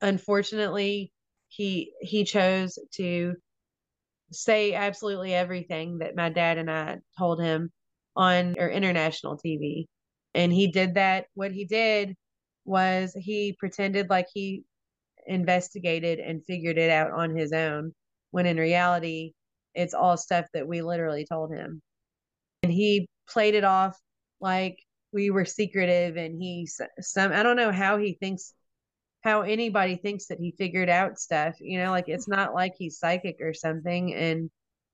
Unfortunately, 0.02 1.12
he 1.48 1.94
he 2.02 2.24
chose 2.24 2.78
to 2.96 3.36
say 4.32 4.74
absolutely 4.74 5.34
everything 5.34 6.00
that 6.00 6.16
my 6.16 6.30
dad 6.30 6.58
and 6.58 6.72
I 6.72 7.00
told 7.18 7.42
him 7.42 7.72
on 8.16 8.56
or 8.58 8.70
international 8.70 9.38
TV 9.38 9.86
and 10.34 10.52
he 10.52 10.68
did 10.68 10.96
that 10.96 11.26
what 11.34 11.52
he 11.52 11.66
did 11.66 12.16
was 12.66 13.14
he 13.20 13.56
pretended 13.60 14.10
like 14.10 14.28
he 14.34 14.64
investigated 15.28 16.20
and 16.20 16.46
figured 16.46 16.78
it 16.78 16.90
out 16.90 17.12
on 17.12 17.36
his 17.36 17.52
own 17.52 17.94
when 18.32 18.46
in 18.46 18.58
reality 18.58 19.34
it's 19.74 19.94
all 19.94 20.18
stuff 20.18 20.46
that 20.54 20.68
we 20.68 20.82
literally 20.82 21.26
told 21.26 21.54
him 21.54 21.82
and 22.64 22.72
he 22.72 23.08
played 23.30 23.56
it 23.56 23.64
off 23.64 23.98
like 24.40 24.78
we 25.14 25.30
were 25.30 25.46
secretive 25.46 26.18
and 26.18 26.42
he 26.42 26.68
some 27.00 27.32
i 27.32 27.44
don't 27.44 27.58
know 27.58 27.72
how 27.72 27.98
he 27.98 28.14
thinks 28.14 28.54
how 29.24 29.42
anybody 29.42 29.96
thinks 29.96 30.28
that 30.28 30.40
he 30.40 30.54
figured 30.58 30.90
out 30.90 31.20
stuff 31.20 31.56
you 31.60 31.80
know 31.80 31.92
like 31.92 32.08
it's 32.08 32.28
not 32.28 32.54
like 32.54 32.74
he's 32.78 32.98
psychic 32.98 33.38
or 33.40 33.54
something 33.54 34.14
and 34.14 34.50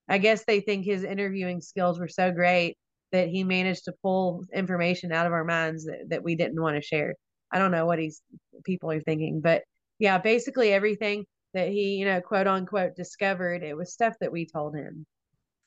i 0.09 0.18
guess 0.18 0.43
they 0.45 0.59
think 0.59 0.86
his 0.86 1.03
interviewing 1.03 1.61
skills 1.61 1.99
were 1.99 2.07
so 2.07 2.32
great 2.32 2.78
that 3.11 3.30
he 3.30 3.43
managed 3.43 3.86
to 3.86 3.93
pull 4.03 4.43
information 4.53 5.11
out 5.11 5.26
of 5.26 5.34
our 5.34 5.43
minds 5.43 5.86
that, 5.86 6.09
that 6.09 6.24
we 6.24 6.36
didn't 6.36 6.61
want 6.61 6.76
to 6.76 6.82
share. 6.82 7.16
I 7.51 7.59
don't 7.59 7.72
know 7.72 7.86
what 7.86 7.99
he's 7.99 8.22
people 8.66 8.91
are 8.91 9.01
thinking, 9.01 9.39
but 9.41 9.64
yeah, 9.99 10.18
basically 10.18 10.74
everything 10.74 11.26
that 11.58 11.70
he, 11.70 11.95
you 11.95 12.05
know, 12.05 12.22
quote 12.22 12.45
unquote 12.45 12.95
discovered, 12.95 13.64
it 13.64 13.76
was 13.76 13.91
stuff 13.91 14.14
that 14.22 14.32
we 14.32 14.45
told 14.45 14.76
him 14.76 15.08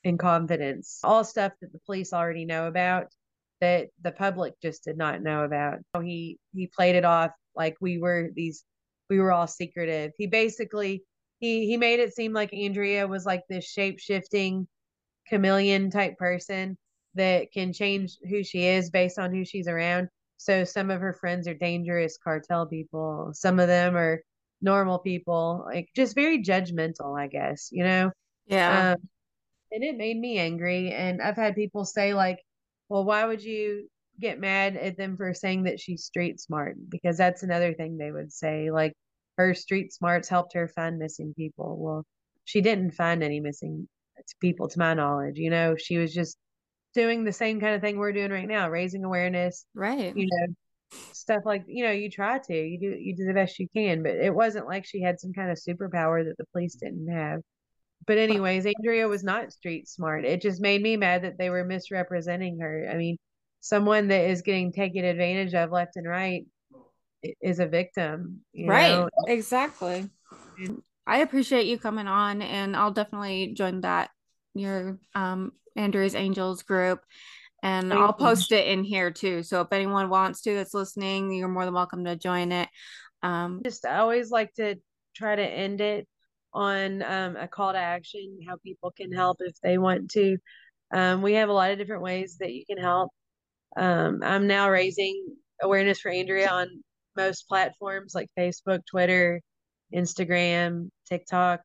in 0.05 0.19
confidence. 0.19 1.01
All 1.03 1.25
stuff 1.25 1.53
that 1.61 1.73
the 1.73 1.81
police 1.85 2.13
already 2.13 2.45
know 2.45 2.69
about 2.69 3.09
that 3.61 3.89
the 4.01 4.13
public 4.13 4.55
just 4.63 4.85
did 4.85 4.97
not 4.97 5.21
know 5.21 5.43
about. 5.43 5.81
He 6.01 6.39
he 6.55 6.69
played 6.69 6.95
it 6.95 7.05
off 7.05 7.33
like 7.57 7.75
we 7.81 7.99
were 7.99 8.31
these 8.37 8.65
we 9.11 9.19
were 9.19 9.33
all 9.33 9.49
secretive. 9.49 10.13
He 10.17 10.29
basically 10.29 11.03
he 11.41 11.67
he 11.67 11.77
made 11.77 11.99
it 11.99 12.15
seem 12.15 12.33
like 12.33 12.55
Andrea 12.55 13.09
was 13.09 13.27
like 13.27 13.43
this 13.49 13.69
shape 13.69 13.99
shifting 13.99 14.69
chameleon 15.29 15.91
type 15.91 16.17
person 16.19 16.79
that 17.15 17.51
can 17.53 17.73
change 17.73 18.17
who 18.29 18.45
she 18.45 18.65
is 18.65 18.91
based 18.91 19.19
on 19.19 19.35
who 19.35 19.45
she's 19.45 19.67
around. 19.67 20.09
So 20.37 20.63
some 20.63 20.89
of 20.89 21.01
her 21.01 21.15
friends 21.15 21.49
are 21.49 21.55
dangerous 21.55 22.17
cartel 22.17 22.67
people. 22.67 23.33
Some 23.35 23.59
of 23.59 23.67
them 23.67 23.97
are 23.97 24.23
normal 24.63 24.99
people, 24.99 25.65
like 25.67 25.89
just 25.95 26.15
very 26.15 26.43
judgmental, 26.43 27.19
I 27.19 27.27
guess, 27.27 27.69
you 27.73 27.85
know? 27.85 28.11
Yeah. 28.47 28.93
Um, 28.93 29.09
and 29.73 29.85
it 29.85 29.97
made 29.97 30.19
me 30.19 30.39
angry. 30.39 30.93
And 30.93 31.23
I've 31.23 31.37
had 31.37 31.55
people 31.55 31.85
say, 31.85 32.15
like, 32.15 32.41
well, 32.89 33.05
why 33.05 33.25
would 33.25 33.43
you 33.43 33.89
get 34.19 34.41
mad 34.41 34.77
at 34.77 34.97
them 34.97 35.17
for 35.17 35.33
saying 35.33 35.63
that 35.65 35.81
she's 35.81 36.05
street 36.05 36.41
smart? 36.41 36.77
Because 36.89 37.17
that's 37.17 37.43
another 37.43 37.73
thing 37.75 37.97
they 37.97 38.11
would 38.11 38.33
say. 38.33 38.71
Like, 38.71 38.95
her 39.39 39.55
street 39.55 39.93
smarts 39.93 40.29
helped 40.29 40.55
her 40.55 40.69
find 40.69 40.99
missing 40.99 41.33
people. 41.37 41.77
Well, 41.79 42.05
she 42.45 42.61
didn't 42.61 42.91
find 42.91 43.23
any 43.23 43.41
missing 43.41 43.89
people, 44.41 44.69
to 44.69 44.79
my 44.79 44.93
knowledge. 44.93 45.39
You 45.39 45.51
know, 45.51 45.77
she 45.77 45.97
was 45.97 46.13
just 46.13 46.37
doing 46.93 47.25
the 47.25 47.33
same 47.33 47.61
kind 47.61 47.75
of 47.75 47.81
thing 47.81 47.97
we're 47.97 48.13
doing 48.13 48.33
right 48.33 48.49
now, 48.49 48.69
raising 48.69 49.05
awareness. 49.05 49.65
Right. 49.75 50.15
You 50.15 50.27
know, 50.31 50.55
stuff 51.13 51.43
like 51.45 51.65
you 51.67 51.85
know 51.85 51.91
you 51.91 52.11
try 52.11 52.39
to 52.39 52.55
you 52.55 52.79
do 52.79 52.97
you 52.99 53.15
do 53.17 53.25
the 53.25 53.35
best 53.35 53.59
you 53.59 53.69
can 53.75 54.03
but 54.03 54.13
it 54.13 54.35
wasn't 54.35 54.67
like 54.67 54.85
she 54.87 55.01
had 55.01 55.21
some 55.21 55.33
kind 55.33 55.51
of 55.51 55.59
superpower 55.59 56.25
that 56.25 56.37
the 56.39 56.45
police 56.53 56.77
didn't 56.77 57.09
have. 57.09 57.41
But 58.07 58.19
anyways 58.19 58.67
andrea 58.67 59.09
was 59.09 59.23
not 59.25 59.53
street 59.53 59.89
smart. 59.89 60.25
It 60.25 60.41
just 60.41 60.61
made 60.61 60.83
me 60.83 60.97
mad 60.97 61.23
that 61.25 61.39
they 61.39 61.51
were 61.51 61.65
misrepresenting 61.65 62.59
her. 62.61 62.89
I 62.91 62.97
mean 62.97 63.17
someone 63.61 64.09
that 64.09 64.31
is 64.31 64.43
getting 64.43 64.73
taken 64.73 65.05
advantage 65.05 65.55
of 65.55 65.71
left 65.71 65.97
and 65.97 66.09
right 66.09 66.47
is 67.43 67.59
a 67.61 67.67
victim 67.67 68.41
right 68.55 68.93
know? 68.93 69.09
exactly. 69.27 70.09
I 71.07 71.19
appreciate 71.19 71.67
you 71.67 71.79
coming 71.79 72.07
on 72.07 72.41
and 72.41 72.77
i'll 72.77 72.93
definitely 72.93 73.53
join 73.55 73.83
that 73.83 74.11
your 74.55 74.99
um 75.15 75.53
andrea's 75.77 76.15
angels 76.15 76.63
group 76.63 77.03
and 77.63 77.93
I'll 77.93 78.13
post 78.13 78.53
it 78.53 78.67
in 78.67 78.85
here 78.85 79.11
too. 79.11 79.43
So 79.43 79.61
if 79.61 79.69
anyone 79.73 80.09
wants 80.09 80.43
to 80.43 80.55
that's 80.55 80.75
listening, 80.75 81.33
you're 81.33 81.49
more 81.49 81.65
than 81.65 81.75
welcome 81.75 82.05
to 82.05 82.17
join 82.17 82.53
it. 82.53 82.69
Um, 83.23 83.61
just 83.65 83.85
I 83.87 83.99
always 83.99 84.31
like 84.31 84.53
to 84.55 84.77
try 85.15 85.35
to 85.35 85.43
end 85.43 85.81
it 85.81 86.09
on 86.53 87.03
um, 87.03 87.37
a 87.37 87.47
call 87.47 87.73
to 87.73 87.79
action, 87.79 88.39
how 88.49 88.57
people 88.65 88.91
can 88.91 89.13
help 89.13 89.39
if 89.41 89.55
they 89.63 89.79
want 89.79 90.11
to. 90.13 90.37
Um, 90.93 91.23
we 91.23 91.35
have 91.35 91.49
a 91.49 91.53
lot 91.53 91.71
of 91.71 91.79
different 91.79 92.03
ways 92.03 92.39
that 92.41 92.53
you 92.53 92.65
can 92.67 92.79
help. 92.79 93.11
Um, 93.77 94.21
I'm 94.25 94.47
now 94.47 94.71
raising 94.71 95.37
awareness 95.63 96.01
for 96.01 96.11
Andrea 96.11 96.49
on 96.49 96.83
most 97.17 97.47
platforms 97.49 98.15
like 98.15 98.29
Facebook, 98.37 98.81
Twitter, 98.91 99.41
Instagram, 99.95 100.91
TikTok. 101.09 101.61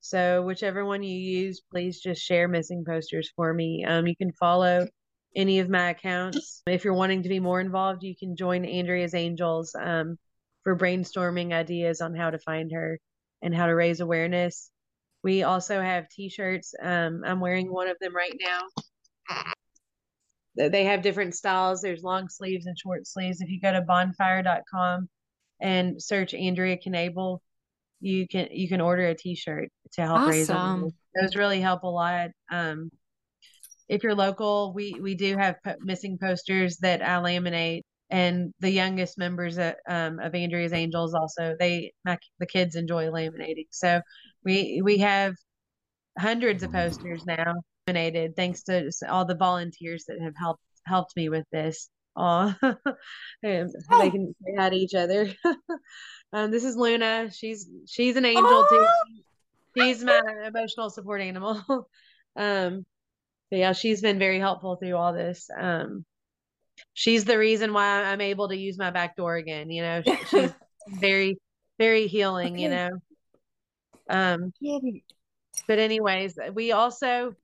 So 0.00 0.42
whichever 0.42 0.84
one 0.84 1.02
you 1.02 1.18
use, 1.18 1.60
please 1.70 2.00
just 2.00 2.22
share 2.22 2.48
missing 2.48 2.84
posters 2.86 3.30
for 3.36 3.52
me. 3.52 3.84
Um, 3.84 4.06
you 4.06 4.16
can 4.16 4.32
follow 4.32 4.86
any 5.34 5.60
of 5.60 5.68
my 5.68 5.90
accounts. 5.90 6.62
If 6.66 6.84
you're 6.84 6.94
wanting 6.94 7.22
to 7.22 7.28
be 7.28 7.40
more 7.40 7.60
involved, 7.60 8.02
you 8.02 8.16
can 8.16 8.36
join 8.36 8.64
Andrea's 8.64 9.14
Angels 9.14 9.74
um, 9.78 10.18
for 10.64 10.76
brainstorming 10.76 11.52
ideas 11.52 12.00
on 12.00 12.14
how 12.14 12.30
to 12.30 12.38
find 12.38 12.72
her 12.72 12.98
and 13.42 13.54
how 13.54 13.66
to 13.66 13.74
raise 13.74 14.00
awareness. 14.00 14.70
We 15.22 15.42
also 15.42 15.80
have 15.80 16.08
t-shirts. 16.08 16.74
Um, 16.82 17.22
I'm 17.24 17.40
wearing 17.40 17.72
one 17.72 17.88
of 17.88 17.96
them 18.00 18.14
right 18.14 18.36
now. 18.40 18.60
They 20.56 20.84
have 20.84 21.02
different 21.02 21.34
styles. 21.34 21.80
There's 21.80 22.02
long 22.02 22.28
sleeves 22.28 22.66
and 22.66 22.76
short 22.78 23.06
sleeves. 23.06 23.40
If 23.40 23.48
you 23.48 23.60
go 23.60 23.72
to 23.72 23.82
bonfire.com 23.82 25.08
and 25.60 26.02
search 26.02 26.34
Andrea 26.34 26.76
Knabel, 26.76 27.38
you 28.00 28.26
can 28.26 28.48
you 28.50 28.68
can 28.68 28.80
order 28.80 29.06
a 29.06 29.14
t-shirt 29.14 29.68
to 29.92 30.02
help 30.02 30.20
awesome. 30.20 30.30
raise 30.30 30.50
awareness. 30.50 30.92
Those 31.20 31.36
really 31.36 31.60
help 31.60 31.82
a 31.82 31.88
lot. 31.88 32.30
Um, 32.50 32.90
if 33.90 34.04
you're 34.04 34.14
local, 34.14 34.72
we 34.72 34.94
we 35.02 35.16
do 35.16 35.36
have 35.36 35.56
missing 35.80 36.16
posters 36.16 36.76
that 36.78 37.02
I 37.02 37.16
laminate, 37.16 37.82
and 38.08 38.54
the 38.60 38.70
youngest 38.70 39.18
members 39.18 39.58
of, 39.58 39.74
um, 39.88 40.20
of 40.20 40.34
Andrea's 40.34 40.72
Angels 40.72 41.12
also 41.12 41.56
they 41.58 41.92
my, 42.04 42.16
the 42.38 42.46
kids 42.46 42.76
enjoy 42.76 43.06
laminating. 43.06 43.66
So 43.70 44.00
we 44.44 44.80
we 44.82 44.98
have 44.98 45.34
hundreds 46.16 46.62
of 46.62 46.72
posters 46.72 47.26
now 47.26 47.54
laminated 47.88 48.36
thanks 48.36 48.62
to 48.64 48.90
all 49.08 49.24
the 49.24 49.34
volunteers 49.34 50.04
that 50.06 50.20
have 50.20 50.34
helped 50.36 50.62
helped 50.86 51.16
me 51.16 51.28
with 51.28 51.46
this. 51.52 51.90
Oh, 52.16 52.54
they 53.42 54.10
can 54.10 54.34
say 54.44 54.54
hi 54.58 54.68
to 54.68 54.76
each 54.76 54.94
other. 54.94 55.32
um, 56.34 56.50
this 56.50 56.64
is 56.64 56.76
Luna. 56.76 57.30
She's 57.32 57.66
she's 57.86 58.16
an 58.16 58.26
angel 58.26 58.66
too. 58.68 58.86
She's 59.78 60.04
my 60.04 60.20
emotional 60.46 60.90
support 60.90 61.22
animal. 61.22 61.62
um, 62.36 62.84
but 63.50 63.58
yeah, 63.58 63.72
she's 63.72 64.00
been 64.00 64.18
very 64.18 64.38
helpful 64.38 64.76
through 64.76 64.96
all 64.96 65.12
this. 65.12 65.48
Um, 65.56 66.04
she's 66.94 67.24
the 67.24 67.38
reason 67.38 67.72
why 67.72 68.04
I'm 68.04 68.20
able 68.20 68.48
to 68.48 68.56
use 68.56 68.78
my 68.78 68.90
back 68.90 69.16
door 69.16 69.36
again. 69.36 69.70
You 69.70 69.82
know, 69.82 70.02
she's 70.28 70.52
very, 70.88 71.38
very 71.78 72.06
healing. 72.06 72.54
Okay. 72.54 72.62
You 72.62 72.68
know. 72.68 72.90
Um, 74.08 74.52
but 75.66 75.78
anyways, 75.78 76.38
we 76.54 76.72
also 76.72 77.34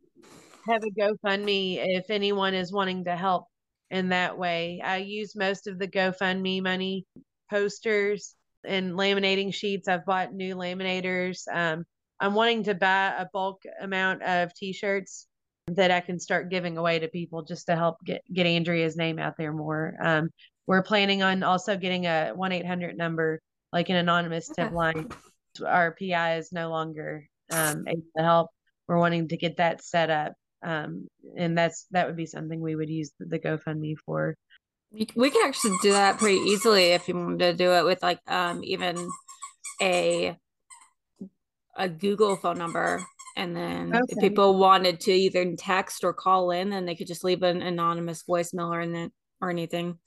have 0.69 0.83
a 0.83 1.01
GoFundMe 1.01 1.79
if 1.81 2.11
anyone 2.11 2.55
is 2.55 2.73
wanting 2.73 3.05
to 3.05 3.17
help 3.17 3.47
in 3.91 4.09
that 4.09 4.37
way. 4.37 4.81
I 4.85 4.99
use 4.99 5.37
most 5.37 5.67
of 5.67 5.79
the 5.79 5.89
GoFundMe 5.89 6.63
money 6.63 7.07
posters 7.51 8.35
and 8.65 8.95
laminating 8.95 9.55
sheets. 9.55 9.87
I've 9.87 10.05
bought 10.05 10.35
new 10.35 10.57
laminators. 10.57 11.43
Um, 11.53 11.85
I'm 12.19 12.35
wanting 12.35 12.65
to 12.65 12.75
buy 12.75 13.15
a 13.17 13.27
bulk 13.33 13.63
amount 13.81 14.23
of 14.23 14.53
t-shirts 14.55 15.27
that 15.69 15.91
I 15.91 16.01
can 16.01 16.21
start 16.21 16.49
giving 16.49 16.79
away 16.79 17.01
to 17.01 17.09
people 17.09 17.43
just 17.43 17.67
to 17.67 17.77
help 17.77 17.97
get 18.05 18.23
get 18.33 18.47
Andrea's 18.47 18.97
name 18.97 19.19
out 19.19 19.37
there 19.37 19.53
more. 19.53 19.97
Um, 20.01 20.31
we're 20.67 20.83
planning 20.83 21.23
on 21.23 21.43
also 21.43 21.77
getting 21.77 22.07
a 22.07 22.33
one 22.35 22.53
eight 22.53 22.67
hundred 22.67 22.97
number, 22.97 23.41
like 23.73 23.89
an 23.89 23.97
anonymous 23.97 24.49
tip 24.49 24.73
line. 24.73 25.09
Our 25.65 25.97
PI 25.99 26.37
is 26.39 26.53
no 26.53 26.71
longer 26.71 27.27
um, 27.51 27.85
able 27.89 28.03
to 28.17 28.23
help. 28.23 28.51
We're 28.87 28.99
wanting 28.99 29.29
to 29.29 29.37
get 29.37 29.57
that 29.57 29.83
set 29.83 30.11
up, 30.11 30.35
um, 30.63 31.09
and 31.37 31.59
that's 31.59 31.87
that 31.91 32.07
would 32.07 32.17
be 32.17 32.27
something 32.27 32.61
we 32.61 32.77
would 32.77 32.91
use 32.91 33.13
the, 33.19 33.39
GoFundMe 33.39 33.97
for. 34.05 34.37
We 34.93 35.31
can 35.31 35.49
actually 35.49 35.77
do 35.83 35.93
that 35.93 36.19
pretty 36.19 36.39
easily 36.39 36.93
if 36.93 37.09
you 37.09 37.17
wanted 37.17 37.39
to 37.39 37.55
do 37.55 37.73
it 37.73 37.85
with 37.85 38.03
like 38.03 38.21
um, 38.29 38.63
even 38.63 39.09
a 39.83 40.37
a 41.77 41.89
Google 41.89 42.37
phone 42.37 42.59
number 42.59 43.05
and 43.37 43.55
then 43.55 43.95
okay. 43.95 44.05
if 44.09 44.19
people 44.19 44.59
wanted 44.59 45.01
to 45.01 45.13
either 45.13 45.55
text 45.57 46.05
or 46.05 46.15
call 46.15 46.51
in, 46.51 46.71
then 46.71 46.87
they 46.87 46.95
could 46.95 47.07
just 47.07 47.23
leave 47.23 47.43
an 47.43 47.61
anonymous 47.61 48.25
voicemail 48.25 48.71
or, 48.71 48.81
in 48.81 49.13
or 49.41 49.51
anything. 49.51 49.99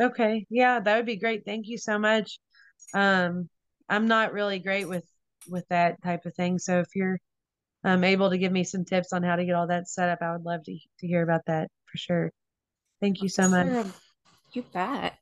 Okay. 0.00 0.46
Yeah, 0.48 0.78
that 0.78 0.96
would 0.96 1.06
be 1.06 1.16
great. 1.16 1.44
Thank 1.44 1.66
you 1.66 1.76
so 1.76 1.98
much. 1.98 2.38
Um, 2.94 3.48
I'm 3.88 4.06
not 4.06 4.32
really 4.32 4.58
great 4.60 4.88
with 4.88 5.04
with 5.48 5.66
that 5.68 6.02
type 6.02 6.26
of 6.26 6.34
thing. 6.34 6.58
So 6.58 6.80
if 6.80 6.88
you're 6.94 7.18
um, 7.84 8.04
able 8.04 8.30
to 8.30 8.38
give 8.38 8.52
me 8.52 8.64
some 8.64 8.84
tips 8.84 9.12
on 9.12 9.22
how 9.22 9.36
to 9.36 9.44
get 9.44 9.54
all 9.54 9.66
that 9.66 9.88
set 9.88 10.08
up, 10.08 10.18
I 10.22 10.32
would 10.32 10.44
love 10.44 10.62
to 10.64 10.78
to 11.00 11.06
hear 11.06 11.22
about 11.22 11.42
that 11.46 11.68
for 11.86 11.98
sure. 11.98 12.32
Thank 13.00 13.22
you 13.22 13.28
so 13.28 13.48
much. 13.48 13.66
Sure. 13.66 13.84
You 14.52 14.64
bet. 14.72 15.18